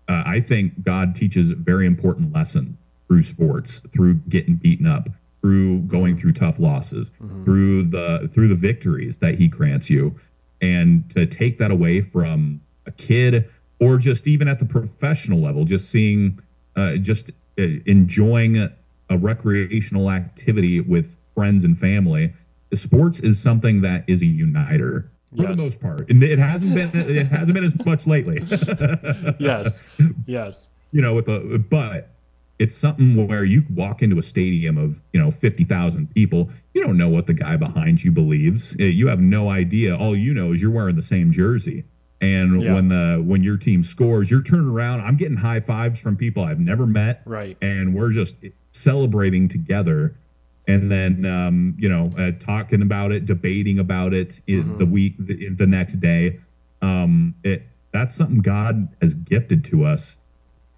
uh, 0.08 0.24
I 0.26 0.40
think 0.42 0.84
God 0.84 1.16
teaches 1.16 1.52
a 1.52 1.56
very 1.56 1.86
important 1.88 2.34
lesson 2.34 2.78
through 3.08 3.24
sports, 3.24 3.82
through 3.94 4.16
getting 4.30 4.56
beaten 4.56 4.88
up, 4.88 5.10
through 5.42 5.80
going 5.82 6.18
through 6.18 6.34
tough 6.34 6.60
losses, 6.60 7.12
Mhm. 7.22 7.46
through 7.46 7.84
the 7.86 8.30
through 8.34 8.48
the 8.50 8.56
victories 8.56 9.18
that 9.20 9.36
He 9.36 9.48
grants 9.48 9.90
you, 9.90 10.16
and 10.62 11.10
to 11.12 11.26
take 11.26 11.58
that 11.58 11.72
away 11.72 12.02
from 12.02 12.62
a 12.86 12.92
kid 12.92 13.46
or 13.80 13.98
just 13.98 14.28
even 14.28 14.48
at 14.48 14.60
the 14.60 14.66
professional 14.66 15.40
level, 15.42 15.66
just 15.66 15.90
seeing, 15.90 16.38
uh, 16.76 16.98
just 16.98 17.32
uh, 17.60 17.64
enjoying 17.86 18.58
a 18.58 19.18
recreational 19.18 20.10
activity 20.12 20.80
with 20.80 21.16
friends 21.36 21.64
and 21.64 21.78
family. 21.78 22.32
Sports 22.74 23.20
is 23.20 23.40
something 23.40 23.82
that 23.82 24.04
is 24.08 24.22
a 24.22 24.26
uniter 24.26 25.11
for 25.36 25.44
Yes. 25.44 25.52
the 25.56 25.64
most 25.64 25.80
part, 25.80 26.10
and 26.10 26.22
it 26.24 26.40
hasn't 26.40 26.74
been 26.76 26.92
it 26.94 27.28
hasn't 27.28 27.54
been 27.54 27.64
as 27.64 27.86
much 27.86 28.06
lately. 28.08 28.40
yes. 29.40 29.80
Yes. 30.26 30.68
you 30.92 31.02
know, 31.02 31.14
with 31.16 31.28
a 31.28 31.58
but 31.70 32.10
it's 32.60 32.76
something 32.78 33.28
where 33.28 33.44
you 33.44 33.64
walk 33.74 34.04
into 34.04 34.20
a 34.20 34.24
stadium 34.24 34.78
of 34.78 34.98
you 35.14 35.20
know 35.20 35.32
fifty 35.32 35.64
thousand 35.64 36.14
people. 36.14 36.50
You 36.74 36.84
don't 36.84 36.98
know 36.98 37.10
what 37.10 37.28
the 37.28 37.34
guy 37.34 37.56
behind 37.58 38.04
you 38.04 38.12
believes. 38.12 38.76
Uh, 38.80 38.84
You 38.84 39.08
have 39.08 39.20
no 39.20 39.50
idea. 39.50 39.96
All 39.98 40.16
you 40.16 40.34
know 40.34 40.54
is 40.54 40.62
you're 40.62 40.72
wearing 40.72 40.96
the 40.96 41.02
same 41.02 41.32
jersey. 41.32 41.86
And 42.20 42.62
Yeah. 42.62 42.74
when 42.76 42.90
the 42.90 43.24
when 43.26 43.42
your 43.42 43.58
team 43.58 43.84
scores, 43.84 44.30
you're 44.30 44.44
turning 44.44 44.68
around. 44.70 45.02
I'm 45.02 45.18
getting 45.18 45.38
high 45.38 45.60
fives 45.60 46.00
from 46.00 46.18
people 46.18 46.44
I've 46.44 46.60
never 46.60 46.86
met, 46.86 47.22
Right. 47.26 47.58
and 47.62 47.96
we're 47.96 48.12
just 48.12 48.36
celebrating 48.74 49.48
together. 49.50 50.16
And 50.72 50.90
then 50.92 51.26
um, 51.26 51.76
you 51.78 51.90
know, 51.90 52.10
uh, 52.18 52.32
talking 52.40 52.82
about 52.82 53.12
it, 53.12 53.26
debating 53.26 53.78
about 53.80 54.14
it 54.14 54.40
in 54.48 54.64
Mhm. 54.64 54.78
the 54.78 54.86
week, 54.86 55.16
the, 55.20 55.50
the 55.50 55.68
next 55.68 56.00
day. 56.00 56.40
Um, 56.82 57.36
it 57.44 57.64
that's 57.92 58.16
something 58.16 58.40
God 58.40 58.88
has 59.02 59.16
gifted 59.16 59.66
to 59.66 59.84
us 59.84 60.18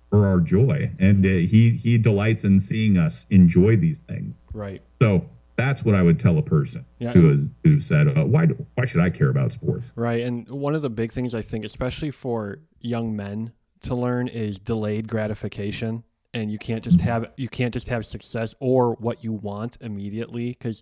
for 0.09 0.25
our 0.27 0.39
joy, 0.39 0.91
and 0.99 1.23
uh, 1.25 1.29
he 1.29 1.71
he 1.71 1.97
delights 1.97 2.43
in 2.43 2.59
seeing 2.59 2.97
us 2.97 3.25
enjoy 3.29 3.77
these 3.77 3.99
things. 4.07 4.35
Right. 4.53 4.81
So 5.01 5.25
that's 5.55 5.85
what 5.85 5.93
I 5.95 6.01
would 6.01 6.19
tell 6.19 6.37
a 6.39 6.41
person 6.41 6.85
Yeah. 6.99 7.13
who 7.13 7.49
who 7.63 7.79
said, 7.79 8.07
uh, 8.17 8.23
"Why 8.25 8.47
do, 8.47 8.65
why 8.75 8.85
should 8.85 9.01
I 9.01 9.09
care 9.11 9.29
about 9.29 9.51
sports?" 9.51 9.91
Right. 9.95 10.21
And 10.23 10.47
one 10.49 10.73
of 10.75 10.81
the 10.81 10.89
big 10.89 11.11
things 11.13 11.35
I 11.35 11.41
think, 11.43 11.63
especially 11.65 12.09
for 12.11 12.59
young 12.81 13.15
men 13.15 13.51
to 13.83 13.93
learn, 13.95 14.27
is 14.27 14.57
delayed 14.57 15.07
gratification. 15.07 16.03
And 16.33 16.51
you 16.51 16.57
can't 16.57 16.83
just 16.83 16.99
have 17.01 17.31
you 17.37 17.47
can't 17.47 17.73
just 17.73 17.87
have 17.89 18.05
success 18.05 18.55
or 18.59 18.93
what 18.95 19.23
you 19.23 19.31
want 19.31 19.77
immediately 19.81 20.49
because 20.49 20.81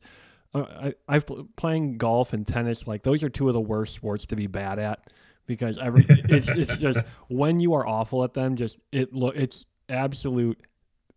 uh, 0.54 0.62
I, 0.62 0.94
I've 1.08 1.26
playing 1.58 1.98
golf 1.98 2.32
and 2.34 2.48
tennis 2.48 2.88
like 2.88 3.04
those 3.04 3.24
are 3.24 3.30
two 3.30 3.48
of 3.48 3.54
the 3.54 3.62
worst 3.62 3.94
sports 3.94 4.26
to 4.28 4.36
be 4.36 4.48
bad 4.48 4.80
at 4.80 5.12
because 5.48 5.78
every 5.78 6.06
it's 6.08 6.48
it's 6.48 6.78
just 6.78 7.00
when 7.28 7.60
you 7.60 7.74
are 7.74 7.86
awful 7.86 8.24
at 8.24 8.34
them 8.34 8.56
just 8.56 8.78
it 8.94 9.14
look 9.14 9.36
it's 9.36 9.66
absolute 9.90 10.58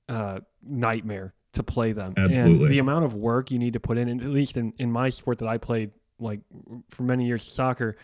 uh, 0.09 0.41
nightmare 0.63 1.35
to 1.55 1.63
play 1.63 1.93
them. 1.93 2.15
And 2.17 2.69
the 2.69 2.79
amount 2.79 3.05
of 3.05 3.15
work 3.15 3.51
you 3.51 3.59
need 3.59 3.73
to 3.75 3.81
put 3.81 3.97
in 3.97 4.09
and 4.09 4.21
at 4.21 4.29
least 4.29 4.57
in, 4.57 4.73
in 4.79 4.91
my 4.91 5.09
sport 5.11 5.39
that 5.39 5.49
I 5.49 5.59
played 5.59 5.93
like 6.19 6.41
for 6.91 7.03
many 7.05 7.27
years 7.27 7.43
soccer 7.45 7.97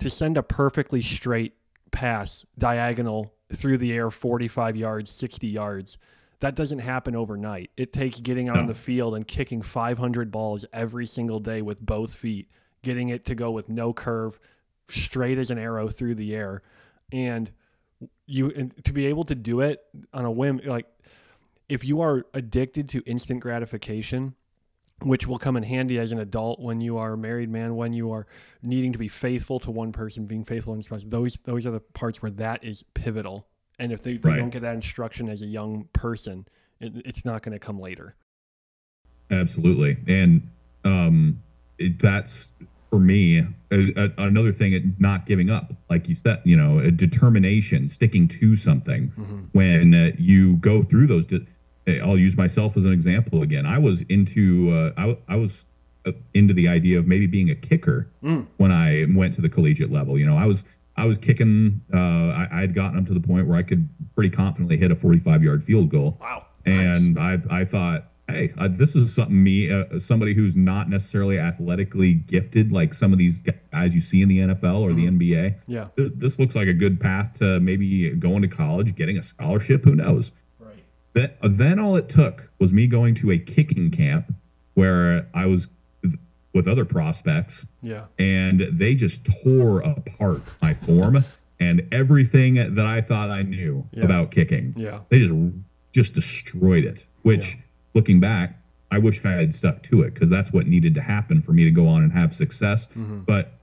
to 0.00 0.10
send 0.10 0.36
a 0.36 0.42
perfectly 0.42 1.00
straight 1.00 1.54
pass 1.90 2.44
diagonal 2.58 3.32
through 3.52 3.78
the 3.78 3.92
air 3.92 4.10
45 4.10 4.76
yards 4.76 5.10
60 5.10 5.46
yards. 5.46 5.98
That 6.40 6.54
doesn't 6.54 6.80
happen 6.80 7.16
overnight. 7.16 7.70
It 7.76 7.92
takes 7.92 8.20
getting 8.20 8.48
out 8.48 8.58
on 8.58 8.66
No. 8.66 8.72
the 8.72 8.78
field 8.78 9.14
and 9.14 9.26
kicking 9.26 9.62
500 9.62 10.30
balls 10.30 10.64
every 10.72 11.06
single 11.06 11.40
day 11.40 11.62
with 11.62 11.80
both 11.80 12.14
feet 12.14 12.48
getting 12.82 13.08
it 13.08 13.24
to 13.24 13.34
go 13.34 13.50
with 13.50 13.68
no 13.68 13.92
curve 13.92 14.38
straight 14.88 15.38
as 15.38 15.50
an 15.50 15.58
arrow 15.58 15.88
through 15.88 16.14
the 16.14 16.34
air. 16.34 16.62
And 17.10 17.50
you 18.26 18.50
and 18.54 18.72
to 18.84 18.92
be 18.92 19.06
able 19.06 19.24
to 19.24 19.34
do 19.34 19.60
it 19.60 19.82
on 20.12 20.24
a 20.24 20.30
whim 20.30 20.60
like 20.66 20.86
if 21.68 21.84
you 21.84 22.00
are 22.02 22.26
addicted 22.34 22.88
to 22.90 23.00
instant 23.06 23.40
gratification 23.40 24.34
which 25.02 25.26
will 25.26 25.38
come 25.38 25.56
in 25.56 25.62
handy 25.62 25.98
as 25.98 26.10
an 26.12 26.18
adult 26.18 26.58
when 26.60 26.80
you 26.80 26.96
are 26.96 27.12
a 27.12 27.18
married 27.18 27.50
man 27.50 27.76
when 27.76 27.92
you 27.92 28.10
are 28.10 28.26
needing 28.62 28.92
to 28.92 28.98
be 28.98 29.08
faithful 29.08 29.60
to 29.60 29.70
one 29.70 29.92
person 29.92 30.24
being 30.26 30.44
faithful 30.44 30.72
in 30.74 30.82
spouse 30.82 31.04
those 31.06 31.36
those 31.44 31.66
are 31.66 31.70
the 31.70 31.80
parts 31.80 32.22
where 32.22 32.30
that 32.30 32.64
is 32.64 32.82
pivotal 32.94 33.46
and 33.78 33.92
if 33.92 34.02
they, 34.02 34.16
they 34.16 34.30
Right. 34.30 34.38
don't 34.38 34.50
get 34.50 34.62
that 34.62 34.74
instruction 34.74 35.28
as 35.28 35.42
a 35.42 35.46
young 35.46 35.88
person 35.92 36.46
it, 36.80 36.92
it's 37.04 37.24
not 37.24 37.42
going 37.42 37.52
to 37.52 37.58
come 37.58 37.78
later 37.78 38.16
Absolutely, 39.30 39.96
and 40.06 40.48
um, 40.84 41.42
it, 41.78 42.00
that's 42.00 42.50
for 42.90 43.00
me 43.00 43.40
a, 43.40 43.44
a, 43.72 44.12
another 44.18 44.52
thing. 44.52 44.72
At 44.74 44.82
not 45.00 45.26
giving 45.26 45.50
up, 45.50 45.72
like 45.90 46.08
you 46.08 46.14
said, 46.14 46.42
you 46.44 46.56
know, 46.56 46.78
a 46.78 46.92
determination, 46.92 47.88
sticking 47.88 48.28
to 48.28 48.54
something. 48.54 49.08
mm-hmm. 49.18 49.40
when 49.52 49.94
uh, 49.94 50.12
you 50.16 50.54
go 50.58 50.84
through 50.84 51.08
those 51.08 51.24
eh, 51.32 51.38
I'll 51.88 52.18
use 52.18 52.36
myself 52.36 52.76
as 52.76 52.84
an 52.84 52.92
example 52.92 53.42
again. 53.42 53.64
I 53.66 53.78
was 53.78 54.02
into 54.08 54.70
uh, 54.72 54.92
I, 54.96 55.16
I 55.28 55.36
was 55.36 55.52
uh, 56.04 56.12
into 56.34 56.52
the 56.54 56.68
idea 56.68 56.98
of 56.98 57.06
maybe 57.06 57.26
being 57.26 57.50
a 57.50 57.54
kicker 57.54 58.08
Mm. 58.22 58.46
when 58.56 58.72
I 58.72 59.06
went 59.14 59.34
to 59.34 59.40
the 59.40 59.48
collegiate 59.48 59.92
level. 59.92 60.18
You 60.18 60.26
know, 60.26 60.36
I 60.36 60.46
was 60.46 60.64
I 60.96 61.04
was 61.04 61.18
kicking 61.18 61.82
uh, 61.94 61.98
I, 61.98 62.48
I 62.52 62.60
had 62.60 62.74
gotten 62.74 62.98
up 62.98 63.06
to 63.06 63.14
the 63.14 63.20
point 63.20 63.46
where 63.46 63.56
I 63.58 63.62
could 63.62 63.88
pretty 64.14 64.30
confidently 64.30 64.78
hit 64.78 64.90
a 64.90 64.96
45 64.96 65.42
yard 65.44 65.62
field 65.64 65.90
goal 65.90 66.18
wow 66.20 66.44
and 66.64 67.18
I 67.18 67.38
I 67.50 67.64
thought, 67.64 68.08
hey, 68.28 68.52
uh, 68.58 68.66
this 68.68 68.96
is 68.96 69.14
something 69.14 69.40
me, 69.44 69.70
uh, 69.70 70.00
somebody 70.00 70.34
who's 70.34 70.56
not 70.56 70.90
necessarily 70.90 71.38
athletically 71.38 72.14
gifted 72.14 72.72
like 72.72 72.94
some 72.94 73.12
of 73.12 73.18
these 73.18 73.38
guys 73.72 73.94
you 73.94 74.00
see 74.00 74.22
in 74.22 74.28
the 74.28 74.38
NFL 74.38 74.80
or 74.80 74.92
the 74.92 75.06
NBA. 75.06 75.54
yeah 75.68 75.88
Th- 75.96 76.10
This 76.16 76.38
looks 76.40 76.56
like 76.56 76.66
a 76.66 76.72
good 76.74 76.98
path 77.00 77.38
to 77.38 77.60
maybe 77.60 78.10
going 78.10 78.42
to 78.42 78.48
college, 78.48 78.96
getting 78.96 79.16
a 79.18 79.22
scholarship. 79.22 79.84
Who 79.84 79.94
knows? 79.94 80.32
Right 81.16 81.40
Then, 81.42 81.56
then 81.56 81.78
all 81.78 81.96
it 81.96 82.08
took 82.08 82.50
was 82.58 82.72
me 82.72 82.86
going 82.86 83.14
to 83.16 83.30
a 83.30 83.38
kicking 83.38 83.90
camp 83.90 84.32
where 84.74 85.26
I 85.34 85.46
was 85.46 85.68
with- 86.54 86.68
other 86.68 86.84
prospects, 86.86 87.66
yeah 87.82 88.04
and 88.18 88.66
they 88.72 88.94
just 88.94 89.26
tore 89.42 89.80
apart 89.80 90.40
my 90.62 90.72
form 90.72 91.22
and 91.60 91.82
everything 91.92 92.54
that 92.54 92.86
I 92.86 93.02
thought 93.02 93.30
I 93.30 93.42
knew 93.42 93.86
Yeah. 93.92 94.04
about 94.04 94.30
kicking 94.30 94.72
yeah 94.76 95.00
they 95.10 95.18
just 95.20 95.34
just 95.92 96.14
destroyed 96.14 96.84
it. 96.84 97.06
Which, 97.22 97.52
Yeah. 97.54 97.60
looking 97.94 98.20
back, 98.20 98.58
I 98.90 98.98
wish 98.98 99.24
I 99.24 99.32
had 99.32 99.54
stuck 99.54 99.82
to 99.84 100.02
it 100.02 100.12
because 100.14 100.28
that's 100.30 100.52
what 100.52 100.66
needed 100.66 100.94
to 100.94 101.00
happen 101.02 101.40
for 101.42 101.52
me 101.52 101.64
to 101.64 101.70
go 101.70 101.88
on 101.88 102.02
and 102.02 102.12
have 102.12 102.34
success. 102.34 102.88
Mhm. 102.96 103.24
But 103.26 103.58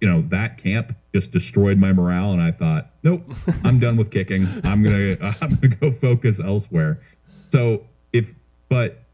you 0.00 0.08
know, 0.08 0.22
that 0.22 0.58
camp 0.58 0.96
just 1.14 1.30
destroyed 1.30 1.78
my 1.78 1.92
morale, 1.92 2.32
and 2.32 2.40
I 2.40 2.52
thought, 2.52 2.90
nope, 3.02 3.22
I'm 3.64 3.78
done 3.78 3.96
with 3.96 4.10
kicking. 4.10 4.46
I'm 4.64 4.82
gonna 4.82 5.16
I'm 5.40 5.56
gonna 5.56 5.76
go 5.76 5.92
focus 5.92 6.40
elsewhere. 6.40 7.02
So 7.50 7.86
if 8.12 8.34
but 8.68 9.04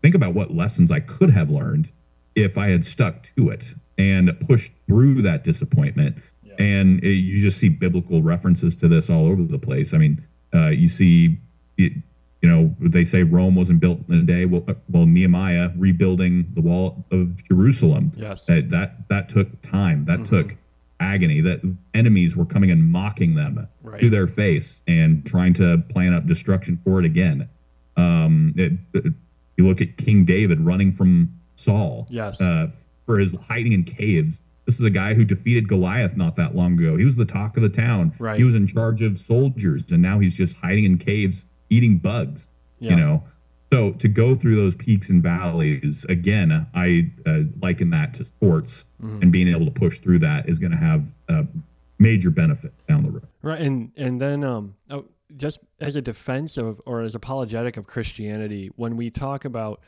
think 0.00 0.14
about 0.14 0.34
what 0.34 0.54
lessons 0.54 0.90
I 0.90 1.00
could 1.00 1.30
have 1.30 1.50
learned 1.50 1.90
if 2.34 2.56
I 2.56 2.68
had 2.68 2.84
stuck 2.84 3.34
to 3.36 3.50
it 3.50 3.74
and 3.98 4.30
pushed 4.46 4.72
through 4.86 5.22
that 5.22 5.44
disappointment. 5.44 6.16
Yeah. 6.42 6.54
And 6.58 7.04
uh, 7.04 7.08
you 7.08 7.42
just 7.42 7.58
see 7.58 7.68
biblical 7.68 8.22
references 8.22 8.76
to 8.76 8.88
this 8.88 9.10
all 9.10 9.26
over 9.26 9.42
the 9.42 9.58
place. 9.58 9.92
I 9.92 9.98
mean, 9.98 10.24
uh, 10.54 10.68
you 10.68 10.88
see 10.88 11.38
it, 11.76 11.92
you 12.42 12.48
know, 12.48 12.74
they 12.80 13.04
say 13.04 13.22
Rome 13.24 13.54
wasn't 13.56 13.80
built 13.80 14.00
in 14.08 14.14
a 14.14 14.22
day. 14.22 14.44
Well, 14.44 14.64
uh, 14.68 14.74
well, 14.88 15.06
Nehemiah 15.06 15.70
rebuilding 15.76 16.52
the 16.54 16.60
wall 16.60 17.04
of 17.10 17.42
Jerusalem. 17.44 18.12
Yes. 18.16 18.44
That 18.44 18.70
that, 18.70 19.08
that 19.08 19.28
took 19.28 19.60
time. 19.62 20.04
That 20.04 20.20
Mm-hmm. 20.20 20.36
took 20.36 20.56
agony. 21.00 21.40
That 21.40 21.60
enemies 21.94 22.36
were 22.36 22.44
coming 22.44 22.70
and 22.70 22.90
mocking 22.90 23.34
them 23.34 23.66
Right. 23.82 24.00
to 24.00 24.10
their 24.10 24.26
face 24.26 24.80
and 24.86 25.24
trying 25.26 25.54
to 25.54 25.78
plan 25.88 26.12
up 26.14 26.26
destruction 26.26 26.80
for 26.84 26.98
it 27.00 27.04
again. 27.04 27.48
Um, 27.96 28.52
it, 28.56 28.72
it- 28.94 29.12
you 29.56 29.66
look 29.66 29.80
at 29.80 29.96
King 29.96 30.24
David 30.24 30.60
running 30.60 30.92
from 30.92 31.34
Saul. 31.56 32.06
Yes. 32.10 32.40
Uh, 32.40 32.68
for 33.06 33.18
his 33.18 33.34
hiding 33.48 33.72
in 33.72 33.82
caves. 33.82 34.40
This 34.66 34.76
is 34.76 34.82
a 34.82 34.90
guy 34.90 35.14
who 35.14 35.24
defeated 35.24 35.66
Goliath 35.66 36.16
not 36.16 36.36
that 36.36 36.54
long 36.54 36.74
ago. 36.78 36.96
He 36.96 37.04
was 37.04 37.16
the 37.16 37.24
talk 37.24 37.56
of 37.56 37.62
the 37.64 37.68
town. 37.68 38.12
Right. 38.20 38.36
He 38.38 38.44
was 38.44 38.54
in 38.54 38.68
charge 38.68 39.02
of 39.02 39.18
soldiers, 39.18 39.82
and 39.90 40.00
now 40.02 40.20
he's 40.20 40.34
just 40.34 40.54
hiding 40.56 40.84
in 40.84 40.98
caves, 40.98 41.46
eating 41.70 41.98
bugs. 41.98 42.48
Yeah. 42.78 42.90
You 42.90 42.96
know, 42.96 43.22
so 43.72 43.92
to 43.92 44.08
go 44.08 44.34
through 44.36 44.56
those 44.56 44.74
peaks 44.74 45.08
and 45.08 45.22
valleys 45.22 46.06
again, 46.08 46.66
I 46.74 47.10
uh, 47.26 47.40
liken 47.60 47.90
that 47.90 48.14
to 48.14 48.24
sports, 48.24 48.84
Mm-hmm. 49.02 49.22
and 49.22 49.30
being 49.30 49.46
able 49.46 49.64
to 49.64 49.70
push 49.70 50.00
through 50.00 50.18
that 50.18 50.48
is 50.48 50.58
going 50.58 50.72
to 50.72 50.76
have 50.76 51.06
a 51.28 51.46
major 52.00 52.30
benefit 52.30 52.72
down 52.88 53.04
the 53.04 53.10
road. 53.12 53.28
Right, 53.42 53.60
and 53.60 53.92
and 53.96 54.20
then 54.20 54.42
um, 54.42 54.74
oh, 54.90 55.04
just 55.36 55.60
as 55.80 55.94
a 55.94 56.02
defense 56.02 56.56
of 56.56 56.80
or 56.84 57.02
as 57.02 57.14
apologetic 57.14 57.76
of 57.76 57.86
Christianity, 57.86 58.72
when 58.74 58.96
we 58.96 59.10
talk 59.10 59.44
about 59.44 59.80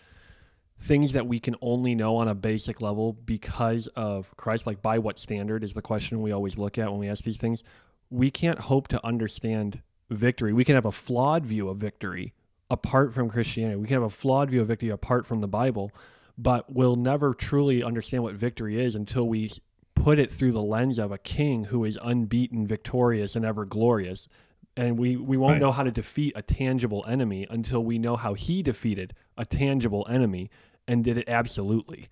things 0.80 1.10
that 1.12 1.26
we 1.26 1.40
can 1.40 1.56
only 1.60 1.96
know 1.96 2.16
on 2.16 2.28
a 2.28 2.34
basic 2.36 2.80
level 2.80 3.12
because 3.12 3.88
of 3.96 4.34
Christ, 4.36 4.64
like 4.64 4.80
by 4.80 4.98
what 4.98 5.18
standard 5.18 5.64
is 5.64 5.72
the 5.72 5.82
question 5.82 6.22
we 6.22 6.30
always 6.30 6.56
look 6.56 6.78
at 6.78 6.88
when 6.90 7.00
we 7.00 7.08
ask 7.08 7.24
these 7.24 7.36
things. 7.36 7.64
We 8.10 8.30
can't 8.30 8.60
hope 8.60 8.86
to 8.88 9.04
understand 9.04 9.82
victory. 10.10 10.52
We 10.52 10.64
can 10.64 10.74
have 10.74 10.84
a 10.86 10.92
flawed 10.92 11.44
view 11.46 11.68
of 11.68 11.78
victory 11.78 12.32
apart 12.68 13.12
from 13.14 13.28
Christianity. 13.28 13.76
We 13.76 13.86
can 13.86 13.94
have 13.94 14.02
a 14.04 14.10
flawed 14.10 14.50
view 14.50 14.60
of 14.60 14.68
victory 14.68 14.90
apart 14.90 15.26
from 15.26 15.40
the 15.40 15.48
Bible, 15.48 15.92
but 16.38 16.72
we'll 16.72 16.96
never 16.96 17.34
truly 17.34 17.82
understand 17.82 18.22
what 18.22 18.34
victory 18.34 18.80
is 18.82 18.94
until 18.94 19.26
we 19.28 19.50
put 19.94 20.18
it 20.18 20.30
through 20.30 20.52
the 20.52 20.62
lens 20.62 20.98
of 20.98 21.12
a 21.12 21.18
king 21.18 21.64
who 21.64 21.84
is 21.84 21.98
unbeaten, 22.02 22.66
victorious, 22.66 23.36
and 23.36 23.44
ever 23.44 23.64
glorious. 23.64 24.28
And 24.76 24.98
we, 24.98 25.16
we 25.16 25.36
won't 25.36 25.54
Right. 25.54 25.60
know 25.60 25.72
how 25.72 25.82
to 25.82 25.90
defeat 25.90 26.32
a 26.36 26.42
tangible 26.42 27.04
enemy 27.08 27.46
until 27.50 27.84
we 27.84 27.98
know 27.98 28.16
how 28.16 28.34
he 28.34 28.62
defeated 28.62 29.14
a 29.36 29.44
tangible 29.44 30.06
enemy 30.08 30.48
and 30.86 31.04
did 31.04 31.18
it 31.18 31.28
absolutely. 31.28 32.08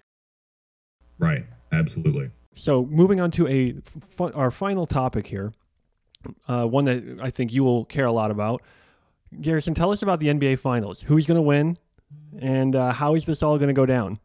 Right. 1.18 1.46
Absolutely. 1.72 2.30
So 2.54 2.84
moving 2.86 3.20
on 3.20 3.30
to 3.32 3.46
a 3.46 3.76
our 4.34 4.50
final 4.50 4.86
topic 4.86 5.28
here, 5.28 5.52
uh, 6.48 6.64
one 6.66 6.84
that 6.86 7.18
I 7.22 7.30
think 7.30 7.52
you 7.52 7.64
will 7.64 7.84
care 7.84 8.06
a 8.06 8.12
lot 8.12 8.30
about. 8.30 8.62
Garrison, 9.40 9.74
tell 9.74 9.90
us 9.92 10.02
about 10.02 10.20
the 10.20 10.28
NBA 10.28 10.58
Finals. 10.58 11.02
Who's 11.02 11.26
going 11.26 11.36
to 11.36 11.42
win, 11.42 11.76
and 12.40 12.74
uh, 12.74 12.92
how 12.92 13.14
is 13.14 13.24
this 13.26 13.42
all 13.42 13.58
going 13.58 13.68
to 13.68 13.74
go 13.74 13.86
down? 13.86 14.18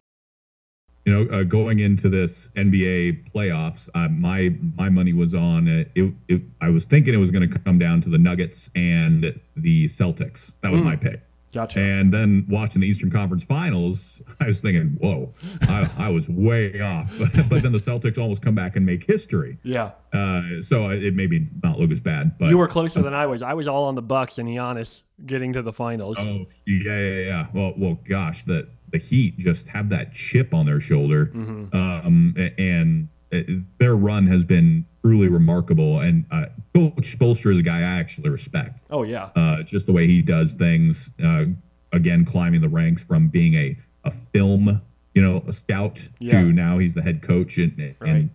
You 1.06 1.12
know, 1.26 1.38
uh, 1.40 1.44
going 1.44 1.80
into 1.80 2.08
this 2.08 2.48
NBA 2.56 3.30
playoffs, 3.34 3.90
uh, 3.94 4.08
my 4.08 4.56
my 4.78 4.88
money 4.88 5.12
was 5.12 5.34
on 5.34 5.68
it, 5.68 5.92
it, 5.96 6.14
it. 6.30 6.42
I 6.62 6.70
was 6.70 6.86
thinking 6.86 7.14
it 7.14 7.18
was 7.18 7.32
going 7.32 7.50
to 7.50 7.60
come 7.60 7.78
down 7.78 8.02
to 8.04 8.10
the 8.10 8.18
Nuggets 8.18 8.70
and 8.74 9.38
the 9.58 9.86
Celtics. 9.90 10.54
That 10.62 10.72
was 10.72 10.80
Mm. 10.82 10.86
my 10.86 10.96
pick. 10.96 11.22
Gotcha. 11.54 11.80
And 11.80 12.14
then 12.14 12.46
watching 12.50 12.82
the 12.82 12.88
Eastern 12.88 13.12
Conference 13.12 13.44
Finals, 13.44 14.22
I 14.40 14.48
was 14.48 14.60
thinking, 14.62 14.98
whoa, 15.00 15.34
I, 15.64 15.90
I 15.98 16.10
was 16.10 16.28
way 16.28 16.80
off. 16.82 17.14
but 17.50 17.62
then 17.62 17.72
the 17.72 17.78
Celtics 17.80 18.18
almost 18.18 18.42
come 18.42 18.56
back 18.56 18.76
and 18.76 18.86
make 18.86 19.06
history. 19.06 19.58
yeah, 19.64 19.92
Uh, 20.12 20.42
so 20.62 20.90
it 20.90 21.14
made 21.16 21.30
me 21.30 21.48
not 21.64 21.80
look 21.80 21.92
as 21.92 22.00
bad. 22.02 22.38
But 22.40 22.50
you 22.50 22.58
were 22.58 22.68
closer 22.68 23.02
than 23.02 23.14
I 23.14 23.26
was. 23.28 23.42
I 23.42 23.54
was 23.54 23.68
all 23.68 23.86
on 23.86 23.96
the 23.96 24.02
Bucks 24.02 24.38
and 24.38 24.50
Giannis 24.50 25.04
getting 25.26 25.54
to 25.54 25.62
the 25.62 25.72
finals. 25.74 26.18
Oh 26.20 26.46
yeah, 26.66 26.98
yeah, 27.00 27.20
yeah. 27.26 27.48
Well, 27.54 27.74
well, 27.78 28.00
gosh, 28.08 28.44
the 28.46 28.68
the 28.92 28.98
Heat 29.00 29.38
just 29.40 29.68
have 29.70 29.90
that 29.90 30.14
chip 30.14 30.54
on 30.54 30.66
their 30.66 30.80
shoulder, 30.80 31.28
Mm-hmm. 31.28 31.76
um, 31.76 32.34
and 32.58 33.10
uh, 33.32 33.40
their 33.80 33.96
run 33.96 34.28
has 34.28 34.44
been 34.44 34.86
truly 35.04 35.28
remarkable. 35.28 36.00
And 36.00 36.26
uh, 36.32 36.46
Coach 36.74 37.18
Spoelstra 37.18 37.54
is 37.54 37.60
a 37.60 37.64
guy 37.64 37.80
I 37.80 38.00
actually 38.00 38.30
respect. 38.30 38.82
Oh 38.90 39.04
yeah, 39.04 39.30
Uh, 39.36 39.62
just 39.64 39.86
the 39.86 39.92
way 39.92 40.08
he 40.08 40.22
does 40.22 40.54
things. 40.54 41.10
Uh, 41.24 41.46
again, 41.92 42.26
climbing 42.26 42.62
the 42.62 42.70
ranks 42.70 43.02
from 43.04 43.28
being 43.28 43.54
a 43.56 43.78
a 44.06 44.12
film, 44.12 44.82
you 45.14 45.22
know, 45.22 45.44
a 45.48 45.54
scout 45.54 46.02
Yeah. 46.20 46.42
to 46.42 46.52
now 46.52 46.78
he's 46.78 46.94
the 46.94 47.02
head 47.02 47.22
coach 47.22 47.58
and, 47.58 47.78
Right. 48.00 48.10
and 48.10 48.30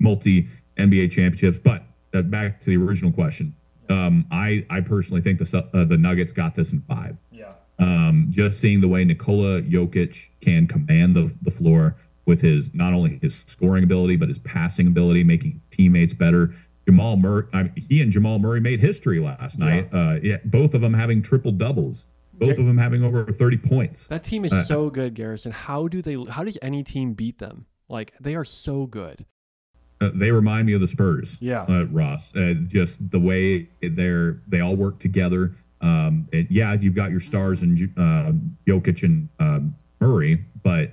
multi 0.00 0.48
NBA 0.76 1.08
championships. 1.12 1.58
But 1.62 1.84
uh, 2.14 2.22
back 2.22 2.60
to 2.60 2.66
the 2.66 2.76
original 2.76 3.12
question. 3.12 3.54
Um, 3.88 4.26
I 4.30 4.64
I 4.70 4.80
personally 4.80 5.22
think 5.22 5.38
the 5.40 5.64
uh, 5.74 5.84
the 5.84 5.96
Nuggets 5.98 6.32
got 6.32 6.54
this 6.54 6.72
in 6.72 6.80
five. 6.82 7.16
yeah, 7.32 7.52
Um, 7.78 8.28
just 8.30 8.60
seeing 8.60 8.80
the 8.80 8.88
way 8.88 9.04
Nikola 9.04 9.62
Jokic 9.62 10.14
can 10.40 10.66
command 10.66 11.14
the, 11.16 11.32
the 11.42 11.50
floor 11.50 11.96
with 12.26 12.40
his 12.40 12.72
not 12.74 12.92
only 12.92 13.18
his 13.20 13.42
scoring 13.46 13.84
ability 13.84 14.16
but 14.16 14.28
his 14.28 14.38
passing 14.38 14.86
ability, 14.86 15.24
making 15.24 15.60
teammates 15.70 16.12
better. 16.14 16.54
Jamal 16.86 17.16
Murray, 17.16 17.44
I 17.52 17.62
mean, 17.64 17.72
he 17.88 18.00
and 18.02 18.10
Jamal 18.10 18.38
Murray 18.40 18.60
made 18.60 18.80
history 18.80 19.20
last 19.20 19.58
night. 19.58 19.88
Uh, 19.92 20.18
yeah, 20.22 20.38
both 20.44 20.74
of 20.74 20.80
them 20.80 20.94
having 20.94 21.22
triple 21.22 21.52
doubles, 21.52 22.06
both 22.34 22.58
of 22.58 22.66
them 22.66 22.76
having 22.78 23.04
over 23.04 23.24
thirty 23.32 23.56
points. 23.56 24.04
that 24.08 24.24
team 24.24 24.44
is 24.44 24.52
Uh, 24.52 24.64
so 24.64 24.90
good, 24.90 25.14
Garrison. 25.14 25.52
How 25.52 25.86
do 25.86 26.02
they? 26.02 26.16
How 26.28 26.42
does 26.42 26.58
any 26.60 26.82
team 26.82 27.12
beat 27.14 27.38
them? 27.38 27.66
Like 27.88 28.12
they 28.20 28.34
are 28.34 28.44
so 28.44 28.86
good. 28.86 29.24
Uh, 30.00 30.10
they 30.14 30.32
remind 30.32 30.66
me 30.66 30.72
of 30.72 30.80
the 30.80 30.88
Spurs. 30.88 31.36
Yeah. 31.40 31.62
uh, 31.68 31.84
Ross. 31.84 32.34
Uh, 32.34 32.54
just 32.66 33.10
the 33.12 33.20
way 33.20 33.68
they're 33.80 34.42
they 34.48 34.58
all 34.60 34.74
work 34.74 34.98
together. 34.98 35.54
Um, 35.80 36.26
and 36.32 36.48
yeah, 36.50 36.74
you've 36.74 36.94
got 36.96 37.12
your 37.12 37.20
stars 37.20 37.62
and 37.62 37.78
uh, 37.96 38.32
Jokic 38.66 39.04
and 39.04 39.28
um, 39.38 39.76
Murray, 40.00 40.44
but 40.64 40.92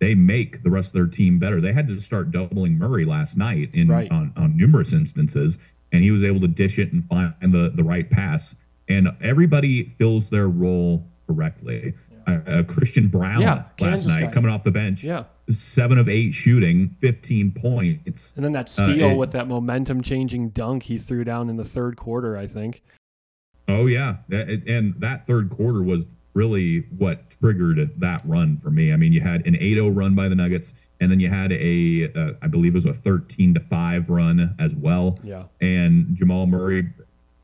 they 0.00 0.14
make 0.14 0.62
the 0.62 0.70
rest 0.70 0.88
of 0.88 0.92
their 0.94 1.06
team 1.06 1.38
better. 1.38 1.60
They 1.60 1.72
had 1.72 1.86
to 1.88 2.00
start 2.00 2.30
doubling 2.30 2.78
Murray 2.78 3.04
last 3.04 3.36
night 3.36 3.70
in 3.74 3.88
Right. 3.88 4.10
on, 4.10 4.32
on 4.36 4.56
numerous 4.56 4.92
instances, 4.92 5.58
and 5.92 6.02
he 6.02 6.10
was 6.10 6.24
able 6.24 6.40
to 6.40 6.48
dish 6.48 6.78
it 6.78 6.92
and 6.92 7.04
find 7.06 7.34
the 7.42 7.70
the 7.74 7.84
right 7.84 8.08
pass. 8.10 8.56
And 8.88 9.08
everybody 9.20 9.84
fills 9.84 10.30
their 10.30 10.48
role 10.48 11.06
correctly. 11.28 11.94
Uh, 12.26 12.30
uh, 12.46 12.62
Christian 12.64 13.08
Braun 13.08 13.40
Yeah, 13.42 13.64
last 13.80 14.06
night 14.06 14.20
guy. 14.20 14.30
coming 14.32 14.50
off 14.50 14.62
the 14.64 14.70
bench, 14.70 15.02
Yeah, 15.04 15.24
seven 15.50 15.96
of 15.98 16.08
eight 16.08 16.32
shooting, 16.34 16.90
fifteen 17.00 17.50
points. 17.52 18.32
and 18.36 18.44
then 18.44 18.52
that 18.52 18.68
steal 18.68 19.10
it- 19.10 19.16
with 19.16 19.30
that 19.32 19.48
momentum-changing 19.48 20.50
dunk 20.50 20.84
he 20.84 20.98
threw 20.98 21.24
down 21.24 21.48
in 21.48 21.56
the 21.56 21.64
third 21.64 21.96
quarter. 21.96 22.36
I 22.36 22.46
think. 22.46 22.82
Oh 23.68 23.86
yeah, 23.86 24.16
and 24.30 24.94
that 24.98 25.26
third 25.26 25.50
quarter 25.50 25.82
was 25.82 26.08
really 26.34 26.80
what 26.96 27.30
triggered 27.40 27.90
that 28.00 28.22
run 28.24 28.56
for 28.56 28.70
me. 28.70 28.92
I 28.92 28.96
mean, 28.96 29.12
you 29.12 29.20
had 29.20 29.46
an 29.46 29.54
8-0 29.54 29.94
run 29.96 30.14
by 30.14 30.28
the 30.28 30.34
Nuggets, 30.34 30.72
and 31.00 31.10
then 31.10 31.18
you 31.20 31.28
had 31.28 31.52
a, 31.52 32.12
uh, 32.14 32.32
I 32.42 32.46
believe 32.46 32.74
it 32.74 32.84
was 32.84 32.86
a 32.86 32.92
13 32.94 33.54
to 33.54 33.60
five 33.60 34.10
run 34.10 34.54
as 34.58 34.74
well. 34.74 35.18
Yeah. 35.22 35.44
And 35.60 36.16
Jamal 36.16 36.46
Murray. 36.46 36.92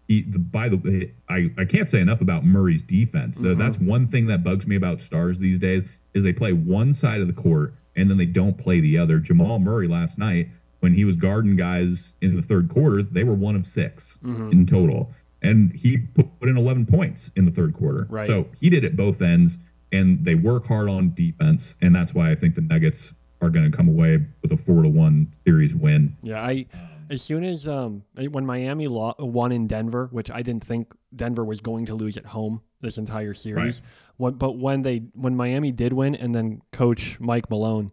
He, 0.09 0.22
the, 0.22 0.39
by 0.39 0.68
the 0.68 0.76
way, 0.76 1.12
I, 1.28 1.51
I 1.59 1.64
can't 1.64 1.91
say 1.91 1.99
enough 1.99 2.20
about 2.20 2.45
Murray's 2.45 2.84
defense. 2.84 3.39
So 3.39 3.43
Mhm. 3.57 3.59
that's 3.59 3.78
one 3.80 4.07
thing 4.07 4.26
that 4.26 4.45
bugs 4.45 4.64
me 4.64 4.76
about 4.76 5.01
stars 5.01 5.41
these 5.41 5.59
days 5.59 5.82
is 6.14 6.22
they 6.22 6.32
play 6.32 6.53
one 6.53 6.93
side 6.93 7.20
of 7.20 7.26
the 7.26 7.32
court 7.32 7.74
and 7.97 8.09
then 8.09 8.16
they 8.16 8.24
don't 8.26 8.57
play 8.57 8.78
the 8.78 8.97
other. 8.99 9.18
Jamal 9.18 9.59
Murray 9.59 9.89
last 9.89 10.16
night, 10.16 10.49
when 10.78 10.95
he 10.95 11.05
was 11.05 11.16
guarding 11.16 11.57
guys 11.57 12.14
in 12.20 12.37
the 12.37 12.43
third 12.43 12.68
quarter, 12.68 13.03
they 13.03 13.24
were 13.24 13.34
one 13.34 13.57
of 13.57 13.66
6 13.66 14.16
Mhm. 14.24 14.53
in 14.53 14.64
total 14.66 15.12
and 15.47 15.72
he 15.72 15.99
put 15.99 16.49
in 16.49 16.57
11 16.57 16.86
points 16.86 17.30
in 17.36 17.44
the 17.44 17.51
third 17.51 17.74
quarter. 17.74 18.07
Right. 18.09 18.26
So 18.26 18.49
he 18.61 18.70
did 18.70 18.84
it 18.84 18.97
both 18.97 19.22
ends, 19.22 19.59
and 19.92 20.24
they 20.24 20.34
work 20.34 20.66
hard 20.66 20.88
on 20.88 21.14
defense, 21.14 21.76
and 21.80 21.94
that's 21.94 22.14
why 22.14 22.30
I 22.30 22.34
think 22.34 22.55
the 22.55 22.61
Nuggets 22.61 23.14
are 23.40 23.51
going 23.51 23.70
to 23.70 23.76
come 23.76 23.88
away 23.88 24.24
with 24.42 24.53
a 24.53 24.57
four 24.57 24.82
to 24.82 24.88
one 24.88 25.32
series 25.44 25.74
win. 25.74 26.16
Yeah, 26.22 26.40
I 26.40 26.66
as 27.09 27.22
soon 27.22 27.44
as 27.44 27.68
um 27.68 28.03
when 28.14 28.44
Miami 28.47 28.88
lo- 28.88 29.14
won 29.18 29.53
in 29.53 29.66
Denver, 29.66 30.09
which 30.11 30.30
I 30.30 30.42
didn't 30.42 30.64
think 30.64 30.92
Denver 31.14 31.44
was 31.44 31.61
going 31.61 31.86
to 31.86 31.94
lose 31.94 32.16
at 32.16 32.26
home 32.26 32.62
this 32.80 32.99
entire 32.99 33.34
series. 33.34 33.80
What, 34.16 34.38
but 34.38 34.53
when 34.59 34.82
they 34.82 34.99
when 35.14 35.36
Miami 35.36 35.72
did 35.72 35.92
win, 35.92 36.14
and 36.14 36.34
then 36.34 36.62
Coach 36.72 37.18
Mike 37.20 37.51
Malone 37.51 37.90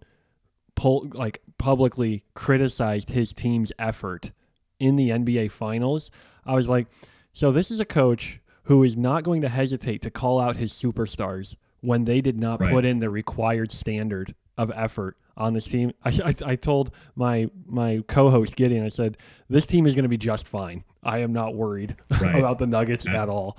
pull 0.76 1.08
like 1.14 1.42
publicly 1.58 2.24
criticized 2.34 3.12
his 3.12 3.34
team's 3.34 3.72
effort 3.78 4.32
in 4.80 4.96
the 4.96 5.10
NBA 5.10 5.52
Finals, 5.52 6.12
I 6.46 6.56
was 6.56 6.68
like, 6.68 6.88
so 7.34 7.52
this 7.52 7.70
is 7.72 7.80
a 7.80 7.86
coach 7.86 8.40
who 8.64 8.84
is 8.84 8.96
not 8.96 9.24
going 9.24 9.42
to 9.42 9.50
hesitate 9.50 10.02
to 10.04 10.10
call 10.12 10.40
out 10.40 10.56
his 10.56 10.72
superstars 10.72 11.56
when 11.82 12.06
they 12.06 12.22
did 12.22 12.40
not 12.40 12.62
Right. 12.62 12.72
put 12.72 12.86
in 12.86 13.00
the 13.00 13.10
required 13.10 13.72
standard 13.72 14.36
of 14.58 14.72
effort 14.76 15.18
on 15.36 15.54
this 15.54 15.66
team. 15.66 15.92
I, 16.06 16.10
I, 16.24 16.36
I 16.52 16.56
told 16.56 16.92
my 17.16 17.50
my 17.66 18.04
co-host 18.08 18.56
Gideon, 18.56 18.86
I 18.86 18.90
said, 18.90 19.18
this 19.50 19.66
team 19.66 19.86
is 19.88 19.96
going 19.96 20.04
to 20.04 20.10
be 20.10 20.18
just 20.18 20.48
fine. 20.48 20.84
I 21.02 21.18
am 21.20 21.34
not 21.34 21.56
worried 21.56 21.96
Right. 22.22 22.36
about 22.38 22.60
the 22.60 22.68
Nuggets 22.68 23.06
Yeah. 23.06 23.24
at 23.24 23.30
all. 23.30 23.58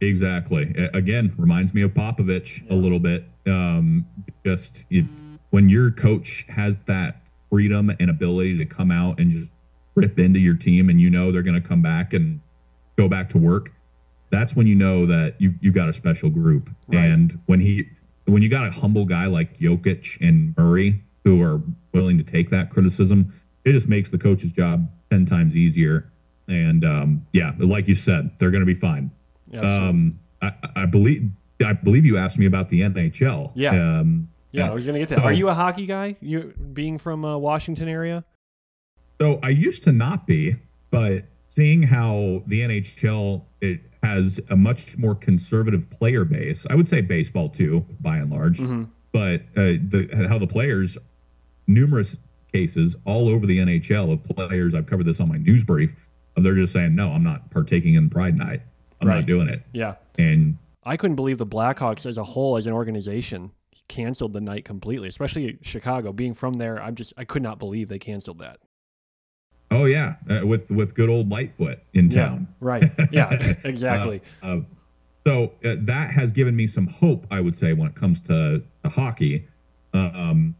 Exactly. 0.00 0.74
Again, 0.94 1.32
reminds 1.36 1.74
me 1.74 1.82
of 1.82 1.92
Popovich 1.92 2.68
a 2.70 2.74
little 2.74 2.98
bit. 2.98 3.24
Um, 3.46 4.06
just 4.44 4.84
it, 4.90 5.04
when 5.50 5.68
your 5.68 5.90
coach 5.92 6.44
has 6.48 6.76
that 6.86 7.22
freedom 7.50 7.90
and 8.00 8.10
ability 8.10 8.58
to 8.58 8.64
come 8.66 8.90
out 8.90 9.20
and 9.20 9.30
just 9.30 9.50
rip 9.94 10.18
into 10.18 10.40
your 10.40 10.54
team, 10.56 10.88
and 10.88 11.00
you 11.00 11.08
know 11.10 11.30
they're 11.30 11.42
going 11.42 11.60
to 11.60 11.68
come 11.68 11.82
back 11.82 12.14
and 12.14 12.40
go 12.96 13.08
back 13.08 13.28
to 13.30 13.38
work. 13.38 13.70
that's 14.30 14.54
when 14.56 14.66
you 14.66 14.74
know 14.74 15.04
that 15.06 15.34
you 15.38 15.54
you 15.60 15.70
got 15.72 15.88
a 15.88 15.92
special 15.92 16.30
group. 16.30 16.70
Right. 16.88 17.04
And 17.04 17.38
when 17.46 17.60
he 17.60 17.88
when 18.24 18.42
you 18.42 18.48
got 18.48 18.66
a 18.66 18.70
humble 18.70 19.04
guy 19.04 19.26
like 19.26 19.58
Jokic 19.58 20.18
and 20.20 20.54
Murray 20.56 21.02
who 21.24 21.42
are 21.42 21.60
willing 21.92 22.16
to 22.18 22.24
take 22.24 22.50
that 22.50 22.70
criticism, 22.70 23.32
it 23.64 23.72
just 23.72 23.88
makes 23.88 24.10
the 24.10 24.18
coach's 24.18 24.52
job 24.52 24.88
ten 25.10 25.26
times 25.26 25.54
easier. 25.54 26.10
And 26.48 26.84
um, 26.84 27.26
yeah, 27.32 27.52
like 27.58 27.88
you 27.88 27.94
said, 27.94 28.30
they're 28.38 28.50
going 28.50 28.66
to 28.66 28.74
be 28.74 28.74
fine. 28.78 29.10
Um, 29.58 30.18
I, 30.40 30.52
I 30.76 30.86
believe 30.86 31.30
I 31.64 31.72
believe 31.74 32.04
you 32.06 32.16
asked 32.18 32.38
me 32.38 32.46
about 32.46 32.70
the 32.70 32.80
NHL. 32.80 33.52
Yeah. 33.54 33.70
Um, 34.00 34.28
yeah, 34.50 34.68
I 34.70 34.74
was 34.74 34.84
gonna 34.86 34.98
get 34.98 35.08
to 35.08 35.14
that. 35.16 35.20
so- 35.20 35.24
Are 35.26 35.32
you 35.32 35.48
a 35.48 35.54
hockey 35.54 35.86
guy? 35.86 36.16
You 36.20 36.52
being 36.72 36.98
from 36.98 37.24
uh, 37.24 37.36
Washington 37.38 37.88
area? 37.88 38.24
So 39.20 39.38
I 39.42 39.50
used 39.50 39.84
to 39.84 39.92
not 39.92 40.26
be, 40.26 40.56
but 40.90 41.24
seeing 41.54 41.82
how 41.82 42.42
the 42.46 42.60
NHL 42.62 43.42
it 43.60 43.80
has 44.02 44.40
a 44.50 44.56
much 44.56 44.96
more 44.96 45.14
conservative 45.14 45.88
player 45.90 46.24
base, 46.24 46.66
I 46.70 46.74
would 46.74 46.88
say 46.88 47.00
baseball 47.02 47.48
too, 47.50 47.84
by 48.00 48.16
and 48.18 48.30
large. 48.30 48.58
Mhm. 48.58 48.88
But 49.12 49.42
uh, 49.56 49.76
the 49.92 50.26
how 50.28 50.38
the 50.38 50.46
players, 50.46 50.96
numerous 51.66 52.16
cases 52.52 52.96
all 53.04 53.28
over 53.28 53.46
the 53.46 53.58
NHL 53.58 54.12
of 54.12 54.24
players. 54.24 54.74
I've 54.74 54.86
covered 54.86 55.04
this 55.06 55.20
on 55.20 55.28
my 55.28 55.36
news 55.38 55.64
brief. 55.64 55.94
Of 56.36 56.42
they're 56.44 56.54
just 56.54 56.72
saying, 56.72 56.94
no, 56.94 57.10
I'm 57.12 57.22
not 57.22 57.50
partaking 57.50 57.94
in 57.94 58.08
Pride 58.08 58.36
Night. 58.36 58.62
I'm 59.00 59.08
Right. 59.08 59.16
not 59.16 59.26
doing 59.26 59.48
it. 59.48 59.62
Yeah. 59.72 59.96
And 60.18 60.56
I 60.84 60.96
couldn't 60.96 61.16
believe 61.16 61.36
the 61.38 61.46
Blackhawks 61.46 62.06
as 62.06 62.16
a 62.18 62.24
whole, 62.24 62.56
as 62.56 62.66
an 62.66 62.72
organization, 62.72 63.50
canceled 63.88 64.32
the 64.32 64.40
night 64.40 64.64
completely. 64.64 65.08
Especially 65.08 65.58
Chicago. 65.62 66.12
Being 66.12 66.32
from 66.34 66.54
there, 66.54 66.82
I'm 66.82 66.94
just 66.94 67.12
I 67.18 67.24
could 67.24 67.42
not 67.42 67.58
believe 67.58 67.88
they 67.88 67.98
canceled 67.98 68.38
that. 68.38 68.58
Oh 69.72 69.84
yeah, 69.84 70.16
uh, 70.30 70.46
with 70.46 70.70
with 70.70 70.94
good 70.94 71.08
old 71.08 71.28
Lightfoot 71.30 71.80
in 71.94 72.10
town. 72.10 72.48
Yeah. 72.48 72.56
Right. 72.60 72.92
Yeah. 73.10 73.54
Exactly. 73.64 74.22
Uh, 74.42 74.46
uh, 74.46 74.60
so 75.26 75.52
uh, 75.64 75.76
that 75.80 76.10
has 76.10 76.32
given 76.32 76.56
me 76.56 76.66
some 76.66 76.86
hope, 76.86 77.26
I 77.30 77.40
would 77.40 77.56
say, 77.56 77.72
when 77.72 77.88
it 77.88 77.94
comes 77.94 78.20
to, 78.22 78.62
to 78.82 78.88
hockey, 78.88 79.46
um, 79.94 80.56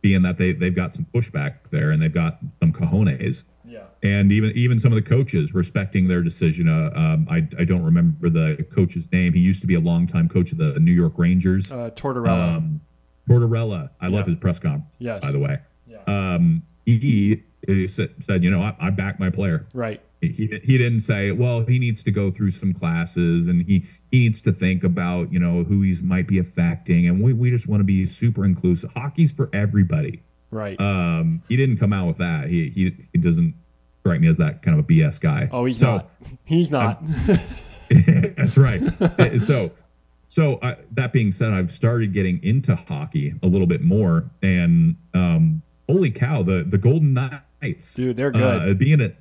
being 0.00 0.22
that 0.22 0.38
they 0.38 0.52
they've 0.52 0.74
got 0.74 0.94
some 0.94 1.06
pushback 1.12 1.56
there 1.70 1.90
and 1.90 2.00
they've 2.00 2.12
got 2.12 2.38
some 2.60 2.72
cojones, 2.72 3.42
yeah. 3.66 3.82
and 4.02 4.32
even 4.32 4.52
even 4.52 4.80
some 4.80 4.92
of 4.92 4.96
the 5.02 5.08
coaches 5.08 5.52
respecting 5.52 6.08
their 6.08 6.22
decision. 6.22 6.68
Uh, 6.68 6.90
um, 6.94 7.26
I 7.30 7.48
I 7.60 7.64
don't 7.64 7.82
remember 7.82 8.30
the 8.30 8.64
coach's 8.74 9.04
name. 9.12 9.34
He 9.34 9.40
used 9.40 9.60
to 9.60 9.66
be 9.66 9.74
a 9.74 9.80
longtime 9.80 10.28
coach 10.28 10.52
of 10.52 10.58
the 10.58 10.78
New 10.78 10.92
York 10.92 11.14
Rangers. 11.16 11.70
Uh, 11.70 11.90
Tortorella. 11.94 12.56
Um, 12.56 12.80
Tortorella. 13.28 13.90
I 14.00 14.06
love 14.08 14.26
his 14.26 14.36
press 14.36 14.58
conference, 14.58 14.86
yes. 14.98 15.20
by 15.20 15.32
the 15.32 15.38
way. 15.38 15.58
Yeah. 15.86 15.98
Um, 16.06 16.62
he, 16.86 17.42
he 17.66 17.86
said, 17.86 18.10
said, 18.24 18.44
you 18.44 18.50
know, 18.50 18.62
I, 18.62 18.74
I 18.80 18.90
back 18.90 19.18
my 19.18 19.30
player 19.30 19.66
right. 19.74 20.00
he 20.20 20.60
he 20.62 20.78
didn't 20.78 21.00
say 21.00 21.32
well 21.32 21.60
he 21.62 21.78
needs 21.78 22.02
to 22.04 22.10
go 22.10 22.30
through 22.30 22.50
some 22.52 22.72
classes 22.72 23.48
and 23.48 23.62
he 23.66 23.84
he 24.10 24.20
needs 24.20 24.40
to 24.42 24.52
think 24.52 24.84
about 24.84 25.32
you 25.32 25.38
know 25.38 25.64
who 25.64 25.82
he's 25.82 26.02
might 26.02 26.26
be 26.28 26.38
affecting 26.38 27.08
and 27.08 27.22
we, 27.22 27.32
we 27.32 27.50
just 27.50 27.66
want 27.68 27.80
to 27.80 27.84
be 27.84 28.06
super 28.06 28.44
inclusive 28.44 28.90
hockey's 28.96 29.30
for 29.32 29.48
everybody 29.52 30.22
Right. 30.50 30.80
um 30.80 31.42
he 31.48 31.56
didn't 31.56 31.76
come 31.78 31.92
out 31.92 32.06
with 32.08 32.18
that 32.18 32.48
he 32.48 32.70
he, 32.70 32.96
he 33.12 33.18
doesn't 33.18 33.54
strike 34.00 34.20
me 34.20 34.28
as 34.28 34.36
that 34.38 34.62
kind 34.62 34.78
of 34.78 34.84
a 34.84 34.88
bs 34.88 35.20
guy 35.20 35.48
oh, 35.52 35.64
he's 35.66 35.78
so- 35.78 35.96
not. 35.96 36.10
He's 36.44 36.70
not. 36.70 37.02
that's 38.36 38.56
right 38.56 38.80
so 39.46 39.70
so 40.26 40.54
uh, 40.56 40.76
that 40.92 41.12
being 41.12 41.32
said 41.32 41.52
i've 41.52 41.70
started 41.72 42.12
getting 42.12 42.42
into 42.42 42.74
hockey 42.76 43.34
a 43.42 43.46
little 43.46 43.66
bit 43.66 43.82
more 43.82 44.30
and 44.42 44.96
um 45.14 45.62
holy 45.88 46.10
cow 46.10 46.42
the 46.42 46.64
the 46.68 46.78
golden 46.78 47.14
knights 47.62 47.94
Dude, 47.94 48.16
they're 48.16 48.30
good. 48.30 48.70
uh, 48.70 48.74
being 48.74 49.00
a 49.00 49.12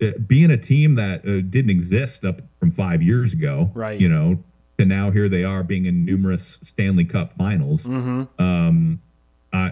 uh, 0.00 0.12
being 0.26 0.50
a 0.50 0.56
team 0.56 0.94
that 0.94 1.20
uh, 1.26 1.40
didn't 1.48 1.70
exist 1.70 2.24
up 2.24 2.40
from 2.60 2.70
five 2.70 3.02
years 3.02 3.32
ago, 3.32 3.70
Right. 3.74 4.00
You 4.00 4.08
know, 4.08 4.44
to 4.78 4.84
now 4.84 5.10
here 5.10 5.28
they 5.28 5.42
are 5.42 5.64
being 5.64 5.86
in 5.86 6.04
numerous 6.04 6.60
Stanley 6.62 7.04
Cup 7.04 7.32
Finals. 7.32 7.82
mm-hmm. 7.84 8.42
Um, 8.42 9.00
uh, 9.52 9.70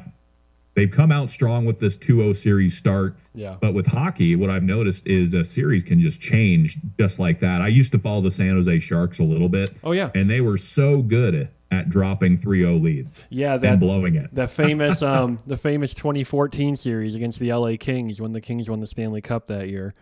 they've 0.75 0.91
come 0.91 1.13
out 1.13 1.31
strong 1.31 1.65
with 1.65 1.79
this 1.79 1.97
2-0 1.97 2.35
series 2.37 2.77
start, 2.77 3.17
Yeah. 3.35 3.57
but 3.61 3.73
with 3.73 3.87
hockey, 3.87 4.35
what 4.35 4.51
I've 4.51 4.65
noticed 4.65 5.07
is 5.07 5.33
a 5.33 5.45
series 5.45 5.85
can 5.85 6.01
just 6.01 6.21
change 6.21 6.77
just 6.99 7.21
like 7.21 7.39
that. 7.41 7.61
I 7.61 7.69
used 7.69 7.93
to 7.93 7.99
follow 8.01 8.21
the 8.23 8.33
San 8.33 8.57
Jose 8.57 8.81
Sharks 8.81 9.21
a 9.21 9.23
little 9.23 9.49
bit, 9.49 9.71
Oh 9.85 9.93
yeah. 9.93 10.11
and 10.15 10.29
they 10.29 10.41
were 10.41 10.59
so 10.59 11.03
good 11.03 11.49
at 11.71 11.89
dropping 11.91 12.39
3-0 12.39 12.81
leads 12.83 13.25
Yeah. 13.29 13.55
and 13.55 13.63
That 13.65 13.81
blowing 13.81 14.15
it. 14.15 14.33
the 14.35 14.47
famous 14.47 15.03
um 15.03 15.41
the 15.47 15.57
famous 15.57 15.93
2014 15.95 16.77
series 16.77 17.15
against 17.15 17.39
the 17.41 17.53
LA 17.53 17.77
Kings 17.79 18.21
when 18.21 18.33
the 18.33 18.41
Kings 18.41 18.71
won 18.71 18.81
the 18.81 18.87
Stanley 18.87 19.21
Cup 19.21 19.47
that 19.47 19.69
year. 19.69 19.93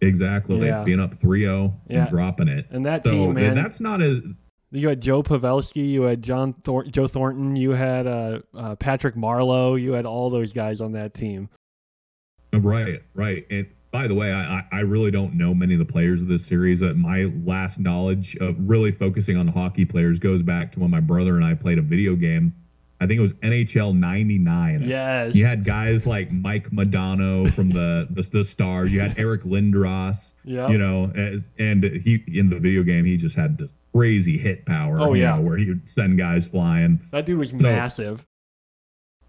Exactly, 0.00 0.66
Yeah. 0.66 0.84
being 0.84 1.00
up 1.00 1.14
3-0 1.14 1.72
Yeah. 1.88 2.02
and 2.02 2.10
dropping 2.10 2.48
it. 2.48 2.66
And 2.70 2.84
that 2.86 3.04
So 3.04 3.10
team, 3.10 3.34
man, 3.34 3.54
that's 3.54 3.80
not 3.80 4.00
as 4.02 4.22
you 4.70 4.88
had 4.88 5.00
Joe 5.00 5.22
Pavelski, 5.22 5.88
you 5.88 6.02
had 6.02 6.22
John 6.22 6.52
Thor- 6.64 6.84
Joe 6.84 7.06
Thornton, 7.06 7.56
you 7.56 7.70
had 7.70 8.06
uh, 8.06 8.40
uh, 8.54 8.74
Patrick 8.76 9.14
Marleau, 9.14 9.80
you 9.80 9.92
had 9.92 10.04
all 10.04 10.30
those 10.30 10.52
guys 10.52 10.80
on 10.80 10.92
that 10.92 11.14
team. 11.14 11.48
Right, 12.52 13.02
right. 13.14 13.46
And 13.50 13.66
by 13.90 14.06
the 14.06 14.14
way, 14.14 14.32
I, 14.32 14.64
I 14.70 14.80
really 14.80 15.10
don't 15.10 15.34
know 15.34 15.54
many 15.54 15.74
of 15.74 15.78
the 15.78 15.90
players 15.90 16.20
of 16.20 16.28
this 16.28 16.44
series. 16.44 16.82
Uh, 16.82 16.92
my 16.94 17.32
last 17.44 17.78
knowledge 17.78 18.36
of 18.36 18.56
really 18.58 18.92
focusing 18.92 19.36
on 19.36 19.48
hockey 19.48 19.84
players 19.84 20.18
goes 20.18 20.42
back 20.42 20.72
to 20.72 20.80
when 20.80 20.90
my 20.90 21.00
brother 21.00 21.36
and 21.36 21.44
I 21.44 21.54
played 21.54 21.78
a 21.78 21.82
video 21.82 22.14
game. 22.14 22.54
I 23.00 23.06
think 23.06 23.18
it 23.18 23.22
was 23.22 23.32
NHL 23.34 23.96
'99. 23.96 24.82
Yes. 24.82 25.34
You 25.34 25.46
had 25.46 25.64
guys 25.64 26.06
like 26.06 26.32
Mike 26.32 26.70
Modano 26.70 27.52
from 27.54 27.70
the 27.70 28.08
the, 28.10 28.22
the 28.22 28.44
Stars. 28.44 28.92
You 28.92 29.00
had 29.00 29.18
Eric 29.18 29.42
Lindros. 29.44 30.16
Yeah. 30.44 30.68
You 30.68 30.78
know, 30.78 31.12
as, 31.14 31.48
and 31.58 31.84
he 31.84 32.24
in 32.26 32.50
the 32.50 32.58
video 32.58 32.82
game 32.82 33.04
he 33.04 33.16
just 33.16 33.36
had 33.36 33.58
this 33.58 33.70
crazy 33.94 34.36
hit 34.36 34.66
power. 34.66 35.00
Oh, 35.00 35.14
yeah. 35.14 35.36
know, 35.36 35.42
where 35.42 35.56
he 35.56 35.66
would 35.66 35.88
send 35.88 36.18
guys 36.18 36.46
flying. 36.46 37.00
that 37.12 37.26
dude 37.26 37.38
was 37.38 37.52
massive. 37.52 38.26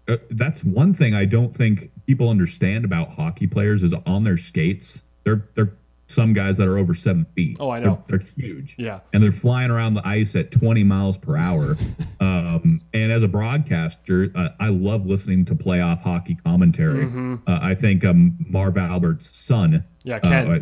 Uh, 0.08 0.16
that's 0.30 0.64
one 0.64 0.92
thing 0.92 1.14
I 1.14 1.24
don't 1.24 1.54
think 1.54 1.90
people 2.10 2.28
understand 2.28 2.84
about 2.84 3.10
hockey 3.10 3.46
players 3.46 3.84
is 3.84 3.94
on 4.04 4.24
their 4.24 4.36
skates. 4.36 5.00
They're 5.22 5.44
they're 5.54 5.72
some 6.08 6.32
guys 6.32 6.56
that 6.56 6.66
are 6.66 6.76
over 6.76 6.92
seven 6.92 7.24
feet. 7.36 7.56
Oh, 7.60 7.70
I 7.70 7.78
know. 7.78 8.02
They're, 8.08 8.18
they're 8.18 8.26
huge, 8.34 8.74
Yeah. 8.76 8.98
and 9.12 9.22
they're 9.22 9.30
flying 9.30 9.70
around 9.70 9.94
the 9.94 10.04
ice 10.04 10.34
at 10.34 10.50
20 10.50 10.82
miles 10.82 11.16
per 11.16 11.36
hour. 11.36 11.76
um, 12.20 12.80
and 12.92 13.12
as 13.12 13.22
a 13.22 13.28
broadcaster, 13.28 14.32
uh, 14.34 14.48
I 14.58 14.70
love 14.70 15.06
listening 15.06 15.44
to 15.44 15.54
playoff 15.54 16.02
hockey 16.02 16.34
commentary. 16.44 17.04
hmm 17.04 17.36
Uh, 17.46 17.60
I 17.62 17.76
think 17.76 18.04
um, 18.04 18.36
Marv 18.48 18.76
Albert's 18.76 19.30
son. 19.38 19.84
Yeah, 20.02 20.18
Ken. 20.18 20.50
uh, 20.50 20.58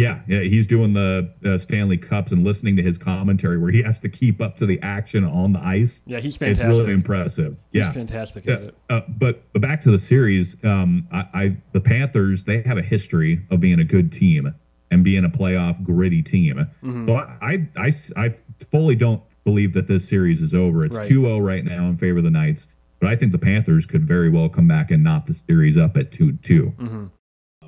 yeah, 0.00 0.20
yeah, 0.26 0.40
he's 0.40 0.66
doing 0.66 0.92
the 0.94 1.32
uh, 1.44 1.58
Stanley 1.58 1.96
Cups 1.98 2.32
and 2.32 2.42
listening 2.44 2.76
to 2.76 2.82
his 2.82 2.98
commentary 2.98 3.58
where 3.58 3.70
he 3.70 3.82
has 3.82 4.00
to 4.00 4.08
keep 4.08 4.40
up 4.40 4.56
to 4.56 4.66
the 4.66 4.80
action 4.82 5.24
on 5.24 5.52
the 5.52 5.60
ice. 5.60 6.00
yeah, 6.06 6.20
he's 6.20 6.36
fantastic. 6.36 6.68
It's 6.70 6.78
really 6.78 6.92
impressive. 6.92 7.56
he's 7.72 7.82
yeah, 7.82 7.92
fantastic 7.92 8.48
at 8.48 8.62
it. 8.62 8.74
uh, 8.88 9.00
but 9.08 9.42
but 9.52 9.60
back 9.62 9.80
to 9.82 9.90
the 9.90 9.98
series. 9.98 10.56
Um, 10.64 11.06
I, 11.12 11.18
I 11.34 11.56
the 11.72 11.80
Panthers 11.80 12.44
they 12.44 12.62
have 12.62 12.78
a 12.78 12.82
history 12.82 13.42
of 13.50 13.60
being 13.60 13.78
a 13.80 13.84
good 13.84 14.10
team 14.12 14.54
and 14.90 15.04
being 15.04 15.24
a 15.24 15.28
playoff 15.28 15.82
gritty 15.84 16.22
team. 16.22 16.66
Mhm. 16.82 17.06
So 17.06 17.14
I, 17.14 17.68
I, 17.76 17.86
I, 17.86 18.24
I 18.26 18.34
fully 18.70 18.96
don't 18.96 19.22
believe 19.44 19.72
that 19.74 19.86
this 19.86 20.08
series 20.08 20.42
is 20.42 20.52
over. 20.52 20.84
It's 20.84 20.96
Right. 20.96 21.08
2-0 21.10 21.44
right 21.46 21.64
now 21.64 21.88
in 21.88 21.96
favor 21.96 22.18
of 22.18 22.24
the 22.24 22.30
Knights, 22.30 22.66
but 22.98 23.08
I 23.08 23.14
think 23.16 23.30
the 23.32 23.38
Panthers 23.38 23.86
could 23.86 24.04
very 24.06 24.28
well 24.28 24.48
come 24.48 24.66
back 24.66 24.90
and 24.90 25.02
knock 25.04 25.26
the 25.26 25.34
series 25.34 25.76
up 25.76 25.96
at 25.96 26.10
2-2. 26.10 26.74
hmm 26.76 27.04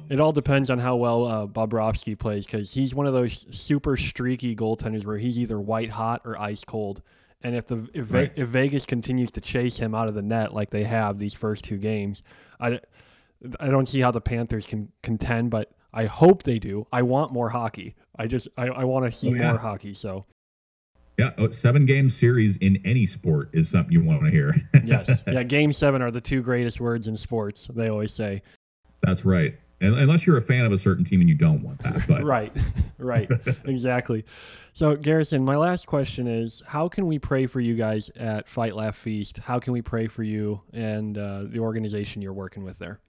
It 0.09 0.20
all 0.20 0.32
depends 0.32 0.68
on 0.70 0.78
how 0.78 0.96
well 0.96 1.26
uh, 1.26 1.46
Bobrovsky 1.46 2.18
plays 2.18 2.44
because 2.44 2.72
he's 2.72 2.94
one 2.94 3.07
of 3.07 3.14
those 3.14 3.46
super 3.50 3.96
streaky 3.96 4.55
goaltenders 4.55 5.07
where 5.07 5.18
he's 5.18 5.38
either 5.38 5.59
white 5.61 5.90
hot 5.90 6.22
or 6.24 6.38
ice 6.40 6.64
cold. 6.64 7.03
And 7.42 7.57
if 7.57 7.66
the 7.66 7.88
if, 7.94 8.12
Right. 8.12 8.32
if 8.36 8.48
Vegas 8.48 8.84
continues 8.86 9.30
to 9.32 9.40
chase 9.40 9.76
him 9.78 9.94
out 9.94 10.09
of 10.09 10.14
the 10.14 10.22
net 10.22 10.53
like 10.53 10.70
they 10.70 10.84
have 10.84 11.18
these 11.18 11.34
first 11.34 11.64
two 11.64 11.78
games, 11.78 12.22
I, 12.61 12.80
I 13.59 13.68
don't 13.68 13.88
see 13.88 14.00
how 14.00 14.11
the 14.11 14.20
Panthers 14.20 14.66
can 14.66 14.92
contend. 15.03 15.50
But 15.50 15.70
I 15.94 16.07
hope 16.07 16.42
they 16.44 16.59
do. 16.59 16.86
I 16.92 17.03
want 17.03 17.32
more 17.32 17.48
hockey. 17.48 17.94
I 18.16 18.26
just 18.26 18.48
I, 18.57 18.68
I 18.68 18.84
want 18.84 19.07
to 19.07 19.12
see 19.12 19.30
Oh, 19.30 19.34
yeah. 19.34 19.48
more 19.48 19.59
hockey. 19.59 19.94
So 19.94 20.26
Yeah, 21.18 21.30
a 21.38 21.53
seven 21.53 21.84
game 21.86 22.09
series 22.11 22.57
in 22.59 22.80
any 22.84 23.07
sport 23.07 23.50
is 23.53 23.68
something 23.70 23.92
you 23.92 24.03
want 24.05 24.22
to 24.24 24.30
hear. 24.30 24.55
yes, 24.84 25.22
yeah. 25.26 25.42
Game 25.42 25.72
seven 25.72 26.00
are 26.03 26.11
the 26.11 26.20
two 26.20 26.42
greatest 26.42 26.80
words 26.80 27.09
in 27.09 27.16
sports. 27.16 27.68
They 27.74 27.88
always 27.88 28.12
say. 28.12 28.42
That's 29.03 29.24
right. 29.24 29.59
And 29.83 29.99
unless 29.99 30.26
you're 30.26 30.39
a 30.39 30.43
fan 30.43 30.64
of 30.64 30.72
a 30.72 30.78
certain 30.78 31.05
team 31.05 31.20
and 31.20 31.28
you 31.28 31.35
don't 31.35 31.62
want 31.62 31.80
that, 31.80 32.07
but 32.09 32.22
right 32.37 32.57
right 32.99 33.28
exactly 33.64 34.24
so 34.72 34.95
garrison 34.97 35.45
my 35.45 35.57
last 35.57 35.87
question 35.87 36.26
is 36.28 36.62
how 36.66 36.89
can 36.89 37.07
we 37.07 37.18
pray 37.18 37.47
for 37.47 37.61
you 37.61 37.74
guys 37.74 38.09
at 38.16 38.49
fight 38.49 38.74
laugh 38.76 38.97
feast 38.97 39.39
how 39.39 39.59
can 39.59 39.72
we 39.72 39.83
pray 39.83 40.07
for 40.07 40.22
you 40.22 40.61
and 40.72 41.18
uh, 41.18 41.43
the 41.47 41.59
organization 41.59 42.22
you're 42.22 42.33
working 42.33 42.62
with 42.64 42.78
there 42.78 43.01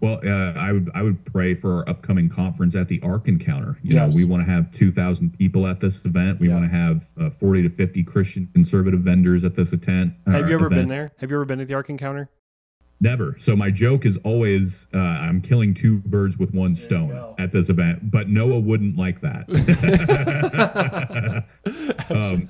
Well, 0.00 0.20
uh, 0.24 0.52
I 0.58 0.72
would 0.72 0.90
I 0.94 1.02
would 1.02 1.24
pray 1.26 1.54
for 1.54 1.74
our 1.76 1.88
upcoming 1.88 2.28
conference 2.28 2.74
at 2.74 2.86
the 2.88 3.00
Ark 3.02 3.28
Encounter. 3.28 3.78
You 3.82 3.94
Yes. 3.94 4.10
know, 4.12 4.16
we 4.16 4.24
want 4.24 4.44
to 4.46 4.50
have 4.50 4.70
two 4.72 4.92
thousand 4.92 5.36
people 5.38 5.66
at 5.66 5.80
this 5.80 6.04
event. 6.04 6.38
We 6.40 6.48
Yeah. 6.48 6.54
want 6.58 6.70
to 6.70 6.76
have 6.76 7.04
uh, 7.20 7.30
forty 7.30 7.62
to 7.62 7.70
fifty 7.70 8.02
Christian 8.02 8.48
conservative 8.54 9.00
vendors 9.00 9.42
at 9.44 9.56
this 9.56 9.72
event. 9.72 10.12
have 10.26 10.44
uh, 10.44 10.46
you 10.48 10.54
ever 10.54 10.66
event. 10.66 10.80
been 10.82 10.88
there 10.88 11.12
have 11.18 11.30
you 11.30 11.36
ever 11.36 11.44
been 11.46 11.60
at 11.60 11.68
the 11.68 11.74
ark 11.74 11.88
encounter 11.88 12.28
Never. 12.98 13.36
So 13.38 13.54
my 13.54 13.70
joke 13.70 14.06
is 14.06 14.16
always 14.24 14.86
uh, 14.94 14.98
I'm 14.98 15.42
killing 15.42 15.74
two 15.74 15.98
birds 15.98 16.38
with 16.38 16.54
one 16.54 16.74
stone 16.74 17.34
at 17.38 17.52
this 17.52 17.68
event, 17.68 18.10
but 18.10 18.28
Noah 18.28 18.58
wouldn't 18.58 18.96
like 18.96 19.20
that. 19.20 19.44
um, 22.10 22.48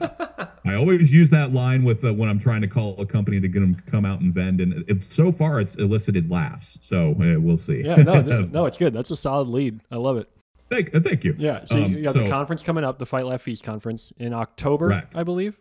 I 0.64 0.74
always 0.74 1.12
use 1.12 1.30
that 1.30 1.52
line 1.52 1.84
with 1.84 2.04
uh, 2.04 2.12
when 2.12 2.28
I'm 2.28 2.38
trying 2.38 2.60
to 2.60 2.68
call 2.68 3.00
a 3.00 3.06
company 3.06 3.40
to 3.40 3.48
get 3.48 3.60
them 3.60 3.74
to 3.74 3.82
come 3.82 4.04
out 4.04 4.20
and 4.20 4.32
vend, 4.32 4.60
and 4.60 4.84
it, 4.88 5.04
so 5.12 5.32
far 5.32 5.60
it's 5.60 5.74
elicited 5.76 6.30
laughs. 6.30 6.78
So 6.80 7.10
uh, 7.12 7.40
we'll 7.40 7.58
see. 7.58 7.82
Yeah, 7.84 7.96
no, 7.96 8.20
no, 8.52 8.66
it's 8.66 8.78
good. 8.78 8.92
That's 8.92 9.10
a 9.10 9.16
solid 9.16 9.48
lead. 9.48 9.80
I 9.90 9.96
love 9.96 10.16
it. 10.16 10.28
Thank, 10.68 10.94
uh, 10.94 11.00
thank 11.00 11.22
you. 11.24 11.34
Yeah, 11.38 11.64
so 11.64 11.84
um, 11.84 11.92
you 11.92 12.02
got 12.02 12.14
so, 12.14 12.24
the 12.24 12.30
conference 12.30 12.62
coming 12.62 12.84
up, 12.84 12.98
the 12.98 13.06
Fight 13.06 13.24
Laugh 13.26 13.42
Feast 13.42 13.62
conference 13.62 14.12
in 14.18 14.32
October, 14.32 14.88
correct. 14.88 15.16
I 15.16 15.22
believe. 15.22 15.56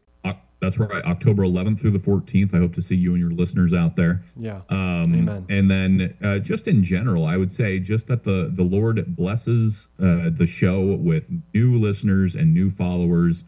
That's 0.65 0.79
right. 0.79 1.05
October 1.05 1.43
11th 1.43 1.79
through 1.79 1.91
the 1.91 1.99
14th. 1.99 2.53
I 2.53 2.57
hope 2.57 2.73
to 2.75 2.81
see 2.81 2.95
you 2.95 3.11
and 3.11 3.19
your 3.21 3.31
listeners 3.31 3.73
out 3.73 3.95
there. 3.95 4.23
Yeah. 4.35 4.61
Um, 4.69 5.13
Amen. 5.13 5.45
And 5.49 5.69
then, 5.69 6.17
uh, 6.23 6.39
just 6.39 6.67
in 6.67 6.83
general, 6.83 7.25
I 7.25 7.37
would 7.37 7.53
say 7.53 7.79
just 7.79 8.07
that 8.07 8.23
the 8.23 8.51
the 8.53 8.63
Lord 8.63 9.15
blesses 9.15 9.87
uh, 9.99 10.29
the 10.35 10.47
show 10.47 10.81
with 10.81 11.29
new 11.53 11.79
listeners 11.79 12.35
and 12.35 12.53
new 12.53 12.71
followers. 12.71 13.43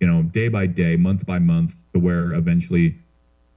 You 0.00 0.06
know, 0.06 0.22
day 0.22 0.48
by 0.48 0.66
day, 0.66 0.96
month 0.96 1.26
by 1.26 1.38
month, 1.38 1.74
to 1.92 2.00
where 2.00 2.32
eventually 2.32 2.98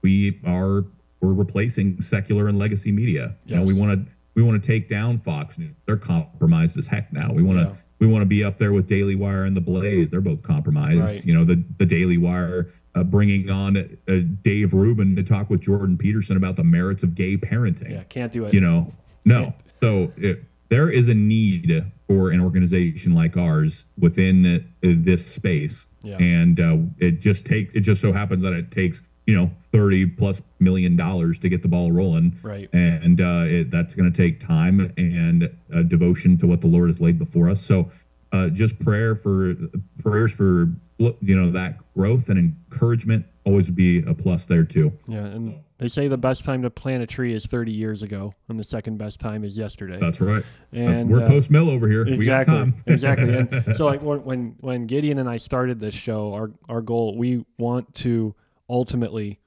we 0.02 0.39
are 0.45 0.86
we're 1.22 1.34
replacing 1.34 2.02
secular 2.02 2.47
and 2.47 2.58
legacy 2.60 2.91
media. 2.91 3.36
Yes. 3.45 3.50
You 3.50 3.56
know, 3.58 3.64
we 3.64 3.74
want 3.74 4.06
to 4.06 4.12
we 4.36 4.43
want 4.43 4.62
to 4.62 4.68
take 4.68 4.89
down 4.89 5.18
Fox 5.20 5.58
News. 5.58 5.76
They're 5.86 5.97
compromised 5.97 6.78
as 6.78 6.88
heck 6.88 7.14
now. 7.14 7.32
We 7.32 7.43
want 7.43 7.60
to. 7.60 7.66
Yeah 7.66 7.76
we 8.00 8.08
want 8.08 8.22
to 8.22 8.26
be 8.26 8.43
up 8.43 8.58
there 8.58 8.72
with 8.72 8.88
Daily 8.88 9.16
Wire 9.16 9.43
and 9.43 9.56
the 9.56 9.62
Blaze. 9.62 10.10
They're 10.10 10.22
both 10.22 10.41
compromised. 10.41 11.00
Right. 11.00 11.26
You 11.26 11.34
know, 11.34 11.45
the 11.45 11.64
the 11.78 11.86
Daily 11.86 12.18
Wire 12.18 12.72
uh, 12.96 13.04
bringing 13.04 13.50
on 13.50 13.78
uh, 13.78 14.14
Dave 14.42 14.74
Rubin 14.74 15.16
to 15.16 15.24
talk 15.24 15.50
with 15.50 15.62
Jordan 15.62 15.98
Peterson 15.98 16.38
about 16.38 16.56
the 16.56 16.64
merits 16.64 17.04
of 17.04 17.16
gay 17.16 17.38
parenting. 17.38 17.92
Yeah, 17.92 18.04
can't 18.04 18.32
do 18.32 18.46
it. 18.46 18.54
You 18.54 18.62
know, 18.62 18.92
no. 19.26 19.54
So 19.82 20.12
it, 20.18 20.44
there 20.70 20.90
is 20.90 21.08
a 21.08 21.14
need 21.14 21.86
for 22.08 22.30
an 22.30 22.42
organization 22.42 23.14
like 23.14 23.38
ours 23.38 23.86
within 23.98 24.68
uh, 24.84 24.88
this 24.98 25.26
space, 25.26 25.88
yeah. 26.04 26.18
and 26.18 26.60
uh, 26.60 26.78
it 26.98 27.20
just 27.20 27.46
takes. 27.46 27.74
It 27.76 27.82
just 27.82 28.02
so 28.02 28.14
happens 28.14 28.44
that 28.44 28.54
it 28.54 28.72
takes 28.72 29.02
you 29.30 29.36
know 29.36 29.52
30 29.72 30.08
plus 30.08 30.42
million 30.60 30.96
dollars 30.96 31.38
to 31.38 31.50
get 31.50 31.62
the 31.62 31.68
ball 31.68 31.92
rolling 31.92 32.40
right 32.42 32.68
and 32.74 33.22
uh, 33.22 33.44
it, 33.46 33.70
that's 33.70 33.94
going 33.94 34.12
to 34.12 34.18
take 34.18 34.40
time 34.40 34.92
and 34.98 35.56
uh, 35.72 35.84
devotion 35.84 36.36
to 36.36 36.48
what 36.48 36.62
the 36.62 36.68
lord 36.68 36.90
has 36.90 37.00
laid 37.00 37.20
before 37.20 37.48
us 37.48 37.64
so 37.64 37.92
uh, 38.32 38.48
just 38.50 38.78
prayer 38.80 39.16
for 39.16 39.56
prayers 40.00 40.32
for 40.32 40.70
you 40.98 41.36
know 41.36 41.52
that 41.52 41.78
growth 41.94 42.30
and 42.30 42.38
encouragement 42.38 43.26
always 43.46 43.66
would 43.66 43.76
be 43.76 44.04
a 44.04 44.14
plus 44.14 44.46
there 44.46 44.64
too. 44.64 44.92
Yeah, 45.08 45.26
and 45.26 45.60
they 45.78 45.88
say 45.88 46.08
the 46.08 46.18
best 46.18 46.44
time 46.44 46.62
to 46.64 46.70
plant 46.70 47.02
a 47.02 47.08
tree 47.08 47.34
is 47.34 47.46
30 47.46 47.72
years 47.72 48.04
ago, 48.04 48.36
and 48.50 48.60
the 48.60 48.64
second 48.64 48.98
best 48.98 49.20
time 49.20 49.44
is 49.44 49.58
yesterday. 49.58 49.98
That's 50.00 50.20
right. 50.20 50.44
And 50.74 51.10
we're 51.10 51.24
uh, 51.24 51.28
post 51.28 51.50
mill 51.50 51.70
over 51.70 51.88
here. 51.88 52.06
Exactly. 52.06 52.74
exactly. 52.86 53.36
And 53.36 53.76
so 53.76 53.86
like 53.86 54.02
when 54.02 54.56
when 54.60 54.86
Gideon 54.86 55.18
and 55.18 55.30
I 55.30 55.38
started 55.38 55.80
this 55.80 55.96
show, 55.96 56.34
our 56.34 56.52
our 56.68 56.82
goal 56.82 57.18
we 57.18 57.46
want 57.58 57.96
to 57.96 58.36
ultimately 58.70 59.40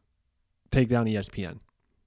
take 0.70 0.88
down 0.88 1.06
ESPN. 1.06 1.58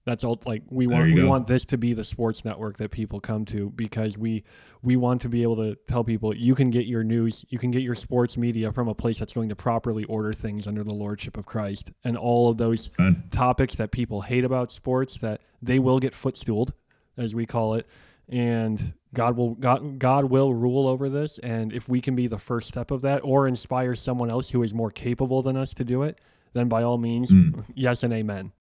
That's 0.06 0.24
all. 0.24 0.40
Like 0.46 0.62
we 0.70 0.86
want, 0.86 1.14
we 1.14 1.22
go. 1.22 1.28
want 1.28 1.48
this 1.48 1.66
to 1.66 1.78
be 1.80 1.94
the 1.94 2.04
sports 2.04 2.46
network 2.46 2.78
that 2.78 2.92
people 2.92 3.20
come 3.20 3.44
to 3.46 3.72
because 3.72 4.20
we 4.20 4.44
we 4.84 4.96
want 4.96 5.24
to 5.24 5.30
be 5.30 5.42
able 5.42 5.56
to 5.56 5.76
tell 5.88 6.04
people 6.04 6.36
you 6.36 6.54
can 6.54 6.70
get 6.70 6.86
your 6.86 7.04
news, 7.04 7.44
you 7.50 7.58
can 7.58 7.72
get 7.72 7.82
your 7.82 7.96
sports 7.96 8.38
media 8.38 8.72
from 8.72 8.88
a 8.88 8.94
place 8.94 9.18
that's 9.18 9.34
going 9.34 9.50
to 9.50 9.56
properly 9.56 10.04
order 10.04 10.32
things 10.32 10.68
under 10.68 10.84
the 10.84 10.94
lordship 10.94 11.38
of 11.38 11.48
Christ, 11.48 11.92
and 12.04 12.16
all 12.16 12.50
of 12.50 12.58
those 12.58 12.92
topics 13.32 13.76
that 13.76 13.90
people 13.90 14.22
hate 14.22 14.44
about 14.44 14.72
sports 14.72 15.18
that 15.18 15.42
they 15.60 15.80
will 15.80 16.00
get 16.00 16.14
footstooled, 16.14 16.74
as 17.18 17.34
we 17.34 17.48
call 17.48 17.74
it, 17.74 17.88
and 18.30 18.94
God 19.16 19.36
will 19.36 19.56
God 19.56 19.98
God 19.98 20.26
will 20.26 20.54
rule 20.54 20.88
over 20.88 21.10
this, 21.10 21.40
and 21.40 21.74
if 21.74 21.90
we 21.90 22.00
can 22.00 22.16
be 22.16 22.28
the 22.28 22.38
first 22.38 22.68
step 22.68 22.92
of 22.92 23.02
that, 23.02 23.22
or 23.24 23.48
inspire 23.48 23.96
someone 23.96 24.30
else 24.30 24.50
who 24.50 24.62
is 24.62 24.72
more 24.72 24.92
capable 24.92 25.42
than 25.42 25.58
us 25.58 25.74
to 25.74 25.84
do 25.84 26.04
it, 26.04 26.22
then 26.54 26.68
by 26.70 26.84
all 26.84 27.00
means, 27.00 27.32
mm. 27.32 27.64
yes 27.74 28.04
and 28.04 28.14
amen. 28.14 28.52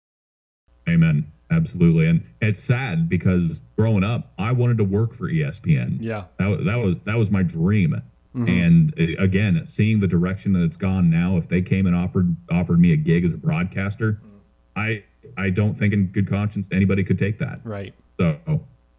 Amen. 0.88 1.32
Absolutely. 1.50 2.06
And 2.06 2.24
it's 2.40 2.62
sad 2.62 3.08
because 3.08 3.60
growing 3.76 4.04
up, 4.04 4.32
I 4.38 4.52
wanted 4.52 4.78
to 4.78 4.84
work 4.84 5.14
for 5.14 5.30
ESPN. 5.30 5.98
Yeah. 6.00 6.24
That, 6.38 6.64
that 6.64 6.76
was 6.76 6.96
that 7.04 7.16
was 7.16 7.30
my 7.30 7.42
dream. 7.42 8.00
Mm-hmm. 8.34 8.48
And 8.48 8.94
uh, 8.98 9.22
again, 9.22 9.64
seeing 9.64 10.00
the 10.00 10.08
direction 10.08 10.52
that 10.54 10.62
it's 10.64 10.76
gone 10.76 11.10
now, 11.10 11.36
if 11.36 11.48
they 11.48 11.62
came 11.62 11.86
and 11.86 11.94
offered 11.94 12.36
offered 12.50 12.80
me 12.80 12.92
a 12.92 12.96
gig 12.96 13.24
as 13.24 13.32
a 13.32 13.36
broadcaster, 13.36 14.12
mm-hmm. 14.14 14.28
I 14.76 15.04
I 15.36 15.50
don't 15.50 15.74
think 15.74 15.92
in 15.92 16.06
good 16.06 16.28
conscience 16.28 16.66
anybody 16.72 17.04
could 17.04 17.18
take 17.18 17.38
that. 17.38 17.60
Right. 17.64 17.94
So 18.18 18.38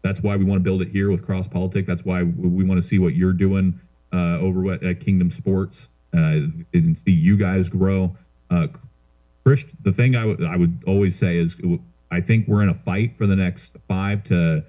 that's 0.05 0.21
why 0.21 0.35
we 0.35 0.45
want 0.45 0.59
to 0.59 0.63
build 0.63 0.81
it 0.81 0.89
here 0.89 1.09
with 1.09 1.25
CrossPolitic. 1.25 1.87
That's 1.87 2.05
why 2.05 2.21
we 2.21 2.63
want 2.63 2.81
to 2.81 2.87
see 2.87 2.99
what 2.99 3.15
you're 3.15 3.33
doing 3.33 3.79
uh, 4.13 4.37
over 4.37 4.71
at, 4.71 4.83
at, 4.83 4.99
Kingdom 4.99 5.31
Sports 5.31 5.87
uh, 6.13 6.45
and 6.73 6.97
see 7.03 7.11
you 7.11 7.37
guys 7.37 7.69
grow. 7.69 8.15
Uh, 8.51 8.67
Chris, 9.43 9.63
the 9.81 9.91
thing 9.91 10.15
I, 10.15 10.27
w- 10.27 10.47
I 10.47 10.57
would 10.57 10.83
always 10.85 11.17
say 11.17 11.37
is 11.37 11.55
I 12.11 12.21
think 12.21 12.47
we're 12.47 12.63
in 12.63 12.69
a 12.69 12.75
fight 12.75 13.17
for 13.17 13.27
the 13.27 13.35
next 13.35 13.73
five 13.87 14.23
to 14.25 14.63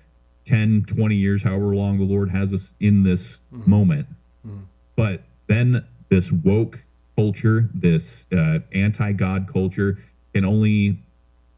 10, 0.47 0.85
20 0.87 1.15
years, 1.15 1.43
however 1.43 1.75
long 1.75 1.99
the 1.99 2.05
Lord 2.05 2.31
has 2.31 2.53
us 2.53 2.73
in 2.81 3.03
this 3.03 3.39
mm-hmm. 3.53 3.71
moment. 3.71 4.07
Mm-hmm. 4.47 4.61
But 4.95 5.25
then 5.49 5.85
this 6.09 6.31
woke 6.33 6.81
culture, 7.17 7.69
this 7.75 8.27
uh, 8.33 8.61
anti 8.73 9.13
God 9.13 9.51
culture 9.53 9.99
can 10.35 10.45
only 10.45 11.03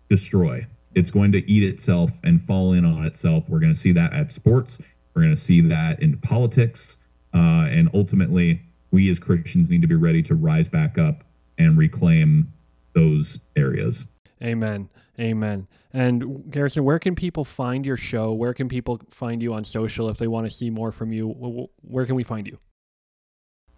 destroy. 0.09 0.67
It's 0.95 1.11
going 1.11 1.33
to 1.33 1.51
eat 1.51 1.63
itself 1.63 2.13
and 2.25 2.43
fall 2.43 2.73
in 2.73 2.85
on 2.85 3.05
itself. 3.05 3.49
We're 3.49 3.61
going 3.61 3.75
to 3.75 3.79
see 3.79 3.93
that 3.93 4.13
at 4.13 4.33
sports. 4.33 4.79
We're 5.15 5.23
going 5.23 5.35
to 5.35 5.41
see 5.41 5.61
that 5.63 6.03
in 6.03 6.19
politics. 6.19 6.97
Uh, 7.35 7.69
and 7.69 7.91
ultimately, 7.93 8.63
we 8.91 9.11
as 9.11 9.19
Christians 9.19 9.71
need 9.71 9.83
to 9.83 9.89
be 9.89 9.95
ready 9.95 10.23
to 10.25 10.35
rise 10.35 10.69
back 10.69 10.97
up 10.97 11.25
and 11.59 11.77
reclaim 11.77 12.53
those 12.95 13.39
areas. 13.55 14.07
Amen. 14.43 14.89
Amen. 15.19 15.67
And 15.93 16.51
Garrison, 16.51 16.85
where 16.85 16.99
can 16.99 17.15
people 17.15 17.45
find 17.45 17.85
your 17.85 17.97
show? 17.97 18.33
Where 18.33 18.55
can 18.55 18.69
people 18.69 19.01
find 19.11 19.43
you 19.43 19.53
on 19.55 19.65
social 19.65 20.09
if 20.09 20.19
they 20.19 20.29
want 20.29 20.47
to 20.47 20.53
see 20.53 20.71
more 20.71 20.93
from 20.93 21.13
you? 21.13 21.69
Where 21.81 22.07
can 22.07 22.15
we 22.15 22.23
find 22.23 22.47
you? 22.47 22.57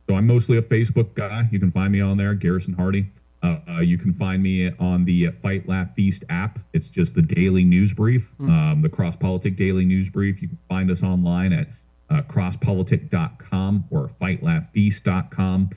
So 0.08 0.16
I'm 0.16 0.26
mostly 0.26 0.58
a 0.58 0.62
Facebook 0.62 1.14
guy. 1.14 1.48
You 1.52 1.60
can 1.60 1.70
find 1.70 1.92
me 1.92 2.00
on 2.00 2.16
there, 2.16 2.34
Garrison 2.34 2.74
Hardie. 2.74 3.06
Uh, 3.42 3.58
uh, 3.68 3.80
you 3.80 3.96
can 3.96 4.12
find 4.12 4.42
me 4.42 4.70
on 4.78 5.04
the 5.04 5.30
Fight 5.30 5.68
Laugh 5.68 5.94
Feast 5.94 6.24
app. 6.28 6.58
It's 6.72 6.88
just 6.88 7.14
the 7.14 7.22
daily 7.22 7.64
news 7.64 7.94
brief, 7.94 8.28
mm. 8.38 8.50
um, 8.50 8.82
the 8.82 8.88
CrossPolitic 8.88 9.56
Daily 9.56 9.86
News 9.86 10.10
Brief. 10.10 10.42
You 10.42 10.48
can 10.48 10.58
find 10.68 10.90
us 10.90 11.02
online 11.02 11.52
at 11.52 11.68
uh, 12.10 12.22
crosspolitic.com 12.22 13.84
or 13.90 14.10
fightlaughfeast.com, 14.20 15.70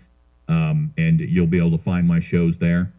um, 0.50 0.94
and 0.98 1.20
you'll 1.22 1.48
be 1.48 1.58
able 1.58 1.78
to 1.78 1.84
find 1.84 2.06
my 2.06 2.20
shows 2.20 2.58
there. 2.58 2.92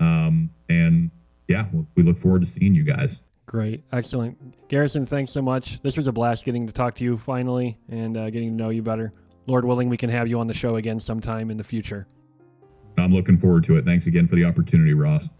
Um, 0.00 0.50
and 0.70 1.10
yeah, 1.48 1.66
we 1.96 2.02
look 2.02 2.18
forward 2.18 2.42
to 2.42 2.46
seeing 2.46 2.74
you 2.74 2.84
guys. 2.84 3.22
Great. 3.46 3.82
Excellent. 3.92 4.68
Garrison, 4.68 5.06
thanks 5.06 5.32
so 5.32 5.40
much. 5.40 5.80
This 5.82 5.96
was 5.96 6.06
a 6.06 6.12
blast 6.12 6.44
getting 6.44 6.66
to 6.66 6.72
talk 6.72 6.94
to 6.96 7.04
you 7.04 7.16
finally 7.16 7.78
and 7.88 8.16
uh, 8.16 8.28
getting 8.28 8.50
to 8.50 8.54
know 8.54 8.68
you 8.68 8.82
better. 8.82 9.14
Lord 9.46 9.64
willing, 9.64 9.88
we 9.88 9.96
can 9.96 10.10
have 10.10 10.28
you 10.28 10.38
on 10.38 10.46
the 10.46 10.54
show 10.54 10.76
again 10.76 11.00
sometime 11.00 11.50
in 11.50 11.56
the 11.56 11.64
future. 11.64 12.06
I'm 12.98 13.14
looking 13.14 13.38
forward 13.38 13.64
to 13.64 13.76
it. 13.78 13.86
Thanks 13.86 14.06
again 14.06 14.28
for 14.28 14.36
the 14.36 14.44
opportunity, 14.44 14.92
Ross. 14.92 15.30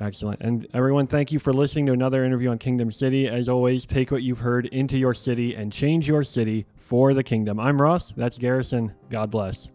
Excellent. 0.00 0.40
And 0.42 0.68
everyone, 0.74 1.08
thank 1.08 1.32
you 1.32 1.38
for 1.38 1.52
listening 1.52 1.86
to 1.86 1.92
another 1.92 2.24
interview 2.24 2.50
on 2.50 2.58
Kingdom 2.58 2.92
City. 2.92 3.26
As 3.26 3.48
always, 3.48 3.86
take 3.86 4.10
what 4.12 4.22
you've 4.22 4.40
heard 4.40 4.66
into 4.66 4.96
your 4.96 5.14
city 5.14 5.54
and 5.54 5.72
change 5.72 6.06
your 6.06 6.22
city 6.22 6.66
for 6.76 7.14
the 7.14 7.24
kingdom. 7.24 7.58
I'm 7.58 7.80
Ross. 7.80 8.12
That's 8.12 8.38
Garrison. 8.38 8.92
God 9.10 9.30
bless. 9.30 9.70